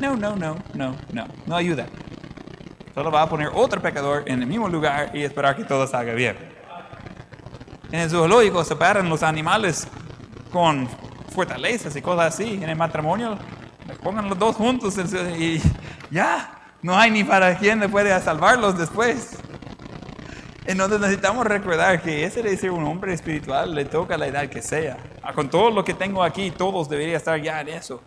No, 0.00 0.16
no, 0.16 0.36
no, 0.36 0.56
no, 0.74 0.94
no. 1.12 1.26
No 1.44 1.56
ayuda. 1.56 1.88
Solo 2.94 3.10
va 3.10 3.22
a 3.22 3.28
poner 3.28 3.50
otro 3.52 3.82
pecador 3.82 4.22
en 4.26 4.42
el 4.42 4.46
mismo 4.46 4.68
lugar 4.68 5.10
y 5.12 5.24
esperar 5.24 5.56
que 5.56 5.64
todo 5.64 5.88
salga 5.88 6.14
bien. 6.14 6.36
En 7.90 7.98
el 7.98 8.08
zoológico 8.08 8.62
separan 8.62 9.08
los 9.08 9.24
animales 9.24 9.88
con 10.52 10.88
fortalezas 11.34 11.96
y 11.96 12.00
cosas 12.00 12.34
así. 12.34 12.60
En 12.62 12.68
el 12.68 12.76
matrimonio, 12.76 13.36
pongan 14.04 14.28
los 14.28 14.38
dos 14.38 14.54
juntos 14.54 14.94
y 15.36 15.60
ya. 16.12 16.54
No 16.80 16.96
hay 16.96 17.10
ni 17.10 17.24
para 17.24 17.58
quién 17.58 17.80
le 17.80 17.88
puede 17.88 18.20
salvarlos 18.20 18.78
después. 18.78 19.36
Entonces 20.68 21.00
necesitamos 21.00 21.46
recordar 21.46 22.02
que 22.02 22.26
ese 22.26 22.42
de 22.42 22.54
ser 22.58 22.72
un 22.72 22.84
hombre 22.84 23.14
espiritual 23.14 23.74
le 23.74 23.86
toca 23.86 24.18
la 24.18 24.26
edad 24.26 24.50
que 24.50 24.60
sea. 24.60 24.98
Ah, 25.22 25.32
con 25.32 25.48
todo 25.48 25.70
lo 25.70 25.82
que 25.82 25.94
tengo 25.94 26.22
aquí, 26.22 26.50
todos 26.50 26.90
deberían 26.90 27.16
estar 27.16 27.40
ya 27.40 27.62
en 27.62 27.68
eso. 27.68 28.02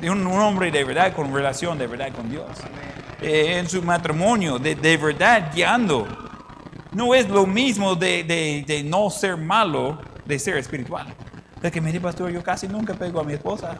Un, 0.00 0.24
un 0.24 0.40
hombre 0.40 0.70
de 0.70 0.84
verdad, 0.84 1.12
con 1.12 1.34
relación 1.34 1.76
de 1.76 1.88
verdad 1.88 2.12
con 2.14 2.30
Dios. 2.30 2.46
Eh, 3.20 3.58
en 3.58 3.68
su 3.68 3.82
matrimonio, 3.82 4.60
de, 4.60 4.76
de, 4.76 4.96
verdad 4.96 5.50
guiando. 5.52 6.06
No 6.92 7.12
es 7.16 7.28
lo 7.28 7.46
mismo 7.46 7.96
de, 7.96 8.22
de, 8.22 8.64
de, 8.64 8.84
no 8.84 9.10
ser 9.10 9.36
malo, 9.36 9.98
de 10.24 10.38
ser 10.38 10.56
espiritual. 10.56 11.08
De 11.60 11.68
que, 11.68 11.80
mire, 11.80 11.98
pastor, 11.98 12.30
yo 12.30 12.44
casi 12.44 12.68
nunca 12.68 12.94
pego 12.94 13.18
a 13.18 13.24
mi 13.24 13.32
esposa. 13.32 13.76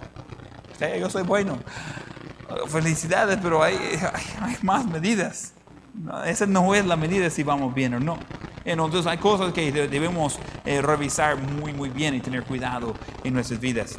Sí, 0.77 0.87
yo 0.99 1.09
soy 1.09 1.23
bueno. 1.23 1.61
Felicidades, 2.67 3.39
pero 3.41 3.63
hay, 3.63 3.77
hay, 4.13 4.25
hay 4.41 4.57
más 4.63 4.85
medidas. 4.87 5.54
Esa 6.26 6.47
no 6.47 6.74
es 6.74 6.84
la 6.84 6.97
medida 6.97 7.30
si 7.30 7.42
vamos 7.42 7.74
bien 7.74 7.95
o 7.95 8.01
no. 8.01 8.18
Entonces 8.64 9.07
hay 9.07 9.18
cosas 9.18 9.53
que 9.53 9.70
debemos 9.70 10.38
eh, 10.64 10.80
revisar 10.80 11.36
muy, 11.36 11.72
muy 11.72 11.90
bien 11.90 12.14
y 12.14 12.20
tener 12.20 12.45
cuidado 12.45 12.95
en 13.22 13.34
nuestras 13.34 13.61
vidas. 13.61 13.97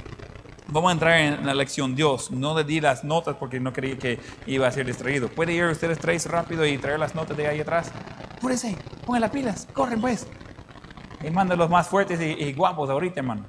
Vamos 0.67 0.89
a 0.89 0.93
entrar 0.93 1.19
en 1.19 1.45
la 1.45 1.53
lección 1.53 1.95
Dios. 1.95 2.31
No 2.31 2.57
le 2.57 2.63
di 2.63 2.81
las 2.81 3.03
notas 3.03 3.35
porque 3.39 3.59
no 3.59 3.71
creí 3.71 3.95
que 3.95 4.19
iba 4.47 4.67
a 4.67 4.71
ser 4.71 4.87
distraído. 4.87 5.29
¿Puede 5.29 5.53
ir 5.53 5.63
ustedes 5.65 5.99
tres 5.99 6.25
rápido 6.25 6.65
y 6.65 6.77
traer 6.77 6.99
las 6.99 7.13
notas 7.13 7.37
de 7.37 7.47
ahí 7.47 7.61
atrás? 7.61 7.91
Púrese, 8.41 8.75
pongan 9.05 9.21
las 9.21 9.31
pilas, 9.31 9.67
corren 9.73 10.01
pues. 10.01 10.27
Y 11.23 11.29
manden 11.29 11.59
los 11.59 11.69
más 11.69 11.87
fuertes 11.87 12.19
y, 12.19 12.43
y 12.43 12.53
guapos 12.53 12.89
ahorita, 12.89 13.19
hermano. 13.19 13.45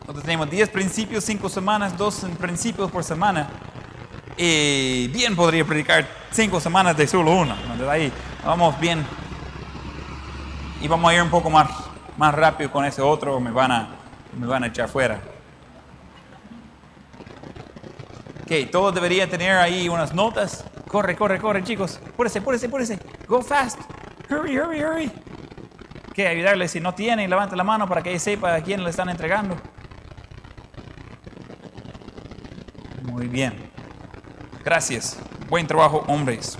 Entonces 0.00 0.24
tenemos 0.24 0.50
10 0.50 0.68
principios, 0.70 1.24
5 1.24 1.48
semanas, 1.48 1.96
2 1.96 2.26
principios 2.38 2.90
por 2.90 3.04
semana. 3.04 3.48
Y 4.36 5.08
bien 5.08 5.36
podría 5.36 5.64
predicar 5.64 6.06
cinco 6.30 6.60
semanas 6.60 6.96
de 6.96 7.06
solo 7.06 7.32
uno. 7.32 7.54
Entonces 7.54 7.88
ahí 7.88 8.12
vamos 8.44 8.78
bien. 8.80 9.04
Y 10.80 10.88
vamos 10.88 11.10
a 11.10 11.14
ir 11.14 11.22
un 11.22 11.30
poco 11.30 11.50
más, 11.50 11.68
más 12.16 12.34
rápido 12.34 12.70
con 12.70 12.84
ese 12.84 13.02
otro, 13.02 13.38
me 13.38 13.50
van 13.50 13.70
a, 13.70 13.88
me 14.36 14.46
van 14.46 14.64
a 14.64 14.66
echar 14.66 14.88
fuera. 14.88 15.20
Ok, 18.42 18.70
todos 18.70 18.94
deberían 18.94 19.30
tener 19.30 19.52
ahí 19.52 19.88
unas 19.88 20.12
notas. 20.12 20.64
Corre, 20.88 21.14
corre, 21.14 21.38
corre, 21.38 21.62
chicos. 21.62 22.00
Púrese, 22.16 22.42
púrese, 22.42 22.68
púrese. 22.68 22.98
Go 23.28 23.42
fast. 23.42 23.78
Hurry, 24.28 24.58
hurry, 24.58 24.82
hurry. 24.82 25.12
Que 26.12 26.26
ayudarle 26.26 26.68
si 26.68 26.80
no 26.80 26.94
tienen, 26.94 27.30
levante 27.30 27.56
la 27.56 27.64
mano 27.64 27.88
para 27.88 28.02
que 28.02 28.18
sepa 28.18 28.54
a 28.54 28.60
quién 28.62 28.82
le 28.82 28.90
están 28.90 29.08
entregando. 29.08 29.56
Muy 33.02 33.28
bien. 33.28 33.61
Gracias. 34.64 35.18
Buen 35.48 35.66
trabajo, 35.66 36.04
hombres. 36.06 36.56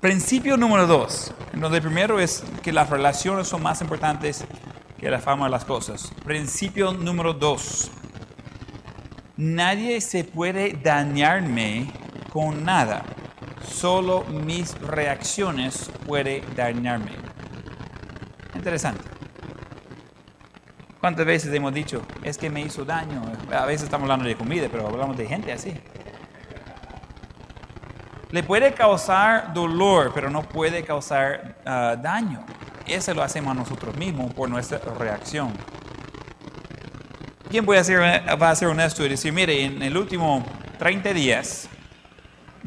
Principio 0.00 0.56
número 0.56 0.86
dos. 0.86 1.32
Donde 1.52 1.80
primero 1.80 2.18
es 2.18 2.42
que 2.62 2.72
las 2.72 2.90
relaciones 2.90 3.46
son 3.48 3.62
más 3.62 3.80
importantes 3.82 4.44
que 4.98 5.10
la 5.10 5.18
fama 5.18 5.46
de 5.46 5.50
las 5.50 5.64
cosas. 5.64 6.12
Principio 6.24 6.92
número 6.92 7.34
dos. 7.34 7.90
Nadie 9.36 10.00
se 10.00 10.24
puede 10.24 10.72
dañarme 10.72 11.92
con 12.32 12.64
nada. 12.64 13.04
Solo 13.66 14.24
mis 14.24 14.78
reacciones 14.80 15.90
pueden 16.06 16.42
dañarme. 16.54 17.12
Interesante. 18.54 19.02
¿Cuántas 21.00 21.26
veces 21.26 21.52
hemos 21.52 21.74
dicho, 21.74 22.00
es 22.22 22.38
que 22.38 22.48
me 22.48 22.62
hizo 22.62 22.84
daño? 22.84 23.22
A 23.52 23.66
veces 23.66 23.84
estamos 23.84 24.04
hablando 24.04 24.26
de 24.26 24.36
comida, 24.36 24.68
pero 24.70 24.86
hablamos 24.86 25.18
de 25.18 25.26
gente 25.26 25.52
así. 25.52 25.74
Le 28.34 28.42
puede 28.42 28.74
causar 28.74 29.54
dolor, 29.54 30.10
pero 30.12 30.28
no 30.28 30.42
puede 30.42 30.82
causar 30.82 31.54
uh, 31.60 32.02
daño. 32.02 32.44
Ese 32.84 33.14
lo 33.14 33.22
hacemos 33.22 33.52
a 33.52 33.54
nosotros 33.54 33.96
mismos 33.96 34.34
por 34.34 34.50
nuestra 34.50 34.80
reacción. 34.98 35.52
¿Quién 37.48 37.64
puede 37.64 37.80
va 38.34 38.50
a 38.50 38.56
ser 38.56 38.66
honesto 38.66 39.06
y 39.06 39.08
decir, 39.08 39.32
mire, 39.32 39.64
en 39.64 39.80
el 39.80 39.96
último 39.96 40.44
30 40.80 41.12
días 41.12 41.68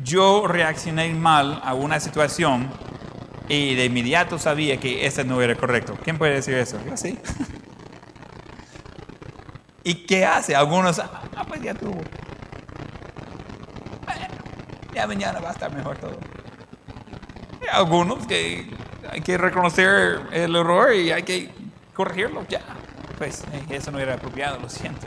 yo 0.01 0.47
reaccioné 0.47 1.13
mal 1.13 1.61
a 1.61 1.73
una 1.73 1.99
situación 1.99 2.69
Y 3.49 3.75
de 3.75 3.83
inmediato 3.83 4.39
sabía 4.39 4.77
que 4.77 5.05
ese 5.05 5.25
no 5.25 5.41
era 5.41 5.53
correcto. 5.55 5.97
¿Quién 6.01 6.17
puede 6.17 6.35
decir 6.35 6.53
eso? 6.53 6.79
Yo 6.85 6.95
sí. 6.95 7.19
¿Y 9.83 10.05
qué 10.05 10.25
hace? 10.25 10.55
Algunos, 10.55 10.99
ah, 10.99 11.45
pues 11.45 11.61
ya 11.61 11.73
tuvo. 11.73 12.01
Ya 14.97 15.05
mañana 15.05 15.39
va 15.39 15.49
a 15.49 15.51
estar 15.51 15.71
mejor 15.71 15.95
todo. 15.99 16.17
Algunos 17.71 18.25
que 18.25 18.67
hay 19.07 19.21
que 19.21 19.37
reconocer 19.37 20.21
el 20.31 20.55
error 20.55 20.91
y 20.91 21.11
hay 21.11 21.21
que 21.21 21.51
corregirlo 21.93 22.43
ya. 22.49 22.61
Pues 23.19 23.43
eh, 23.53 23.63
eso 23.69 23.91
no 23.91 23.99
era 23.99 24.15
apropiado, 24.15 24.57
lo 24.57 24.67
siento. 24.67 25.05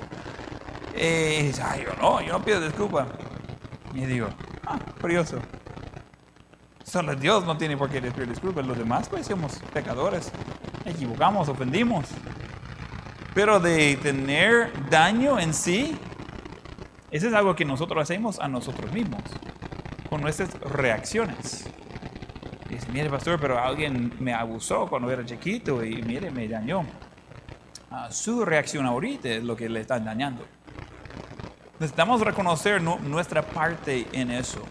Eh, 0.95 1.53
y 1.53 1.83
yo 1.83 1.93
no, 2.01 2.21
yo 2.21 2.35
no 2.35 2.45
pido 2.45 2.61
disculpas. 2.61 3.09
Y 3.93 4.07
digo, 4.07 4.29
ah, 4.65 4.79
curioso. 5.01 5.41
Solo 6.85 7.17
Dios 7.17 7.45
no 7.45 7.59
tiene 7.59 7.77
por 7.77 7.91
qué 7.91 8.01
pedir 8.01 8.29
disculpas. 8.29 8.65
Los 8.65 8.79
demás, 8.79 9.09
pues, 9.09 9.27
somos 9.27 9.59
pecadores. 9.73 10.31
Equivocamos, 10.85 11.49
ofendimos. 11.49 12.07
Pero 13.35 13.59
de 13.59 13.97
tener 13.97 14.71
daño 14.89 15.41
en 15.41 15.53
sí, 15.53 15.99
eso 17.11 17.27
es 17.27 17.35
algo 17.35 17.57
que 17.57 17.65
nosotros 17.65 18.01
hacemos 18.01 18.39
a 18.39 18.47
nosotros 18.47 18.93
mismos, 18.93 19.23
nuestras 20.21 20.53
reacciones. 20.61 21.65
dice, 22.69 22.87
mire, 22.93 23.11
pastor, 23.11 23.41
pero 23.41 23.59
alguien 23.59 24.13
me 24.21 24.33
abusó 24.33 24.87
cuando 24.87 25.11
era 25.11 25.25
chiquito 25.25 25.85
y 25.85 26.03
mire, 26.03 26.31
me 26.31 26.47
dañó. 26.47 26.85
Ah, 27.91 28.09
su 28.11 28.45
reacción 28.45 28.87
ahorita 28.87 29.29
es 29.29 29.43
lo 29.43 29.57
que 29.57 29.69
le 29.69 29.81
está 29.81 29.99
dañando. 29.99 30.47
Necesitamos 31.81 32.21
reconocer 32.21 32.81
nuestra 32.83 33.43
parte 33.43 34.07
en 34.13 34.31
eso. 34.31 34.63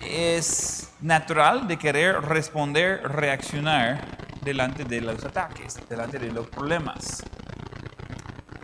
Es 0.00 0.92
natural 1.00 1.68
de 1.68 1.78
querer 1.78 2.20
responder, 2.22 3.02
reaccionar 3.02 4.04
delante 4.42 4.84
de 4.84 5.00
los 5.00 5.24
ataques, 5.24 5.78
delante 5.88 6.18
de 6.18 6.32
los 6.32 6.48
problemas. 6.48 7.22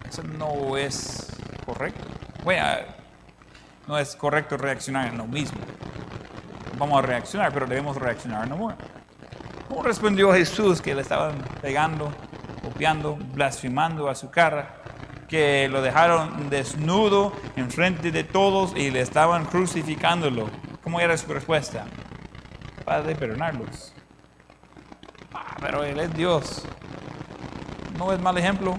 Eso 0.08 0.22
no 0.22 0.76
es 0.76 1.28
correcto. 1.64 2.06
Bueno, 2.42 2.64
no 3.88 3.98
es 3.98 4.14
correcto 4.14 4.58
reaccionar 4.58 5.08
en 5.08 5.16
lo 5.16 5.26
mismo. 5.26 5.58
Vamos 6.76 7.02
a 7.02 7.06
reaccionar, 7.06 7.52
pero 7.52 7.66
debemos 7.66 7.96
reaccionar 7.96 8.46
en 8.46 8.52
amor. 8.52 8.74
¿Cómo 9.66 9.82
respondió 9.82 10.32
Jesús 10.32 10.82
que 10.82 10.94
le 10.94 11.00
estaban 11.00 11.38
pegando, 11.62 12.12
copiando, 12.62 13.16
blasfemando 13.34 14.10
a 14.10 14.14
su 14.14 14.30
cara? 14.30 14.76
Que 15.26 15.68
lo 15.68 15.80
dejaron 15.82 16.50
desnudo 16.50 17.32
en 17.56 17.70
frente 17.70 18.12
de 18.12 18.24
todos 18.24 18.76
y 18.76 18.90
le 18.90 19.00
estaban 19.00 19.46
crucificándolo. 19.46 20.50
¿Cómo 20.84 21.00
era 21.00 21.16
su 21.16 21.32
respuesta? 21.32 21.86
Padre, 22.84 23.14
perdonarlos. 23.14 23.94
Ah, 25.32 25.56
pero 25.60 25.82
Él 25.82 25.98
es 25.98 26.14
Dios. 26.14 26.62
¿No 27.98 28.12
es 28.12 28.20
mal 28.20 28.36
ejemplo? 28.36 28.76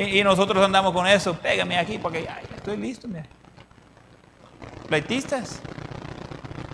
Y, 0.00 0.24
nosotros 0.24 0.64
andamos 0.64 0.94
con 0.94 1.06
eso, 1.06 1.34
pégame 1.34 1.76
aquí 1.78 1.98
porque 1.98 2.22
ya, 2.22 2.40
estoy 2.56 2.78
listo. 2.78 3.06
Mira. 3.06 3.26
Pleitistas. 4.88 5.60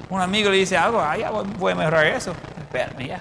Un 0.09 0.20
amigo 0.20 0.49
le 0.49 0.59
dice 0.59 0.77
algo, 0.77 1.01
ah, 1.01 1.16
ya 1.16 1.31
voy 1.31 1.72
a 1.72 1.74
mejorar 1.74 2.07
eso. 2.07 2.33
Espérame 2.61 3.09
ya. 3.09 3.20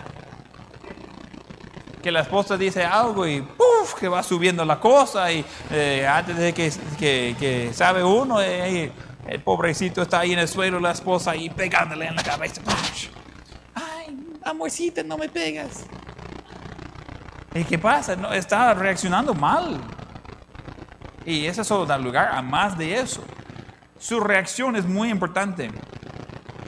Que 2.03 2.11
la 2.11 2.19
esposa 2.19 2.55
dice 2.55 2.85
algo 2.85 3.25
y 3.25 3.41
¡puf! 3.41 3.95
que 3.99 4.07
va 4.07 4.21
subiendo 4.21 4.63
la 4.63 4.79
cosa 4.79 5.31
y 5.31 5.43
eh, 5.71 6.05
antes 6.07 6.37
de 6.37 6.53
que, 6.53 7.35
que, 7.39 7.71
sabe 7.73 8.03
uno, 8.03 8.41
eh, 8.43 8.91
el 9.27 9.41
pobrecito 9.41 10.03
está 10.03 10.19
ahí 10.19 10.33
en 10.33 10.39
el 10.39 10.47
suelo, 10.47 10.79
la 10.79 10.91
esposa 10.91 11.31
ahí 11.31 11.49
pegándole 11.49 12.05
en 12.05 12.15
la 12.15 12.21
cabeza. 12.21 12.61
¡Ay, 13.73 14.15
amorcita, 14.43 15.01
no 15.01 15.17
me 15.17 15.29
pegas! 15.29 15.85
¿Y 17.55 17.63
qué 17.63 17.79
pasa? 17.79 18.17
No, 18.17 18.33
está 18.33 18.73
reaccionando 18.73 19.33
mal. 19.33 19.79
Y 21.25 21.45
eso 21.45 21.63
solo 21.63 21.85
da 21.85 21.97
lugar 21.97 22.29
a 22.33 22.41
más 22.41 22.77
de 22.77 22.99
eso. 22.99 23.23
Su 23.97 24.19
reacción 24.19 24.75
es 24.75 24.85
muy 24.85 25.09
importante. 25.09 25.71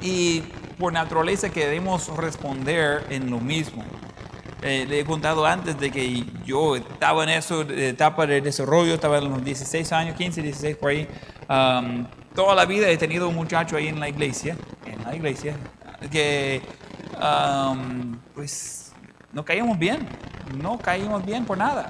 Y 0.02 0.44
por 0.80 0.94
naturaleza 0.94 1.50
que 1.50 1.66
debemos 1.66 2.08
responder 2.16 3.06
en 3.10 3.30
lo 3.30 3.40
mismo. 3.40 3.84
Eh, 4.62 4.86
le 4.88 5.02
he 5.02 5.06
contado 5.06 5.46
antes 5.46 5.78
de 5.78 5.92
que 5.92 6.24
yo 6.46 6.78
estaba 6.78 7.24
en 7.24 7.30
esa 7.30 7.62
etapa 7.62 8.26
de 8.26 8.40
desarrollo, 8.40 8.94
estaba 8.94 9.18
en 9.18 9.30
los 9.30 9.44
16 9.44 9.92
años, 9.92 10.16
15, 10.16 10.42
16 10.42 10.78
por 10.78 10.92
ahí. 10.92 11.08
toda 12.34 12.56
la 12.56 12.66
vida 12.66 12.90
he 12.90 12.98
tenido 12.98 13.28
un 13.28 13.36
muchacho 13.36 13.76
ahí 13.76 13.88
en 13.88 14.00
la 14.00 14.08
iglesia, 14.08 14.56
en 14.86 15.04
la 15.04 15.16
iglesia, 15.16 15.56
que 16.10 16.62
pues 18.34 18.94
no 19.32 19.46
caíamos 19.46 19.78
bien, 19.78 20.08
no 20.56 20.78
caímos 20.78 21.26
bien 21.26 21.46
por 21.46 21.58
nada. 21.58 21.90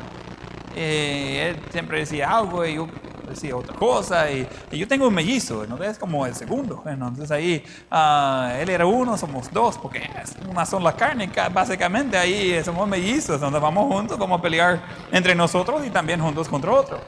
Eh, 0.76 1.50
él 1.50 1.64
siempre 1.72 2.00
decía 2.00 2.30
algo 2.30 2.66
y 2.66 2.76
yo 2.76 2.88
decía 3.28 3.56
otra 3.56 3.76
cosa. 3.76 4.30
Y, 4.32 4.48
yo 4.72 4.88
tengo 4.88 5.08
un 5.08 5.14
mellizo, 5.14 5.66
¿no? 5.68 5.82
es 5.84 5.98
como 5.98 6.26
el 6.26 6.36
segundo. 6.36 6.84
Entonces 6.86 7.32
ahí 7.32 7.64
ah, 7.92 8.54
él 8.60 8.70
era 8.70 8.86
uno, 8.86 9.18
somos 9.18 9.52
dos, 9.52 9.78
porque 9.78 10.10
una 10.50 10.66
son 10.66 10.84
la 10.84 10.94
carne, 10.94 11.30
básicamente 11.52 12.18
ahí 12.18 12.64
somos 12.64 12.88
mellizos, 12.88 13.40
donde 13.40 13.60
vamos 13.60 13.92
juntos, 13.94 14.18
vamos 14.18 14.40
a 14.40 14.42
pelear 14.42 14.82
entre 15.12 15.36
nosotros 15.36 15.86
y 15.86 15.90
también 15.90 16.20
juntos 16.22 16.48
contra 16.48 16.72
otro. 16.72 17.00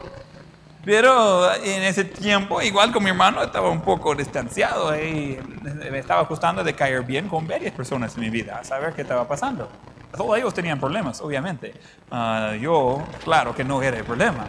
Pero 0.83 1.53
en 1.55 1.83
ese 1.83 2.05
tiempo, 2.05 2.61
igual 2.61 2.91
con 2.91 3.03
mi 3.03 3.09
hermano, 3.09 3.43
estaba 3.43 3.69
un 3.69 3.81
poco 3.81 4.15
distanciado 4.15 4.95
y 4.95 5.37
me 5.91 5.99
estaba 5.99 6.27
costando 6.27 6.63
de 6.63 6.73
caer 6.73 7.03
bien 7.03 7.27
con 7.27 7.45
varias 7.47 7.73
personas 7.73 8.15
en 8.15 8.21
mi 8.21 8.29
vida, 8.29 8.57
a 8.59 8.63
saber 8.63 8.93
qué 8.93 9.01
estaba 9.01 9.27
pasando. 9.27 9.69
Todos 10.15 10.37
ellos 10.37 10.53
tenían 10.53 10.79
problemas, 10.79 11.21
obviamente. 11.21 11.73
Ah, 12.11 12.55
yo, 12.59 13.03
claro 13.23 13.55
que 13.55 13.63
no 13.63 13.81
era 13.81 13.97
el 13.97 14.03
problema. 14.03 14.45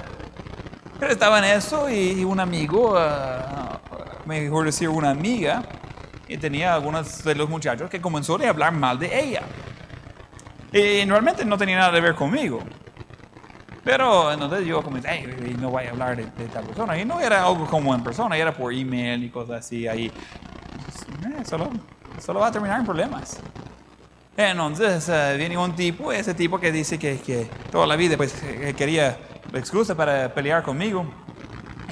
Pero 0.98 1.12
estaba 1.12 1.38
en 1.38 1.44
eso 1.44 1.88
y 1.88 2.24
un 2.24 2.40
amigo, 2.40 2.94
uh, 2.94 4.28
mejor 4.28 4.66
decir 4.66 4.88
una 4.88 5.10
amiga, 5.10 5.62
y 6.28 6.36
tenía 6.36 6.74
algunos 6.74 7.24
de 7.24 7.34
los 7.34 7.48
muchachos 7.48 7.90
que 7.90 8.00
comenzó 8.00 8.38
a 8.40 8.48
hablar 8.48 8.72
mal 8.72 8.98
de 8.98 9.18
ella. 9.18 9.42
Y 10.72 11.04
realmente 11.04 11.44
no 11.44 11.58
tenía 11.58 11.78
nada 11.78 11.92
que 11.92 12.00
ver 12.00 12.14
conmigo. 12.14 12.60
Pero 13.82 14.30
entonces 14.30 14.66
yo 14.66 14.82
comencé, 14.82 15.08
hey, 15.10 15.56
no 15.58 15.70
voy 15.70 15.86
a 15.86 15.90
hablar 15.90 16.16
de, 16.16 16.24
tal 16.48 16.64
persona. 16.64 16.98
Y 16.98 17.04
no 17.04 17.18
era 17.20 17.44
algo 17.44 17.66
como 17.66 17.94
en 17.94 18.04
persona, 18.04 18.36
era 18.36 18.54
por 18.54 18.72
email 18.72 19.24
y 19.24 19.30
cosas 19.30 19.60
así. 19.66 19.88
Ahí 19.88 20.06
eh, 20.06 21.44
solo, 21.44 21.70
solo 22.20 22.40
va 22.40 22.48
a 22.48 22.52
terminar 22.52 22.78
en 22.78 22.86
problemas. 22.86 23.40
Entonces 24.48 25.08
uh, 25.08 25.36
viene 25.36 25.58
un 25.58 25.74
tipo, 25.74 26.12
ese 26.12 26.34
tipo 26.34 26.58
que 26.58 26.72
dice 26.72 26.98
que, 26.98 27.18
que 27.18 27.48
toda 27.70 27.86
la 27.86 27.96
vida 27.96 28.16
pues 28.16 28.34
quería 28.76 29.18
excusa 29.54 29.94
para 29.94 30.32
pelear 30.32 30.62
conmigo. 30.62 31.04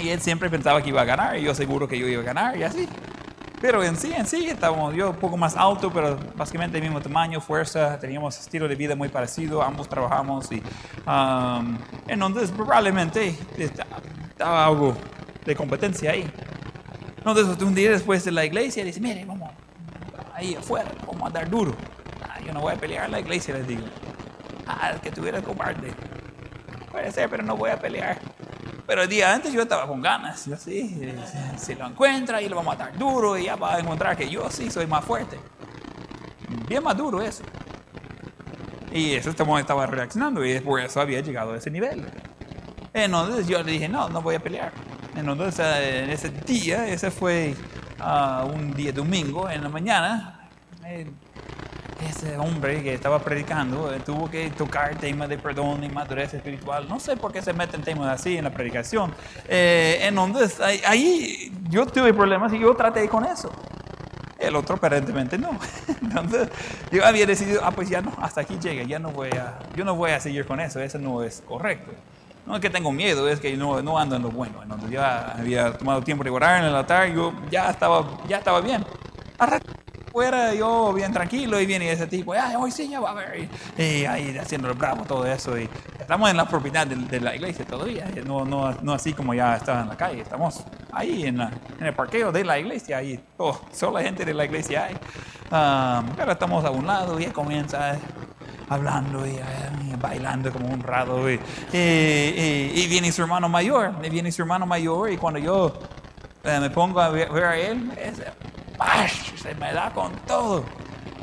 Y 0.00 0.08
él 0.10 0.20
siempre 0.20 0.48
pensaba 0.48 0.80
que 0.80 0.90
iba 0.90 1.02
a 1.02 1.04
ganar 1.04 1.36
y 1.36 1.42
yo 1.42 1.54
seguro 1.54 1.88
que 1.88 1.98
yo 1.98 2.06
iba 2.06 2.22
a 2.22 2.24
ganar 2.24 2.56
y 2.56 2.62
así. 2.62 2.88
Pero 3.60 3.82
en 3.82 3.96
sí, 3.96 4.12
en 4.16 4.24
sí, 4.24 4.46
estábamos 4.46 4.94
yo 4.94 5.10
un 5.10 5.16
poco 5.16 5.36
más 5.36 5.56
alto, 5.56 5.92
pero 5.92 6.16
básicamente 6.36 6.78
el 6.78 6.84
mismo 6.84 7.00
tamaño, 7.00 7.40
fuerza, 7.40 7.98
teníamos 7.98 8.38
estilo 8.38 8.68
de 8.68 8.76
vida 8.76 8.94
muy 8.94 9.08
parecido, 9.08 9.62
ambos 9.62 9.88
trabajamos 9.88 10.50
y 10.52 10.62
um, 11.06 11.76
entonces 12.06 12.52
probablemente 12.52 13.36
estaba 13.58 14.64
algo 14.64 14.96
de 15.44 15.56
competencia 15.56 16.12
ahí. 16.12 16.30
Entonces 17.16 17.60
un 17.60 17.74
día 17.74 17.90
después 17.90 18.24
de 18.24 18.30
la 18.30 18.44
iglesia 18.44 18.84
dice, 18.84 19.00
mire, 19.00 19.24
vamos 19.24 19.50
ahí 20.34 20.54
afuera, 20.54 20.92
vamos 21.04 21.28
a 21.28 21.30
dar 21.30 21.50
duro. 21.50 21.74
No 22.52 22.60
voy 22.60 22.74
a 22.74 22.76
pelear 22.76 23.06
en 23.06 23.12
la 23.12 23.20
iglesia, 23.20 23.54
les 23.54 23.66
digo. 23.66 23.84
Ah, 24.66 24.94
que 25.02 25.10
tuviera 25.10 25.40
cobarde. 25.42 25.92
Puede 26.90 27.12
ser, 27.12 27.28
pero 27.28 27.42
no 27.42 27.56
voy 27.56 27.70
a 27.70 27.78
pelear. 27.78 28.18
Pero 28.86 29.02
el 29.02 29.08
día 29.08 29.34
antes 29.34 29.52
yo 29.52 29.62
estaba 29.62 29.86
con 29.86 30.00
ganas. 30.00 30.46
Yo 30.46 30.56
sí, 30.56 30.98
si 31.58 31.74
lo 31.74 31.86
encuentra 31.86 32.40
y 32.40 32.48
lo 32.48 32.56
va 32.56 32.62
a 32.62 32.64
matar 32.64 32.96
duro 32.96 33.36
y 33.36 33.44
ya 33.44 33.56
va 33.56 33.76
a 33.76 33.80
encontrar 33.80 34.16
que 34.16 34.30
yo 34.30 34.50
sí 34.50 34.70
soy 34.70 34.86
más 34.86 35.04
fuerte. 35.04 35.38
Bien 36.66 36.82
más 36.82 36.96
duro 36.96 37.20
eso. 37.20 37.44
Y 38.90 39.12
eso 39.12 39.30
estaba 39.30 39.86
reaccionando 39.86 40.44
y 40.44 40.58
por 40.60 40.80
eso 40.80 41.00
había 41.00 41.20
llegado 41.20 41.52
a 41.52 41.58
ese 41.58 41.70
nivel. 41.70 42.06
Entonces 42.94 43.46
yo 43.46 43.62
le 43.62 43.72
dije, 43.72 43.88
no, 43.88 44.08
no 44.08 44.22
voy 44.22 44.36
a 44.36 44.40
pelear. 44.40 44.72
Entonces 45.14 45.58
eh, 45.60 46.04
en 46.04 46.10
ese 46.10 46.30
día, 46.30 46.86
ese 46.88 47.10
fue 47.10 47.54
ah, 48.00 48.46
un 48.50 48.72
día 48.72 48.92
domingo 48.92 49.50
en 49.50 49.62
la 49.62 49.68
mañana, 49.68 50.48
ese 52.06 52.36
hombre 52.36 52.82
que 52.82 52.94
estaba 52.94 53.18
predicando 53.18 53.92
eh, 53.92 54.00
tuvo 54.04 54.30
que 54.30 54.50
tocar 54.50 54.96
temas 54.96 55.28
de 55.28 55.38
perdón 55.38 55.82
y 55.84 55.88
madurez 55.88 56.34
espiritual. 56.34 56.88
No 56.88 57.00
sé 57.00 57.16
por 57.16 57.32
qué 57.32 57.42
se 57.42 57.52
meten 57.52 57.82
temas 57.82 58.08
así 58.08 58.36
en 58.36 58.44
la 58.44 58.50
predicación. 58.50 59.12
Eh, 59.48 60.00
entonces, 60.02 60.60
ahí, 60.60 61.52
yo 61.68 61.86
tuve 61.86 62.14
problemas 62.14 62.52
y 62.52 62.58
yo 62.58 62.74
traté 62.74 63.08
con 63.08 63.24
eso. 63.24 63.50
El 64.38 64.54
otro 64.54 64.76
aparentemente 64.76 65.36
no. 65.36 65.50
Entonces, 66.02 66.48
yo 66.92 67.04
había 67.04 67.26
decidido, 67.26 67.60
ah, 67.64 67.72
pues 67.72 67.88
ya 67.88 68.00
no, 68.00 68.12
hasta 68.20 68.42
aquí 68.42 68.56
llega, 68.60 68.84
ya 68.84 69.00
no 69.00 69.10
voy 69.10 69.30
a, 69.30 69.58
yo 69.74 69.84
no 69.84 69.96
voy 69.96 70.12
a 70.12 70.20
seguir 70.20 70.46
con 70.46 70.60
eso, 70.60 70.80
eso 70.80 70.98
no 70.98 71.24
es 71.24 71.42
correcto. 71.46 71.90
No 72.46 72.54
es 72.54 72.62
que 72.62 72.70
tengo 72.70 72.92
miedo, 72.92 73.28
es 73.28 73.40
que 73.40 73.56
no, 73.56 73.82
no 73.82 73.98
ando 73.98 74.16
en 74.16 74.22
lo 74.22 74.30
bueno. 74.30 74.62
Entonces, 74.62 74.90
ya 74.90 75.32
había 75.32 75.72
tomado 75.72 76.02
tiempo 76.02 76.22
de 76.22 76.30
orar 76.30 76.60
en 76.60 76.68
el 76.68 76.74
altar, 76.74 77.12
yo 77.12 77.32
ya 77.50 77.68
estaba, 77.70 78.06
ya 78.28 78.38
estaba 78.38 78.60
bien. 78.60 78.84
Yo 80.56 80.92
bien 80.92 81.12
tranquilo 81.12 81.60
y 81.60 81.66
viene 81.66 81.90
ese 81.90 82.06
tipo, 82.06 82.32
ay, 82.32 82.54
hoy 82.56 82.70
sí 82.70 82.88
ya 82.88 83.00
va 83.00 83.10
a 83.10 83.14
ver, 83.14 83.48
y, 83.76 84.04
ahí 84.04 84.36
haciendo 84.38 84.68
el 84.68 84.74
bravo, 84.74 85.04
todo 85.04 85.26
eso, 85.26 85.58
y 85.58 85.68
estamos 85.98 86.30
en 86.30 86.36
la 86.36 86.46
propiedad 86.48 86.86
de, 86.86 87.20
la 87.20 87.34
iglesia 87.34 87.64
todavía, 87.64 88.06
no, 88.24 88.44
no, 88.44 88.72
no, 88.82 88.92
así 88.92 89.12
como 89.12 89.34
ya 89.34 89.56
estaba 89.56 89.82
en 89.82 89.88
la 89.88 89.96
calle, 89.96 90.20
estamos 90.22 90.64
ahí 90.92 91.26
en, 91.26 91.40
en 91.40 91.86
el 91.86 91.94
parqueo 91.94 92.32
de 92.32 92.44
la 92.44 92.58
iglesia, 92.58 92.98
ahí 92.98 93.20
oh, 93.36 93.58
solo 93.72 93.98
la 93.98 94.02
gente 94.02 94.24
de 94.24 94.34
la 94.34 94.44
iglesia 94.44 94.86
hay, 94.86 94.94
um, 94.94 96.14
pero 96.16 96.32
estamos 96.32 96.64
a 96.64 96.70
un 96.70 96.86
lado 96.86 97.18
y 97.18 97.24
ya 97.24 97.32
comienza 97.32 97.96
hablando 98.68 99.26
y, 99.26 99.38
bailando 100.00 100.52
como 100.52 100.68
un 100.68 100.82
rado, 100.82 101.30
y, 101.30 101.40
y, 101.72 102.86
viene 102.88 103.10
su 103.12 103.22
hermano 103.22 103.48
mayor, 103.48 103.94
y 104.02 104.10
viene 104.10 104.30
su 104.30 104.42
hermano 104.42 104.66
mayor, 104.66 105.10
y 105.10 105.16
cuando 105.16 105.40
yo 105.40 105.72
eh, 106.44 106.60
me 106.60 106.70
pongo 106.70 107.00
a 107.00 107.08
ver, 107.08 107.44
a 107.44 107.56
él, 107.58 107.90
es, 107.96 108.22
se 109.36 109.54
me 109.54 109.72
da 109.72 109.90
con 109.92 110.12
todo. 110.26 110.64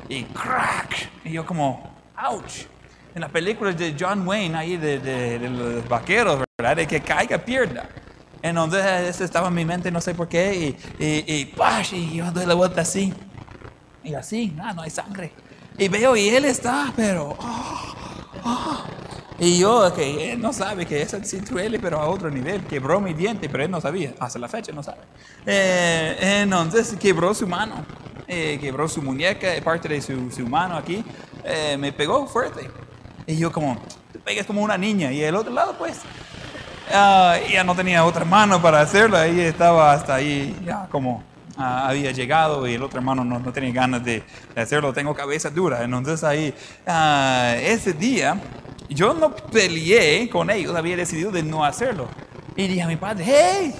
Y 0.09 0.23
crack. 0.23 1.09
Y 1.23 1.31
yo 1.31 1.45
como, 1.45 1.95
ouch. 2.29 2.65
En 3.13 3.21
las 3.21 3.31
películas 3.31 3.77
de 3.77 3.95
John 3.97 4.27
Wayne, 4.27 4.57
ahí 4.57 4.77
de, 4.77 5.39
los 5.39 5.87
vaqueros, 5.87 6.43
¿verdad? 6.57 6.75
De 6.75 6.85
que 6.85 7.01
caiga, 7.01 7.37
pierda. 7.37 7.87
Entonces, 8.41 8.83
eso 9.09 9.23
estaba 9.23 9.47
en 9.47 9.53
mi 9.53 9.65
mente, 9.65 9.89
no 9.89 10.01
sé 10.01 10.13
por 10.13 10.27
qué. 10.27 10.77
Y, 10.99 11.03
y, 11.03 11.53
y, 11.91 12.15
yo 12.15 12.31
doy 12.31 12.45
la 12.45 12.53
vuelta 12.53 12.81
así. 12.81 13.13
Y 14.03 14.13
así, 14.13 14.53
no, 14.55 14.73
no 14.73 14.81
hay 14.81 14.89
sangre. 14.89 15.31
Y 15.77 15.87
veo, 15.87 16.15
y 16.15 16.29
él 16.29 16.45
está, 16.45 16.93
pero... 16.95 17.35
Oh, 17.39 17.95
oh. 18.43 18.85
Y 19.37 19.59
yo, 19.59 19.93
que 19.93 20.31
él 20.31 20.41
no 20.41 20.53
sabe 20.53 20.85
que 20.85 21.01
es 21.01 21.15
sí 21.23 21.39
duele, 21.39 21.77
pero 21.79 21.99
a 21.99 22.07
otro 22.07 22.29
nivel. 22.29 22.63
Quebró 22.65 23.01
mi 23.01 23.13
diente, 23.13 23.49
pero 23.49 23.63
él 23.63 23.71
no 23.71 23.81
sabía. 23.81 24.13
Hasta 24.19 24.39
la 24.39 24.47
fecha 24.47 24.71
no 24.71 24.81
sabe. 24.81 25.01
Eh, 25.45 26.41
entonces 26.43 26.95
quebró 26.99 27.33
su 27.33 27.45
mano. 27.45 27.85
Eh, 28.27 28.57
quebró 28.59 28.87
su 28.87 29.01
muñeca, 29.01 29.49
parte 29.63 29.89
de 29.89 30.01
su, 30.01 30.31
su 30.31 30.47
mano 30.47 30.77
aquí. 30.77 31.03
Eh, 31.43 31.75
me 31.77 31.91
pegó 31.91 32.25
fuerte. 32.27 32.69
Y 33.27 33.37
yo 33.37 33.51
como, 33.51 33.77
te 34.11 34.19
pegas 34.19 34.45
como 34.45 34.61
una 34.61 34.77
niña. 34.77 35.11
Y 35.11 35.21
el 35.21 35.35
otro 35.35 35.53
lado, 35.53 35.75
pues, 35.77 35.97
uh, 36.89 37.51
ya 37.51 37.63
no 37.65 37.75
tenía 37.75 38.05
otra 38.05 38.23
mano 38.23 38.61
para 38.61 38.79
hacerlo. 38.79 39.17
Ahí 39.17 39.41
estaba 39.41 39.91
hasta 39.91 40.15
ahí, 40.15 40.57
ya 40.65 40.87
como 40.89 41.23
uh, 41.57 41.61
había 41.61 42.11
llegado 42.11 42.65
y 42.67 42.75
el 42.75 42.83
otro 42.83 42.99
hermano 42.99 43.25
no, 43.25 43.39
no 43.39 43.51
tenía 43.51 43.73
ganas 43.73 44.03
de, 44.03 44.23
hacerlo. 44.55 44.93
Tengo 44.93 45.13
cabeza 45.13 45.49
dura. 45.49 45.83
Entonces 45.83 46.23
ahí, 46.23 46.53
uh, 46.87 47.59
ese 47.61 47.91
día 47.91 48.39
yo 48.89 49.13
no 49.13 49.35
peleé 49.35 50.29
con 50.29 50.49
ellos, 50.49 50.75
había 50.75 50.95
decidido 50.95 51.31
de 51.31 51.43
no 51.43 51.65
hacerlo. 51.65 52.07
Y 52.55 52.67
dije 52.67 52.81
a 52.83 52.87
mi 52.87 52.95
padre, 52.95 53.25
hey, 53.27 53.75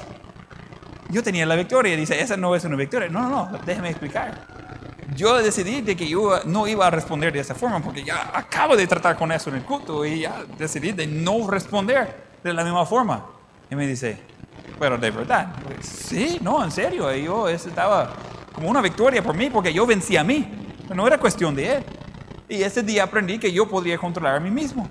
yo 1.09 1.23
tenía 1.23 1.45
la 1.45 1.55
victoria. 1.55 1.93
Y 1.93 1.97
dice, 1.97 2.19
esa 2.19 2.35
no 2.37 2.55
es 2.55 2.63
una 2.65 2.75
victoria. 2.75 3.09
No, 3.09 3.29
no, 3.29 3.59
déjeme 3.65 3.89
explicar. 3.89 4.47
Yo 5.15 5.41
decidí 5.41 5.81
de 5.81 5.95
que 5.95 6.07
yo 6.07 6.43
no 6.45 6.67
iba 6.67 6.87
a 6.87 6.89
responder 6.89 7.31
de 7.31 7.39
esa 7.39 7.53
forma 7.53 7.79
porque 7.79 8.03
ya 8.03 8.31
acabo 8.33 8.75
de 8.75 8.87
tratar 8.87 9.15
con 9.15 9.31
eso 9.31 9.49
en 9.49 9.57
el 9.57 9.61
culto 9.61 10.03
y 10.03 10.21
ya 10.21 10.43
decidí 10.57 10.91
de 10.91 11.05
no 11.05 11.49
responder 11.49 12.25
de 12.43 12.53
la 12.53 12.63
misma 12.63 12.85
forma. 12.85 13.23
Y 13.69 13.75
me 13.75 13.85
dice, 13.85 14.17
pero 14.79 14.97
de 14.97 15.11
verdad, 15.11 15.53
sí, 15.79 16.39
no, 16.41 16.63
en 16.63 16.71
serio, 16.71 17.13
yo 17.13 17.47
estaba 17.47 18.13
como 18.51 18.69
una 18.69 18.81
victoria 18.81 19.21
por 19.21 19.35
mí 19.35 19.49
porque 19.49 19.71
yo 19.71 19.85
vencí 19.85 20.17
a 20.17 20.23
mí. 20.23 20.47
No 20.93 21.07
era 21.07 21.17
cuestión 21.17 21.55
de 21.55 21.77
él. 21.77 21.83
Y 22.47 22.61
ese 22.61 22.83
día 22.83 23.03
aprendí 23.03 23.39
que 23.39 23.51
yo 23.51 23.67
podría 23.67 23.97
controlar 23.97 24.35
a 24.35 24.39
mí 24.39 24.51
mismo. 24.51 24.87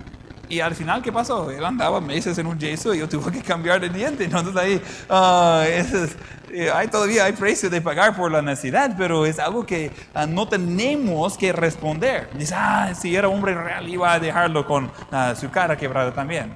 Y 0.48 0.60
al 0.60 0.74
final, 0.74 1.02
¿qué 1.02 1.10
pasó? 1.10 1.50
Él 1.50 1.64
andaba 1.64 2.00
meses 2.00 2.36
en 2.38 2.46
un 2.46 2.58
yeso 2.58 2.94
y 2.94 2.98
yo 2.98 3.08
tuve 3.08 3.32
que 3.32 3.42
cambiar 3.42 3.80
de 3.80 3.88
diente. 3.88 4.24
Entonces 4.24 4.54
ahí, 4.56 4.82
uh, 5.08 5.62
es, 5.62 6.16
eh, 6.52 6.70
hay, 6.72 6.88
todavía 6.88 7.24
hay 7.24 7.32
precio 7.32 7.70
de 7.70 7.80
pagar 7.80 8.14
por 8.14 8.30
la 8.30 8.42
necesidad, 8.42 8.94
pero 8.96 9.24
es 9.24 9.38
algo 9.38 9.64
que 9.64 9.90
uh, 10.14 10.26
no 10.26 10.46
tenemos 10.46 11.38
que 11.38 11.52
responder. 11.52 12.28
Dice, 12.34 12.54
ah, 12.56 12.92
si 12.94 13.16
era 13.16 13.28
hombre 13.28 13.54
real 13.54 13.88
iba 13.88 14.12
a 14.12 14.20
dejarlo 14.20 14.66
con 14.66 14.84
uh, 14.84 15.34
su 15.34 15.50
cara 15.50 15.76
quebrada 15.76 16.12
también. 16.12 16.54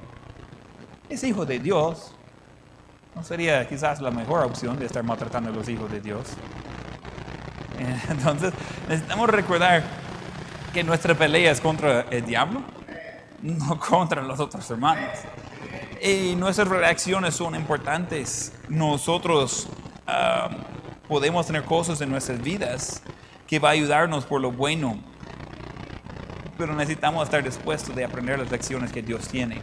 Es 1.09 1.23
hijo 1.23 1.45
de 1.45 1.59
Dios. 1.59 2.13
No 3.15 3.23
sería 3.23 3.67
quizás 3.67 3.99
la 4.01 4.11
mejor 4.11 4.45
opción 4.45 4.77
de 4.77 4.85
estar 4.85 5.03
maltratando 5.03 5.49
a 5.49 5.53
los 5.53 5.67
hijos 5.67 5.91
de 5.91 5.99
Dios. 5.99 6.27
Entonces, 8.09 8.53
necesitamos 8.87 9.29
recordar 9.29 9.83
que 10.73 10.83
nuestra 10.83 11.15
pelea 11.15 11.51
es 11.51 11.61
contra 11.61 12.01
el 12.09 12.25
diablo, 12.25 12.61
no 13.41 13.79
contra 13.79 14.21
los 14.21 14.39
otros 14.39 14.69
hermanos. 14.69 15.09
Y 16.01 16.35
nuestras 16.35 16.67
reacciones 16.67 17.35
son 17.35 17.55
importantes. 17.55 18.53
Nosotros 18.69 19.67
ah, 20.07 20.49
podemos 21.07 21.47
tener 21.47 21.63
cosas 21.63 21.99
en 22.01 22.09
nuestras 22.09 22.41
vidas 22.41 23.01
que 23.47 23.59
va 23.59 23.69
a 23.69 23.71
ayudarnos 23.71 24.25
por 24.25 24.41
lo 24.41 24.51
bueno, 24.51 24.99
pero 26.57 26.75
necesitamos 26.75 27.23
estar 27.23 27.43
dispuestos 27.43 27.95
de 27.95 28.05
aprender 28.05 28.37
las 28.37 28.51
lecciones 28.51 28.91
que 28.91 29.01
Dios 29.01 29.27
tiene. 29.27 29.59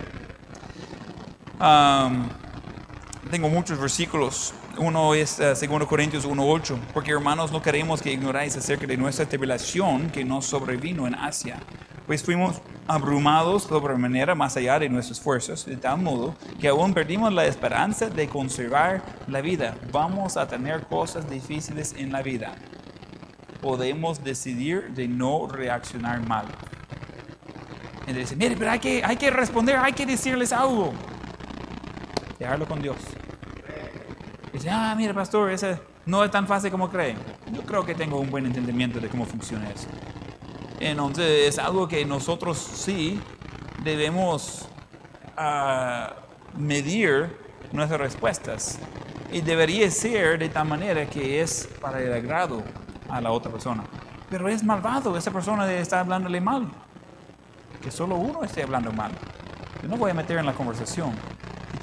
tengo 3.31 3.49
muchos 3.49 3.79
versículos 3.79 4.53
uno 4.79 5.15
es 5.15 5.39
2 5.39 5.63
eh, 5.63 5.69
Corintios 5.89 6.27
1.8, 6.27 6.79
porque 6.93 7.11
hermanos 7.11 7.53
no 7.53 7.63
queremos 7.63 8.03
que 8.03 8.13
ignoráis 8.13 8.57
acerca 8.57 8.87
de 8.87 8.97
nuestra 8.97 9.27
tribulación 9.27 10.11
que 10.11 10.25
nos 10.25 10.47
sobrevino 10.47 11.07
en 11.07 11.15
Asia, 11.15 11.59
pues 12.07 12.23
fuimos 12.23 12.61
abrumados 12.87 13.65
sobremanera 13.65 14.35
más 14.35 14.57
allá 14.57 14.79
de 14.79 14.89
nuestras 14.89 15.21
fuerzas, 15.21 15.67
de 15.67 15.77
tal 15.77 15.99
modo 15.99 16.35
que 16.61 16.69
aún 16.69 16.95
perdimos 16.95 17.33
la 17.33 17.47
esperanza 17.47 18.09
de 18.09 18.29
conservar 18.29 19.03
la 19.27 19.41
vida. 19.41 19.77
Vamos 19.91 20.37
a 20.37 20.47
tener 20.47 20.83
cosas 20.87 21.29
difíciles 21.29 21.95
en 21.97 22.13
la 22.13 22.23
vida. 22.23 22.55
Podemos 23.61 24.23
decidir 24.23 24.91
de 24.95 25.09
no 25.09 25.49
reaccionar 25.49 26.27
mal. 26.27 26.47
Y 28.07 28.13
mire, 28.37 28.57
pero 28.57 28.71
hay 28.71 28.79
que, 28.79 29.03
hay 29.05 29.17
que 29.17 29.31
responder, 29.31 29.77
hay 29.77 29.93
que 29.93 30.07
decirles 30.07 30.53
algo. 30.53 30.93
Dejarlo 32.39 32.67
con 32.67 32.81
Dios. 32.81 32.97
Ah, 34.71 34.95
mira, 34.97 35.13
pastor, 35.13 35.51
ese 35.51 35.79
no 36.07 36.25
es 36.25 36.31
tan 36.31 36.47
fácil 36.47 36.71
como 36.71 36.89
creen. 36.89 37.19
Yo 37.53 37.63
creo 37.63 37.85
que 37.85 37.95
tengo 37.95 38.19
un 38.19 38.31
buen 38.31 38.47
entendimiento 38.47 39.01
de 39.01 39.09
cómo 39.09 39.27
funciona 39.27 39.69
eso. 39.69 39.89
Entonces, 40.81 41.49
es 41.49 41.59
algo 41.59 41.89
que 41.89 42.05
nosotros 42.05 42.59
sí 42.59 43.21
debemos 43.83 44.69
uh, 45.37 46.59
medir 46.59 47.37
nuestras 47.73 48.01
respuestas. 48.01 48.79
Y 49.33 49.41
debería 49.41 49.91
ser 49.91 50.39
de 50.39 50.49
tal 50.49 50.69
manera 50.69 51.07
que 51.07 51.41
es 51.41 51.69
para 51.81 52.01
el 52.01 52.13
agrado 52.13 52.63
a 53.09 53.21
la 53.21 53.33
otra 53.33 53.51
persona. 53.51 53.85
Pero 54.31 54.49
es 54.49 54.63
malvado, 54.63 55.17
esa 55.17 55.31
persona 55.31 55.71
está 55.73 56.01
hablándole 56.01 56.41
mal. 56.41 56.69
Que 57.83 57.91
solo 57.91 58.17
uno 58.17 58.43
esté 58.45 58.63
hablando 58.63 58.93
mal. 58.93 59.13
Yo 59.83 59.89
no 59.89 59.97
voy 59.97 60.11
a 60.11 60.15
meter 60.15 60.39
en 60.39 60.47
la 60.47 60.53
conversación 60.53 61.13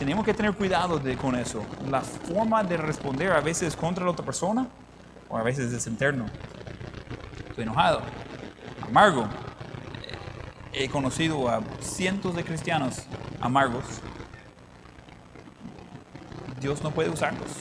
tenemos 0.04 0.26
que 0.26 0.34
tener 0.34 0.54
cuidado 0.54 0.99
de, 0.99 1.16
con 1.16 1.34
eso. 1.34 1.64
La 1.89 2.01
forma 2.01 2.62
de 2.62 2.76
responder 2.76 3.32
a 3.32 3.39
veces 3.39 3.74
contra 3.74 4.04
la 4.04 4.12
otra 4.12 4.26
persona 4.26 4.68
o 5.30 5.38
a 5.38 5.43
veces 5.43 5.72
es 5.72 5.88
interno. 5.88 6.26
Estoy 7.47 7.64
enojado, 7.64 8.01
amargo. 8.86 9.26
He 10.74 10.89
conocido 10.89 11.47
a 11.47 11.62
cientos 11.80 12.36
de 12.36 12.43
cristianos 12.43 13.04
amargos. 13.39 13.86
Dios 16.60 16.84
no 16.84 16.91
puede 16.91 17.10
usarlos. 17.10 17.51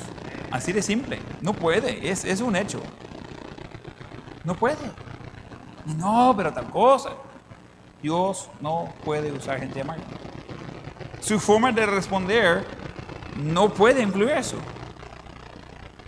Así 0.51 0.73
de 0.73 0.83
simple. 0.83 1.21
No 1.43 1.53
puede. 1.53 2.11
Es, 2.11 2.25
es 2.25 2.41
un 2.41 2.57
hecho. 2.57 2.81
No 4.43 4.57
puede. 4.57 4.91
No, 5.97 6.35
pero 6.37 6.53
tal 6.53 6.69
cosa. 6.71 7.11
Dios 8.03 8.51
no 8.61 8.93
puede 9.05 9.31
usar 9.31 9.61
gente 9.61 9.81
amarga 9.81 10.03
su 11.23 11.39
forma 11.39 11.73
de 11.73 11.87
responder 11.87 12.67
no 13.37 13.73
puede 13.73 14.03
incluir 14.03 14.33
eso. 14.33 14.57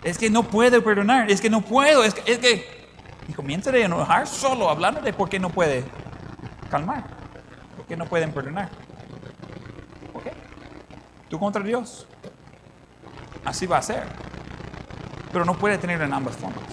Es 0.03 0.17
que 0.17 0.29
no 0.29 0.43
puedo 0.43 0.83
perdonar, 0.83 1.31
es 1.31 1.41
que 1.41 1.49
no 1.49 1.61
puedo, 1.61 2.03
es 2.03 2.13
que, 2.13 2.31
es 2.31 2.37
que... 2.37 2.85
Y 3.27 3.33
comienza 3.33 3.71
a 3.71 3.77
enojar 3.77 4.27
solo 4.27 4.69
hablando 4.69 5.01
de 5.01 5.13
por 5.13 5.29
qué 5.29 5.39
no 5.39 5.49
puede 5.49 5.83
calmar, 6.69 7.05
por 7.75 7.85
qué 7.87 7.97
no 7.97 8.05
pueden 8.05 8.31
perdonar. 8.31 8.69
¿Por 10.13 10.21
qué? 10.21 10.31
Tú 11.27 11.39
contra 11.39 11.63
Dios. 11.63 12.07
Así 13.43 13.65
va 13.65 13.77
a 13.77 13.81
ser. 13.81 14.03
Pero 15.31 15.43
no 15.43 15.55
puede 15.55 15.77
tener 15.79 15.99
en 16.01 16.13
ambas 16.13 16.35
formas. 16.35 16.63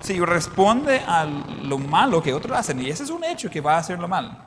Si 0.00 0.18
responde 0.18 1.00
a 1.06 1.24
lo 1.24 1.78
malo 1.78 2.22
que 2.22 2.32
otros 2.32 2.56
hacen, 2.56 2.80
y 2.80 2.88
ese 2.88 3.04
es 3.04 3.10
un 3.10 3.22
hecho 3.22 3.50
que 3.50 3.60
va 3.60 3.74
a 3.74 3.78
hacer 3.78 3.98
lo 3.98 4.08
mal, 4.08 4.38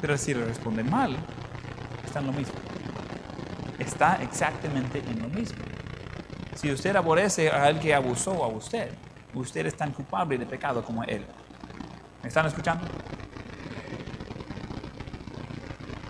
pero 0.00 0.16
si 0.16 0.32
responde 0.32 0.84
mal, 0.84 1.16
en 2.18 2.26
lo 2.26 2.32
mismo. 2.32 2.54
Está 3.78 4.16
exactamente 4.22 4.98
en 4.98 5.22
lo 5.22 5.28
mismo. 5.28 5.58
Si 6.54 6.70
usted 6.70 6.96
aborrece 6.96 7.50
a 7.50 7.64
alguien 7.64 7.82
que 7.82 7.94
abusó 7.94 8.42
a 8.42 8.48
usted, 8.48 8.90
usted 9.34 9.66
es 9.66 9.76
tan 9.76 9.92
culpable 9.92 10.38
de 10.38 10.46
pecado 10.46 10.82
como 10.82 11.04
él. 11.04 11.24
¿Me 12.22 12.28
están 12.28 12.46
escuchando? 12.46 12.86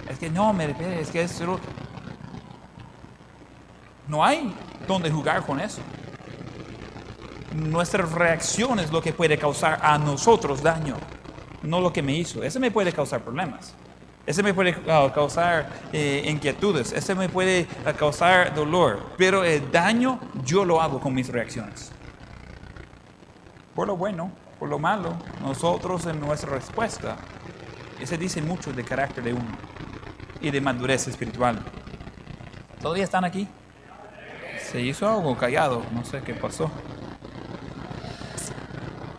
Es 0.09 0.19
que 0.19 0.31
no, 0.31 0.53
me 0.53 0.71
es 1.01 1.11
que 1.11 1.23
es... 1.23 1.43
No 4.07 4.25
hay 4.25 4.55
donde 4.87 5.11
jugar 5.11 5.45
con 5.45 5.61
eso. 5.61 5.81
nuestra 7.53 8.05
reacción 8.05 8.79
es 8.79 8.93
lo 8.93 9.03
que 9.03 9.13
puede 9.13 9.37
causar 9.37 9.81
a 9.83 9.99
nosotros 9.99 10.63
daño, 10.63 10.97
no 11.63 11.81
lo 11.81 11.93
que 11.93 12.03
me 12.03 12.15
hizo. 12.15 12.43
Ese 12.43 12.61
me 12.61 12.71
puede 12.71 12.93
causar 12.93 13.23
problemas. 13.23 13.75
Ese 14.27 14.43
me 14.43 14.53
puede 14.53 14.71
uh, 14.71 15.13
causar 15.13 15.69
eh, 15.93 16.25
inquietudes, 16.27 16.93
ese 16.93 17.15
me 17.15 17.29
puede 17.29 17.69
uh, 17.87 17.97
causar 17.97 18.53
dolor, 18.53 19.15
pero 19.17 19.45
el 19.45 19.71
daño 19.71 20.19
yo 20.45 20.65
lo 20.65 20.83
hago 20.83 21.01
con 21.01 21.15
mis 21.15 21.29
reacciones. 21.29 21.93
Por 23.75 23.87
lo 23.87 23.97
bueno, 23.97 24.33
por 24.59 24.69
lo 24.69 24.81
malo, 24.81 25.17
nosotros 25.41 26.07
en 26.07 26.19
nuestra 26.19 26.51
respuesta, 26.51 27.17
ese 28.01 28.19
dice 28.19 28.43
mucho 28.43 28.73
de 28.73 28.83
carácter 28.83 29.23
de 29.23 29.33
uno 29.33 29.57
y 30.41 30.51
de 30.51 30.61
madurez 30.61 31.07
espiritual. 31.07 31.61
¿Todavía 32.81 33.05
están 33.05 33.25
aquí? 33.25 33.47
Se 34.61 34.81
hizo 34.81 35.09
algo 35.09 35.37
callado, 35.37 35.85
no 35.93 36.05
sé 36.05 36.21
qué 36.23 36.35
pasó. 36.35 36.71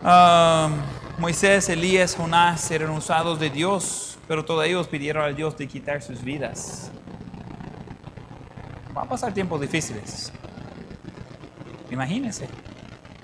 Ah, 0.04 0.68
Moisés, 1.18 1.68
Elías, 1.68 2.14
Jonás 2.14 2.70
eran 2.70 2.90
usados 2.90 3.40
de 3.40 3.50
Dios, 3.50 4.07
pero 4.28 4.44
todos 4.44 4.64
ellos 4.66 4.86
pidieron 4.86 5.24
a 5.24 5.32
Dios 5.32 5.56
de 5.56 5.66
quitar 5.66 6.02
sus 6.02 6.22
vidas. 6.22 6.92
Va 8.94 9.02
a 9.02 9.08
pasar 9.08 9.32
tiempos 9.32 9.60
difíciles. 9.60 10.30
Imagínense. 11.90 12.46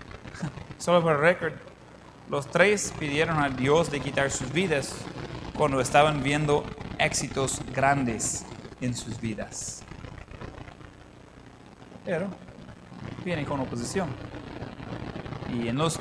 Solo 0.78 1.02
por 1.02 1.20
récord, 1.20 1.52
los 2.30 2.46
tres 2.50 2.92
pidieron 2.98 3.38
a 3.38 3.50
Dios 3.50 3.90
de 3.90 4.00
quitar 4.00 4.30
sus 4.30 4.50
vidas 4.50 4.96
cuando 5.54 5.80
estaban 5.80 6.22
viendo 6.22 6.64
éxitos 6.98 7.60
grandes 7.72 8.46
en 8.80 8.94
sus 8.94 9.20
vidas. 9.20 9.82
Pero 12.04 12.28
vienen 13.24 13.44
con 13.44 13.60
oposición. 13.60 14.08
Y 15.52 15.68
en 15.68 15.76
los 15.76 16.00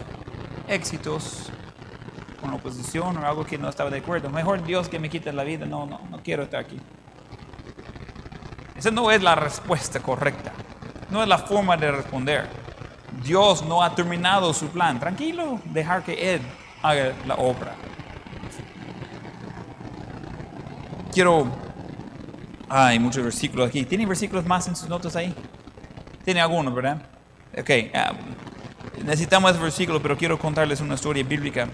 éxitos, 0.68 1.52
con 2.44 2.54
oposición 2.54 3.18
o 3.18 3.26
algo 3.26 3.46
que 3.46 3.58
no 3.58 3.70
estaba 3.70 3.90
de 3.90 4.00
acuerdo, 4.00 4.30
mejor 4.30 4.64
Dios 4.64 4.90
que 4.90 5.00
me 5.00 5.10
quite 5.10 5.32
la 5.32 5.44
vida, 5.44 5.66
no, 5.66 5.86
no, 5.86 6.02
no 6.12 6.22
quiero 6.22 6.44
estar 6.44 6.60
aquí. 6.60 6.78
Esa 8.76 8.92
no 8.92 9.10
es 9.10 9.24
la 9.24 9.34
respuesta 9.36 10.02
correcta, 10.02 10.52
no 11.10 11.24
es 11.24 11.28
la 11.30 11.38
forma 11.38 11.78
de 11.78 11.92
responder. 11.92 12.50
Dios 13.24 13.64
no 13.64 13.82
ha 13.82 13.96
terminado 13.96 14.54
su 14.54 14.68
plan. 14.68 15.00
Tranquilo, 15.00 15.62
dejar 15.66 16.04
que 16.04 16.36
Él 16.36 16.42
haga 16.82 17.14
la 17.26 17.36
obra. 17.36 17.76
Quiero... 21.14 21.48
Hay 22.68 22.98
muchos 22.98 23.24
versículos 23.24 23.70
aquí. 23.70 23.86
¿Tiene 23.86 24.06
versículos 24.06 24.46
más 24.46 24.68
en 24.68 24.76
sus 24.76 24.90
notas 24.90 25.16
ahí? 25.16 25.34
Tiene 26.26 26.42
algunos, 26.42 26.74
¿verdad? 26.74 27.04
Ok. 27.56 27.70
Um, 27.94 29.06
necesitamos 29.06 29.52
ese 29.52 29.62
versículo, 29.62 30.02
pero 30.02 30.18
quiero 30.18 30.40
contarles 30.40 30.82
una 30.82 30.96
historia 30.96 31.24
bíblica 31.24 31.68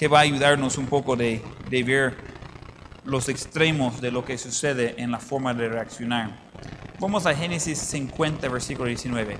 que 0.00 0.08
va 0.08 0.20
a 0.20 0.22
ayudarnos 0.22 0.78
un 0.78 0.86
poco 0.86 1.14
de, 1.14 1.42
ver 1.68 2.16
los 3.04 3.28
extremos 3.28 4.00
de 4.00 4.10
lo 4.10 4.24
que 4.24 4.38
sucede 4.38 4.94
en 4.96 5.10
la 5.10 5.18
forma 5.18 5.52
de 5.52 5.68
reaccionar. 5.68 6.30
Vamos 6.98 7.26
a 7.26 7.34
Génesis 7.34 7.76
50, 7.76 8.48
versículo 8.48 8.88
19. 8.88 9.36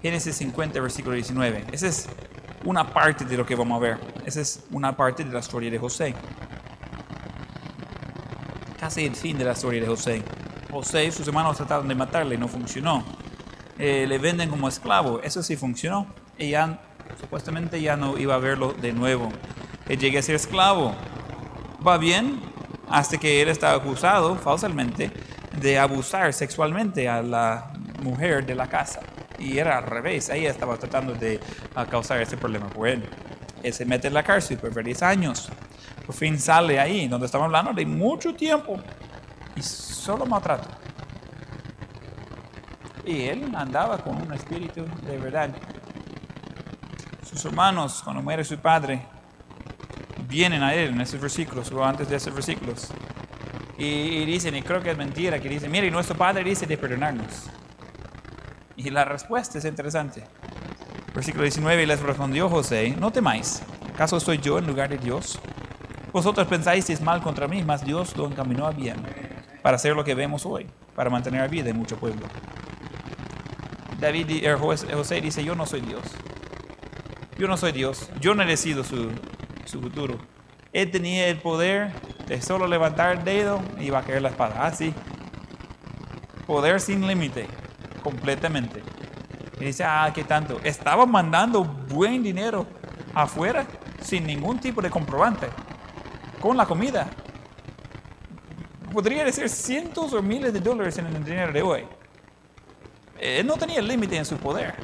Génesis 0.00 0.34
50, 0.36 0.80
versículo 0.80 1.14
19. 1.14 1.66
Esa 1.72 1.88
es 1.88 2.08
una 2.64 2.90
parte 2.90 3.26
de 3.26 3.36
lo 3.36 3.44
que 3.44 3.54
vamos 3.54 3.76
a 3.76 3.80
ver. 3.80 3.98
Esa 4.24 4.40
es 4.40 4.64
una 4.70 4.96
parte 4.96 5.22
de 5.24 5.30
la 5.30 5.40
historia 5.40 5.70
de 5.70 5.78
José. 5.78 6.14
Casi 8.80 9.04
el 9.04 9.14
fin 9.14 9.36
de 9.36 9.44
la 9.44 9.52
historia 9.52 9.82
de 9.82 9.88
José. 9.88 10.22
José 10.70 11.04
y 11.04 11.12
sus 11.12 11.28
hermanos 11.28 11.58
trataron 11.58 11.86
de 11.86 11.94
matarle, 11.94 12.38
no 12.38 12.48
funcionó. 12.48 13.04
Eh, 13.78 14.06
le 14.08 14.16
venden 14.16 14.48
como 14.48 14.68
esclavo, 14.68 15.20
eso 15.22 15.42
sí 15.42 15.54
funcionó. 15.54 16.06
Y 16.38 16.52
ya, 16.52 16.80
supuestamente 17.20 17.78
ya 17.82 17.98
no 17.98 18.16
iba 18.16 18.36
a 18.36 18.38
verlo 18.38 18.72
de 18.72 18.94
nuevo. 18.94 19.30
Él 19.88 19.98
llega 19.98 20.20
a 20.20 20.22
ser 20.22 20.34
esclavo. 20.34 20.94
Va 21.86 21.98
bien 21.98 22.40
hasta 22.88 23.18
que 23.18 23.42
él 23.42 23.48
está 23.48 23.72
acusado 23.74 24.36
falsamente 24.36 25.10
de 25.60 25.78
abusar 25.78 26.32
sexualmente 26.32 27.08
a 27.08 27.22
la 27.22 27.72
mujer 28.02 28.44
de 28.44 28.54
la 28.54 28.68
casa. 28.68 29.00
Y 29.38 29.58
era 29.58 29.78
al 29.78 29.84
revés, 29.84 30.28
ella 30.30 30.50
estaba 30.50 30.76
tratando 30.76 31.14
de 31.14 31.40
causar 31.90 32.20
ese 32.20 32.36
problema 32.36 32.68
por 32.68 32.88
él. 32.88 33.08
Él 33.62 33.72
se 33.72 33.84
mete 33.84 34.08
en 34.08 34.14
la 34.14 34.22
cárcel 34.22 34.58
por 34.58 34.72
varios 34.72 35.02
años. 35.02 35.48
Por 36.04 36.14
fin 36.14 36.38
sale 36.38 36.78
ahí, 36.78 37.08
donde 37.08 37.26
estamos 37.26 37.46
hablando 37.46 37.72
de 37.72 37.84
mucho 37.84 38.34
tiempo. 38.34 38.78
Y 39.56 39.62
solo 39.62 40.26
maltrato. 40.26 40.68
Y 43.04 43.22
él 43.22 43.52
andaba 43.54 43.98
con 43.98 44.20
un 44.20 44.32
espíritu 44.32 44.84
de 45.06 45.18
verdad. 45.18 45.50
Sus 47.28 47.44
hermanos, 47.44 48.02
cuando 48.02 48.22
muere 48.22 48.44
su 48.44 48.58
padre, 48.58 49.02
vienen 50.28 50.62
a 50.62 50.74
él 50.74 50.90
en 50.90 51.00
esos 51.00 51.20
versículos 51.20 51.70
o 51.72 51.84
antes 51.84 52.08
de 52.08 52.16
esos 52.16 52.32
versículos. 52.32 52.88
Y, 53.78 54.24
dicen, 54.24 54.56
y 54.56 54.62
creo 54.62 54.82
que 54.82 54.90
es 54.90 54.96
mentira, 54.96 55.38
que 55.38 55.48
dicen, 55.48 55.70
mire, 55.70 55.90
nuestro 55.90 56.16
padre 56.16 56.42
dice 56.42 56.66
de 56.66 56.78
perdonarnos. 56.78 57.50
Y 58.76 58.90
la 58.90 59.04
respuesta 59.04 59.58
es 59.58 59.64
interesante. 59.64 60.24
Versículo 61.14 61.42
19, 61.42 61.86
les 61.86 62.00
respondió 62.00 62.48
José, 62.48 62.94
no 62.98 63.10
temáis, 63.10 63.62
¿acaso 63.94 64.20
soy 64.20 64.38
yo 64.38 64.58
en 64.58 64.66
lugar 64.66 64.88
de 64.88 64.98
Dios? 64.98 65.38
Vosotros 66.12 66.46
pensáis 66.46 67.00
mal 67.00 67.22
contra 67.22 67.48
mí, 67.48 67.62
mas 67.62 67.84
Dios 67.84 68.16
lo 68.16 68.26
encaminó 68.26 68.66
a 68.66 68.70
bien, 68.70 68.96
para 69.62 69.76
hacer 69.76 69.94
lo 69.94 70.04
que 70.04 70.14
vemos 70.14 70.46
hoy, 70.46 70.66
para 70.94 71.10
mantener 71.10 71.42
a 71.42 71.48
vida 71.48 71.70
en 71.70 71.76
mucho 71.76 71.96
pueblo. 71.98 72.26
David, 74.00 74.26
eh, 74.30 74.56
José 74.92 75.20
dice, 75.20 75.42
yo 75.42 75.54
no 75.54 75.66
soy 75.66 75.80
Dios. 75.80 76.02
Yo 77.38 77.48
no 77.48 77.56
soy 77.56 77.72
Dios. 77.72 78.10
Yo 78.20 78.34
no 78.34 78.44
decido 78.44 78.84
su, 78.84 79.10
su 79.66 79.80
futuro. 79.80 80.18
Él 80.72 80.90
tenía 80.90 81.28
el 81.28 81.38
poder 81.38 81.92
de 82.26 82.40
solo 82.42 82.66
levantar 82.66 83.16
el 83.16 83.24
dedo 83.24 83.60
y 83.78 83.90
va 83.90 84.00
a 84.00 84.02
caer 84.02 84.22
la 84.22 84.28
espada. 84.28 84.66
Así. 84.66 84.92
poder 86.46 86.80
sin 86.80 87.06
límite. 87.06 87.46
Completamente. 88.02 88.82
Y 89.58 89.64
dice, 89.64 89.84
ah, 89.84 90.10
¿qué 90.14 90.22
tanto? 90.22 90.60
Estaba 90.62 91.06
mandando 91.06 91.64
buen 91.64 92.22
dinero 92.22 92.66
afuera 93.14 93.66
sin 94.00 94.26
ningún 94.26 94.60
tipo 94.60 94.82
de 94.82 94.90
comprobante. 94.90 95.48
Con 96.40 96.56
la 96.56 96.66
comida. 96.66 97.08
Podría 98.92 99.24
decir 99.24 99.48
cientos 99.48 100.12
o 100.12 100.22
miles 100.22 100.52
de 100.52 100.60
dólares 100.60 100.98
en 100.98 101.06
el 101.06 101.24
dinero 101.24 101.52
de 101.52 101.62
hoy. 101.62 101.84
Él 103.18 103.46
no 103.46 103.54
tenía 103.54 103.80
límite 103.80 104.16
en 104.16 104.24
su 104.24 104.36
poder. 104.36 104.74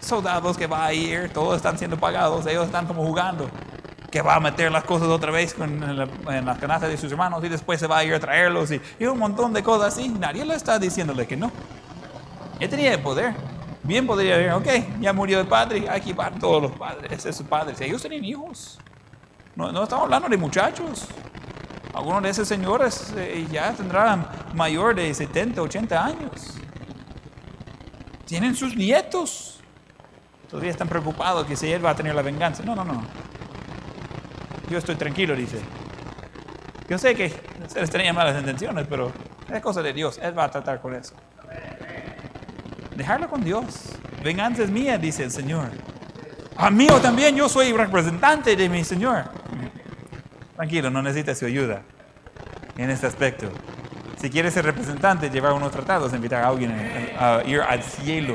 Soldados 0.00 0.56
que 0.56 0.66
va 0.66 0.86
a 0.86 0.92
ir, 0.94 1.30
todos 1.32 1.56
están 1.56 1.78
siendo 1.78 1.98
pagados, 1.98 2.46
ellos 2.46 2.66
están 2.66 2.86
como 2.86 3.04
jugando. 3.04 3.50
Que 4.10 4.22
va 4.22 4.36
a 4.36 4.40
meter 4.40 4.72
las 4.72 4.84
cosas 4.84 5.08
otra 5.08 5.30
vez 5.30 5.54
en, 5.58 5.96
las 5.96 6.58
canastas 6.58 6.88
de 6.88 6.96
sus 6.96 7.12
hermanos 7.12 7.44
y 7.44 7.48
después 7.48 7.78
se 7.78 7.86
va 7.86 7.98
a 7.98 8.04
ir 8.04 8.14
a 8.14 8.20
traerlos 8.20 8.70
y, 8.70 8.80
y 8.98 9.04
un 9.04 9.18
montón 9.18 9.52
de 9.52 9.62
cosas 9.62 9.94
así. 9.94 10.08
Nadie 10.08 10.44
le 10.44 10.54
está 10.54 10.78
diciéndole 10.78 11.26
que 11.26 11.36
no. 11.36 11.50
Él 12.58 12.68
tenía 12.70 12.94
el 12.94 13.00
poder. 13.00 13.34
Bien 13.82 14.06
podría 14.06 14.36
decir, 14.38 14.52
ok, 14.52 15.00
ya 15.00 15.12
murió 15.12 15.40
el 15.40 15.46
padre, 15.46 15.88
hay 15.88 16.00
que 16.00 16.08
llevar 16.08 16.38
todos 16.38 16.62
los 16.62 16.72
padres, 16.72 17.10
ese 17.10 17.30
es 17.30 17.36
su 17.36 17.44
padre. 17.46 17.74
Si 17.74 17.84
ellos 17.84 18.02
tenían 18.02 18.24
hijos. 18.24 18.78
No, 19.56 19.72
no, 19.72 19.84
estamos 19.84 20.04
hablando 20.04 20.28
de 20.28 20.36
muchachos. 20.36 21.06
Algunos 21.94 22.22
de 22.22 22.28
esos 22.30 22.46
señores 22.46 23.14
eh, 23.16 23.46
ya 23.50 23.72
tendrán 23.72 24.28
mayor 24.54 24.94
de 24.94 25.12
70, 25.14 25.62
80 25.62 26.04
años 26.04 26.58
tienen 28.28 28.54
sus 28.54 28.76
nietos. 28.76 29.58
Todavía 30.50 30.70
están 30.70 30.86
preocupados 30.86 31.46
que 31.46 31.56
si 31.56 31.72
él 31.72 31.84
va 31.84 31.90
a 31.90 31.96
tener 31.96 32.14
la 32.14 32.22
venganza. 32.22 32.62
No, 32.62 32.76
no, 32.76 32.84
no. 32.84 33.02
Yo 34.70 34.78
estoy 34.78 34.96
tranquilo, 34.96 35.34
dice. 35.34 35.58
Yo 36.88 36.98
sé 36.98 37.14
que 37.14 37.32
ustedes 37.66 37.90
tenían 37.90 38.14
malas 38.14 38.38
intenciones, 38.38 38.86
pero 38.88 39.12
es 39.52 39.60
cosa 39.60 39.82
de 39.82 39.92
Dios. 39.92 40.18
Él 40.22 40.38
va 40.38 40.44
a 40.44 40.50
tratar 40.50 40.80
con 40.80 40.94
eso. 40.94 41.14
Dejarlo 42.96 43.28
con 43.28 43.44
Dios. 43.44 43.64
Venganza 44.22 44.62
es 44.62 44.70
mía, 44.70 44.98
dice 44.98 45.24
el 45.24 45.30
Señor. 45.30 45.70
A 46.56 46.70
mí 46.70 46.88
también, 47.00 47.36
yo 47.36 47.48
soy 47.48 47.72
representante 47.72 48.56
de 48.56 48.68
mi 48.68 48.84
Señor. 48.84 49.24
Tranquilo, 50.56 50.90
no 50.90 51.02
necesita 51.02 51.34
su 51.34 51.46
ayuda 51.46 51.82
en 52.76 52.90
este 52.90 53.06
aspecto. 53.06 53.50
Si 54.20 54.28
quieres 54.28 54.54
ser 54.54 54.64
representante, 54.64 55.30
llevar 55.30 55.52
unos 55.52 55.70
tratados, 55.70 56.12
invitar 56.12 56.42
a 56.42 56.48
alguien 56.48 56.72
a 57.18 57.42
ir 57.44 57.60
al 57.60 57.82
cielo. 57.82 58.34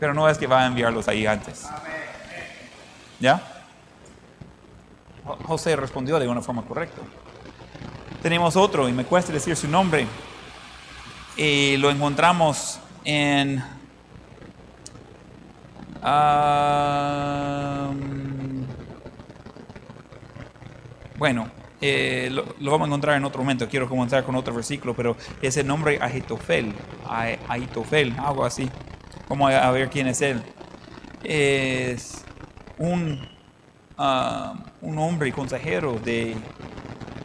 Pero 0.00 0.12
no 0.14 0.28
es 0.28 0.38
que 0.38 0.48
va 0.48 0.62
a 0.62 0.66
enviarlos 0.66 1.06
ahí 1.06 1.26
antes. 1.26 1.68
¿Ya? 3.20 3.51
José 5.44 5.76
respondió 5.76 6.18
de 6.18 6.28
una 6.28 6.42
forma 6.42 6.62
correcta. 6.62 7.02
Tenemos 8.22 8.56
otro, 8.56 8.88
y 8.88 8.92
me 8.92 9.04
cuesta 9.04 9.32
decir 9.32 9.56
su 9.56 9.68
nombre. 9.68 10.06
Lo 11.36 11.90
encontramos 11.90 12.78
en... 13.04 13.62
bueno, 21.16 21.48
eh, 21.80 22.28
lo, 22.30 22.70
vamos 22.70 22.86
a 22.86 22.86
encontrar 22.86 23.16
en 23.16 23.24
otro 23.24 23.40
momento. 23.40 23.68
Quiero 23.68 23.88
comenzar 23.88 24.24
con 24.24 24.34
otro 24.36 24.54
versículo, 24.54 24.94
pero 24.94 25.16
ese 25.40 25.64
nombre 25.64 25.98
Ahitofel, 26.00 26.72
Ahitofel, 27.48 28.14
algo 28.18 28.44
así. 28.44 28.70
Vamos 29.28 29.52
a, 29.52 29.70
ver 29.70 29.88
quién 29.90 30.06
es 30.06 30.22
él. 30.22 30.42
es 31.24 32.24
un, 32.78 33.31
un 33.96 34.98
hombre 34.98 35.32
consejero 35.32 35.98
de, 35.98 36.36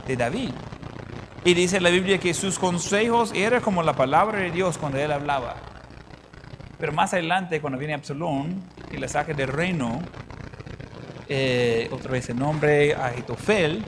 de 0.07 0.15
David. 0.15 0.51
Y 1.43 1.53
dice 1.53 1.79
la 1.79 1.89
Biblia 1.89 2.17
que 2.17 2.33
sus 2.33 2.59
consejos 2.59 3.31
eran 3.33 3.61
como 3.61 3.83
la 3.83 3.93
palabra 3.93 4.39
de 4.39 4.51
Dios 4.51 4.77
cuando 4.77 4.97
él 4.97 5.11
hablaba. 5.11 5.55
Pero 6.79 6.91
más 6.91 7.13
adelante, 7.13 7.61
cuando 7.61 7.79
viene 7.79 7.93
Absalón 7.93 8.61
y 8.91 8.97
le 8.97 9.07
saca 9.07 9.33
del 9.33 9.47
reino, 9.47 10.01
eh, 11.29 11.89
otra 11.91 12.11
vez 12.11 12.29
el 12.29 12.37
nombre 12.37 12.95
Ahitofel, 12.95 13.83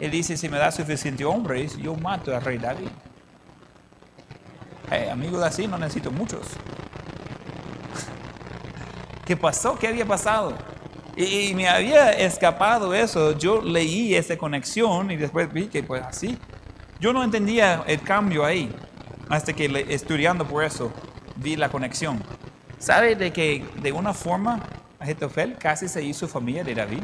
él 0.00 0.10
dice, 0.10 0.36
si 0.36 0.48
me 0.48 0.58
da 0.58 0.70
suficiente 0.70 1.24
hombres, 1.24 1.76
yo 1.78 1.94
mato 1.96 2.34
al 2.34 2.42
rey 2.42 2.58
David. 2.58 2.88
Eh, 4.90 5.10
amigos 5.10 5.42
así 5.42 5.66
no 5.66 5.78
necesito 5.78 6.10
muchos. 6.10 6.42
¿Qué 9.24 9.36
pasó? 9.36 9.78
¿Qué 9.78 9.88
había 9.88 10.06
pasado? 10.06 10.54
Y, 11.18 11.52
me 11.56 11.68
había 11.68 12.12
escapado 12.12 12.94
eso. 12.94 13.36
Yo 13.36 13.60
leí 13.60 14.14
esa 14.14 14.38
conexión 14.38 15.10
y 15.10 15.16
después 15.16 15.52
vi 15.52 15.66
que 15.66 15.82
pues 15.82 16.04
así. 16.04 16.38
Yo 17.00 17.12
no 17.12 17.24
entendía 17.24 17.82
el 17.88 18.00
cambio 18.02 18.44
ahí. 18.44 18.72
Hasta 19.28 19.52
que 19.52 19.84
estudiando 19.88 20.46
por 20.46 20.62
eso 20.62 20.92
vi 21.34 21.56
la 21.56 21.70
conexión. 21.70 22.22
¿Sabe 22.78 23.16
de 23.16 23.32
que 23.32 23.66
de 23.82 23.90
una 23.90 24.14
forma 24.14 24.62
Ahitofel 25.00 25.56
casi 25.58 25.88
se 25.88 26.04
hizo 26.04 26.28
familia 26.28 26.62
de 26.62 26.76
David? 26.76 27.02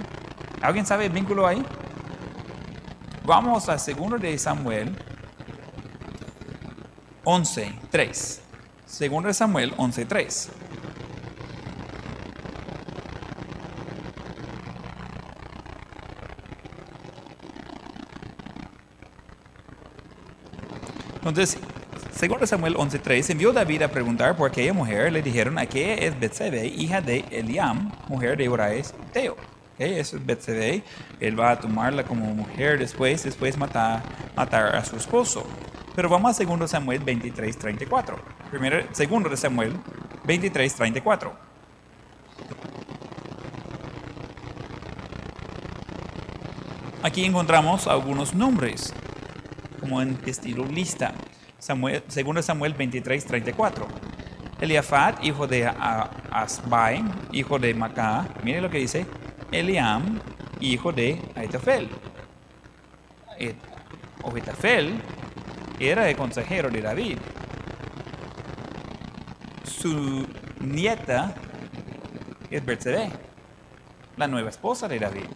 ¿Alguien 0.62 0.86
sabe 0.86 1.06
el 1.06 1.12
vínculo 1.12 1.44
ahí? 1.44 1.60
Vamos 3.24 3.68
a 3.68 3.76
2 3.76 4.20
de 4.20 4.38
Samuel 4.38 4.96
11, 7.24 7.74
3. 7.90 8.40
Segundo 8.86 9.26
de 9.26 9.34
Samuel 9.34 9.74
11, 9.76 10.04
3. 10.04 10.50
Entonces, 21.24 21.56
segundo 22.12 22.46
Samuel 22.46 22.76
11:3, 22.76 23.30
envió 23.30 23.52
David 23.52 23.82
a 23.82 23.88
preguntar 23.88 24.36
por 24.36 24.50
aquella 24.50 24.74
mujer. 24.74 25.10
Le 25.10 25.22
dijeron, 25.22 25.56
que 25.66 26.06
es 26.06 26.20
Betsebe, 26.20 26.66
hija 26.66 27.00
de 27.00 27.24
Eliam, 27.30 27.90
mujer 28.08 28.36
de 28.36 28.48
Uraes 28.48 28.94
Teo. 29.12 29.36
Okay, 29.74 29.98
eso 29.98 30.18
es 30.18 30.26
Betsebe. 30.26 30.84
Él 31.20 31.40
va 31.40 31.52
a 31.52 31.58
tomarla 31.58 32.04
como 32.04 32.26
mujer 32.26 32.78
después, 32.78 33.24
después 33.24 33.56
matar, 33.56 34.02
matar 34.36 34.76
a 34.76 34.84
su 34.84 34.96
esposo. 34.96 35.46
Pero 35.96 36.10
vamos 36.10 36.38
a 36.38 36.44
2 36.44 36.70
Samuel 36.70 37.00
23, 37.00 37.56
34. 37.58 38.18
Primero, 38.50 38.84
segundo 38.92 39.30
de 39.30 39.36
Samuel 39.38 39.72
23, 40.24 40.74
34. 40.74 41.32
Aquí 47.02 47.24
encontramos 47.24 47.86
algunos 47.86 48.34
nombres, 48.34 48.94
como 49.84 50.00
en 50.00 50.18
estilo 50.24 50.64
lista. 50.64 51.12
Samuel, 51.58 52.02
segundo 52.08 52.40
Samuel 52.40 52.72
23, 52.72 53.22
34. 53.22 53.86
Eliafat, 54.58 55.22
hijo 55.22 55.46
de 55.46 55.66
Asbai, 56.30 57.04
hijo 57.32 57.58
de 57.58 57.74
Macá. 57.74 58.26
Mire 58.42 58.62
lo 58.62 58.70
que 58.70 58.78
dice. 58.78 59.04
Eliam, 59.52 60.20
hijo 60.58 60.90
de 60.90 61.20
Aitofel. 61.34 61.90
Aitofel 64.24 65.02
era 65.78 66.08
el 66.08 66.16
consejero 66.16 66.70
de 66.70 66.80
David. 66.80 67.18
Su 69.64 70.26
nieta 70.60 71.34
es 72.50 72.64
Bersebe, 72.64 73.10
la 74.16 74.28
nueva 74.28 74.48
esposa 74.48 74.88
de 74.88 74.98
David. 74.98 75.26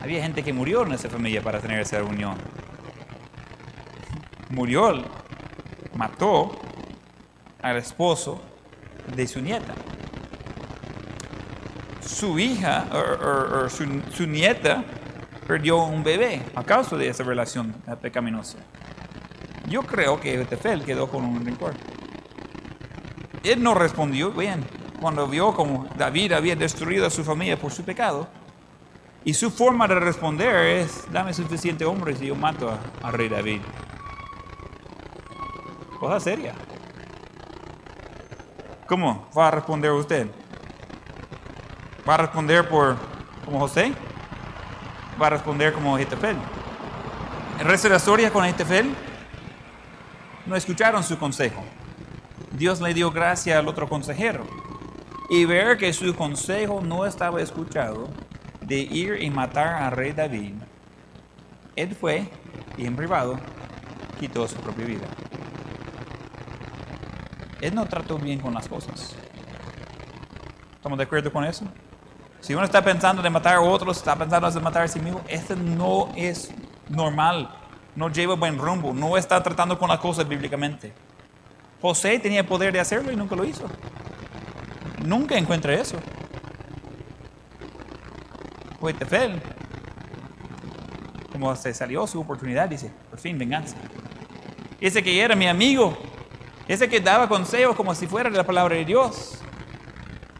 Había 0.00 0.22
gente 0.22 0.44
que 0.44 0.52
murió 0.52 0.86
en 0.86 0.92
esa 0.92 1.10
familia 1.10 1.42
para 1.42 1.58
tener 1.58 1.80
esa 1.80 1.98
reunión. 1.98 2.36
Murió, 4.50 5.04
mató 5.94 6.52
al 7.60 7.76
esposo 7.76 8.40
de 9.14 9.26
su 9.26 9.40
nieta 9.40 9.74
su 12.18 12.38
hija 12.38 12.86
o, 12.92 13.68
su, 13.68 14.26
nieta 14.26 14.82
perdió 15.46 15.84
un 15.84 16.02
bebé 16.02 16.42
a 16.54 16.64
causa 16.64 16.96
de 16.96 17.08
esa 17.08 17.22
relación 17.22 17.74
pecaminosa. 18.00 18.58
Yo 19.68 19.82
creo 19.82 20.18
que 20.18 20.44
Tefel 20.44 20.84
quedó 20.84 21.08
con 21.08 21.24
un 21.24 21.44
rencor. 21.44 21.74
Él 23.44 23.62
no 23.62 23.74
respondió 23.74 24.32
bien 24.32 24.64
cuando 25.00 25.28
vio 25.28 25.54
como 25.54 25.86
David 25.96 26.32
había 26.32 26.56
destruido 26.56 27.06
a 27.06 27.10
su 27.10 27.22
familia 27.22 27.56
por 27.56 27.70
su 27.70 27.84
pecado. 27.84 28.26
Y 29.24 29.34
su 29.34 29.50
forma 29.50 29.86
de 29.86 30.00
responder 30.00 30.80
es, 30.80 31.04
dame 31.12 31.34
suficiente 31.34 31.84
hombres 31.84 32.20
y 32.22 32.26
yo 32.26 32.34
mato 32.34 32.76
al 33.02 33.12
rey 33.12 33.28
David. 33.28 33.60
Cosa 35.98 36.20
seria. 36.20 36.54
¿Cómo 38.86 39.28
va 39.36 39.48
a 39.48 39.50
responder 39.50 39.90
usted? 39.90 40.28
¿Va 42.08 42.14
a 42.14 42.18
responder 42.18 42.68
por 42.68 42.96
como 43.44 43.58
José? 43.58 43.92
¿Va 45.20 45.26
a 45.26 45.30
responder 45.30 45.72
como 45.72 45.98
Jetefel? 45.98 46.36
El 47.58 47.66
resto 47.66 47.88
de 47.88 47.94
la 47.94 47.98
historia 47.98 48.30
con 48.30 48.44
Jetefel 48.44 48.94
no 50.46 50.54
escucharon 50.54 51.02
su 51.02 51.18
consejo. 51.18 51.64
Dios 52.52 52.80
le 52.80 52.94
dio 52.94 53.10
gracia 53.10 53.58
al 53.58 53.66
otro 53.68 53.88
consejero. 53.88 54.46
Y 55.28 55.44
ver 55.44 55.76
que 55.76 55.92
su 55.92 56.14
consejo 56.14 56.80
no 56.80 57.04
estaba 57.04 57.42
escuchado 57.42 58.08
de 58.62 58.78
ir 58.78 59.20
y 59.20 59.30
matar 59.30 59.82
al 59.82 59.92
rey 59.92 60.12
David, 60.12 60.54
él 61.76 61.94
fue 61.94 62.30
y 62.76 62.86
en 62.86 62.96
privado 62.96 63.38
quitó 64.18 64.46
su 64.48 64.56
propia 64.56 64.86
vida. 64.86 65.06
Él 67.60 67.74
no 67.74 67.86
trató 67.86 68.18
bien 68.18 68.40
con 68.40 68.54
las 68.54 68.68
cosas. 68.68 69.14
¿Estamos 70.74 70.98
de 70.98 71.04
acuerdo 71.04 71.32
con 71.32 71.44
eso? 71.44 71.64
Si 72.40 72.54
uno 72.54 72.64
está 72.64 72.82
pensando 72.82 73.20
de 73.20 73.30
matar 73.30 73.56
a 73.56 73.60
otros, 73.60 73.96
está 73.96 74.16
pensando 74.16 74.50
de 74.50 74.60
matar 74.60 74.82
a 74.82 74.88
sí 74.88 75.00
mismo, 75.00 75.20
esto 75.28 75.56
no 75.56 76.08
es 76.16 76.52
normal, 76.88 77.50
no 77.96 78.08
lleva 78.10 78.36
buen 78.36 78.58
rumbo, 78.58 78.94
no 78.94 79.16
está 79.16 79.42
tratando 79.42 79.78
con 79.78 79.88
las 79.88 79.98
cosas 79.98 80.26
bíblicamente. 80.28 80.92
José 81.80 82.18
tenía 82.18 82.40
el 82.40 82.46
poder 82.46 82.72
de 82.72 82.80
hacerlo 82.80 83.10
y 83.12 83.16
nunca 83.16 83.34
lo 83.36 83.44
hizo. 83.44 83.68
Nunca 85.04 85.36
encuentra 85.36 85.74
eso. 85.74 85.96
Tefel, 88.98 89.42
como 91.32 91.54
se 91.56 91.74
salió 91.74 92.06
su 92.06 92.20
oportunidad, 92.20 92.68
dice, 92.68 92.90
por 93.10 93.18
fin 93.18 93.36
venganza. 93.36 93.76
Ese 94.80 95.02
que 95.02 95.20
era 95.20 95.34
mi 95.34 95.46
amigo, 95.46 95.98
ese 96.68 96.88
que 96.88 97.00
daba 97.00 97.28
consejos 97.28 97.74
como 97.74 97.94
si 97.94 98.06
fuera 98.06 98.28
la 98.28 98.44
palabra 98.44 98.76
de 98.76 98.84
Dios, 98.84 99.38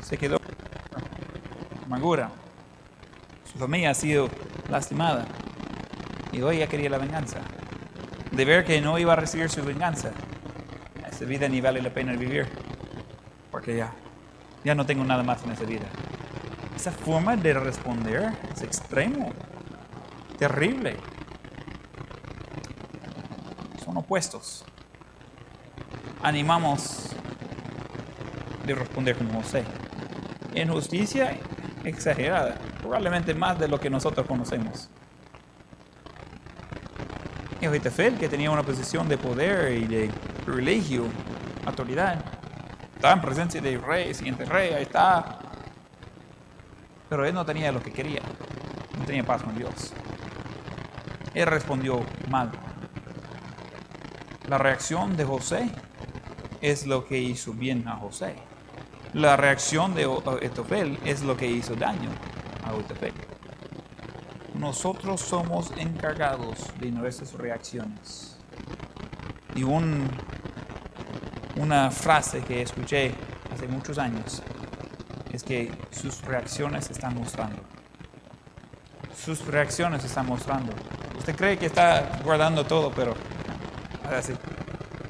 se 0.02 0.18
quedó 0.18 0.38
amargura. 1.86 2.30
Su 3.50 3.58
familia 3.58 3.90
ha 3.90 3.94
sido 3.94 4.28
lastimada. 4.68 5.26
Y 6.32 6.42
hoy 6.42 6.58
ya 6.58 6.66
quería 6.66 6.90
la 6.90 6.98
venganza. 6.98 7.38
De 8.30 8.44
ver 8.44 8.64
que 8.64 8.80
no 8.82 8.98
iba 8.98 9.14
a 9.14 9.16
recibir 9.16 9.48
su 9.48 9.64
venganza. 9.64 10.10
Esa 11.10 11.24
vida 11.24 11.48
ni 11.48 11.62
vale 11.62 11.80
la 11.80 11.90
pena 11.90 12.12
vivir. 12.12 12.46
Porque 13.50 13.74
ya, 13.74 13.92
ya 14.64 14.74
no 14.74 14.84
tengo 14.84 15.04
nada 15.04 15.22
más 15.22 15.42
en 15.44 15.52
esa 15.52 15.64
vida. 15.64 15.86
Esa 16.76 16.92
forma 16.92 17.36
de 17.36 17.54
responder 17.54 18.32
es 18.54 18.62
extremo. 18.62 19.32
Terrible. 20.38 20.96
Son 23.82 23.96
opuestos. 23.96 24.64
Animamos 26.22 27.10
de 28.66 28.74
responder 28.74 29.16
como 29.16 29.40
José. 29.40 29.64
En 30.54 30.68
justicia 30.70 31.38
exagerada, 31.84 32.56
probablemente 32.80 33.34
más 33.34 33.58
de 33.58 33.68
lo 33.68 33.78
que 33.80 33.88
nosotros 33.90 34.26
conocemos. 34.26 34.90
Y 37.60 37.66
Ahitofel, 37.66 38.16
que 38.18 38.28
tenía 38.28 38.50
una 38.50 38.62
posición 38.62 39.08
de 39.08 39.18
poder 39.18 39.72
y 39.72 39.86
de 39.86 40.10
privilegio, 40.44 41.04
autoridad, 41.66 42.22
estaba 42.94 43.14
en 43.14 43.20
presencia 43.20 43.60
del 43.60 43.82
rey, 43.82 44.14
siguiente 44.14 44.44
rey, 44.44 44.72
ahí 44.72 44.82
está. 44.82 45.38
Pero 47.08 47.24
él 47.24 47.34
no 47.34 47.44
tenía 47.44 47.72
lo 47.72 47.82
que 47.82 47.92
quería, 47.92 48.20
no 48.98 49.04
tenía 49.04 49.24
paz 49.24 49.42
con 49.42 49.56
Dios. 49.56 49.92
Él 51.34 51.46
respondió 51.46 52.04
mal. 52.28 52.50
La 54.48 54.56
reacción 54.56 55.14
de 55.14 55.26
José 55.26 55.68
es 56.62 56.86
lo 56.86 57.04
que 57.04 57.18
hizo 57.18 57.52
bien 57.52 57.86
a 57.86 57.96
José. 57.96 58.34
La 59.12 59.36
reacción 59.36 59.94
de 59.94 60.04
Etofel 60.40 60.98
es 61.04 61.22
lo 61.22 61.36
que 61.36 61.46
hizo 61.46 61.74
daño 61.76 62.08
a 62.64 62.74
Etofel. 62.74 63.12
Nosotros 64.54 65.20
somos 65.20 65.70
encargados 65.76 66.66
de 66.80 66.90
nuestras 66.90 67.34
reacciones. 67.34 68.38
Y 69.54 69.64
un, 69.64 70.08
una 71.56 71.90
frase 71.90 72.40
que 72.40 72.62
escuché 72.62 73.12
hace 73.52 73.68
muchos 73.68 73.98
años 73.98 74.42
es 75.30 75.42
que 75.42 75.70
sus 75.90 76.22
reacciones 76.22 76.88
están 76.90 77.14
mostrando. 77.14 77.60
Sus 79.14 79.44
reacciones 79.46 80.02
están 80.04 80.24
mostrando. 80.24 80.72
Usted 81.18 81.36
cree 81.36 81.58
que 81.58 81.66
está 81.66 82.18
guardando 82.24 82.64
todo, 82.64 82.90
pero 82.90 83.14
así, 84.12 84.32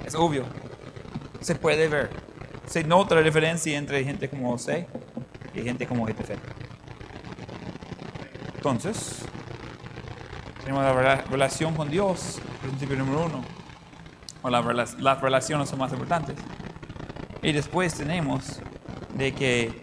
es 0.05 0.15
obvio. 0.15 0.45
Se 1.41 1.55
puede 1.55 1.89
ver. 1.89 2.11
Se 2.67 2.85
nota 2.85 3.15
la 3.15 3.23
diferencia 3.23 3.79
entre 3.79 4.05
gente 4.05 4.29
como 4.29 4.51
José 4.51 4.87
y 5.55 5.63
gente 5.63 5.87
como 5.87 6.05
GTF. 6.05 6.31
Entonces, 8.57 9.23
tenemos 10.61 10.83
la 10.83 11.23
relación 11.23 11.75
con 11.75 11.89
Dios, 11.89 12.41
principio 12.61 12.97
número 12.97 13.27
uno. 13.27 13.45
O 14.43 14.51
las 14.51 15.21
relaciones 15.21 15.69
son 15.69 15.79
más 15.79 15.93
importantes. 15.93 16.37
Y 17.43 17.53
después 17.53 17.95
tenemos 17.95 18.61
de 19.15 19.33
que 19.33 19.83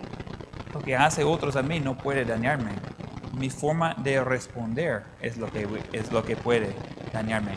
lo 0.73 0.81
que 0.81 0.95
hace 0.95 1.23
otros 1.23 1.55
a 1.55 1.63
mí 1.63 1.79
no 1.79 1.97
puede 1.97 2.25
dañarme. 2.25 2.71
Mi 3.37 3.49
forma 3.49 3.95
de 3.95 4.23
responder 4.23 5.03
es 5.21 5.37
lo 5.37 5.51
que, 5.51 5.67
es 5.93 6.11
lo 6.11 6.23
que 6.23 6.35
puede 6.35 6.75
dañarme. 7.13 7.53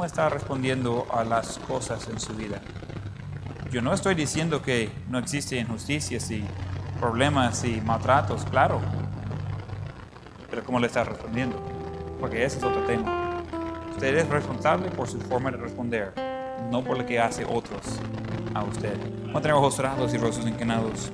¿Cómo 0.00 0.06
está 0.06 0.30
respondiendo 0.30 1.06
a 1.12 1.24
las 1.24 1.58
cosas 1.58 2.08
en 2.08 2.18
su 2.18 2.32
vida? 2.32 2.62
Yo 3.70 3.82
no 3.82 3.92
estoy 3.92 4.14
diciendo 4.14 4.62
que 4.62 4.90
no 5.10 5.18
existe 5.18 5.58
injusticias 5.58 6.30
y 6.30 6.42
problemas 6.98 7.64
y 7.64 7.82
maltratos, 7.82 8.46
claro. 8.46 8.80
Pero 10.48 10.64
¿cómo 10.64 10.80
le 10.80 10.86
está 10.86 11.04
respondiendo? 11.04 11.54
Porque 12.18 12.42
ese 12.42 12.56
es 12.56 12.64
otro 12.64 12.82
tema. 12.84 13.42
Usted 13.90 14.16
es 14.16 14.26
responsable 14.30 14.90
por 14.90 15.06
su 15.06 15.20
forma 15.20 15.50
de 15.50 15.58
responder, 15.58 16.14
no 16.70 16.82
por 16.82 16.96
lo 16.96 17.04
que 17.04 17.20
hace 17.20 17.44
otros 17.44 18.00
a 18.54 18.64
usted. 18.64 18.96
Mantenemos 19.26 19.60
ojos 19.60 19.76
cerrados 19.76 20.14
y 20.14 20.16
rostros 20.16 20.46
inclinados. 20.46 21.12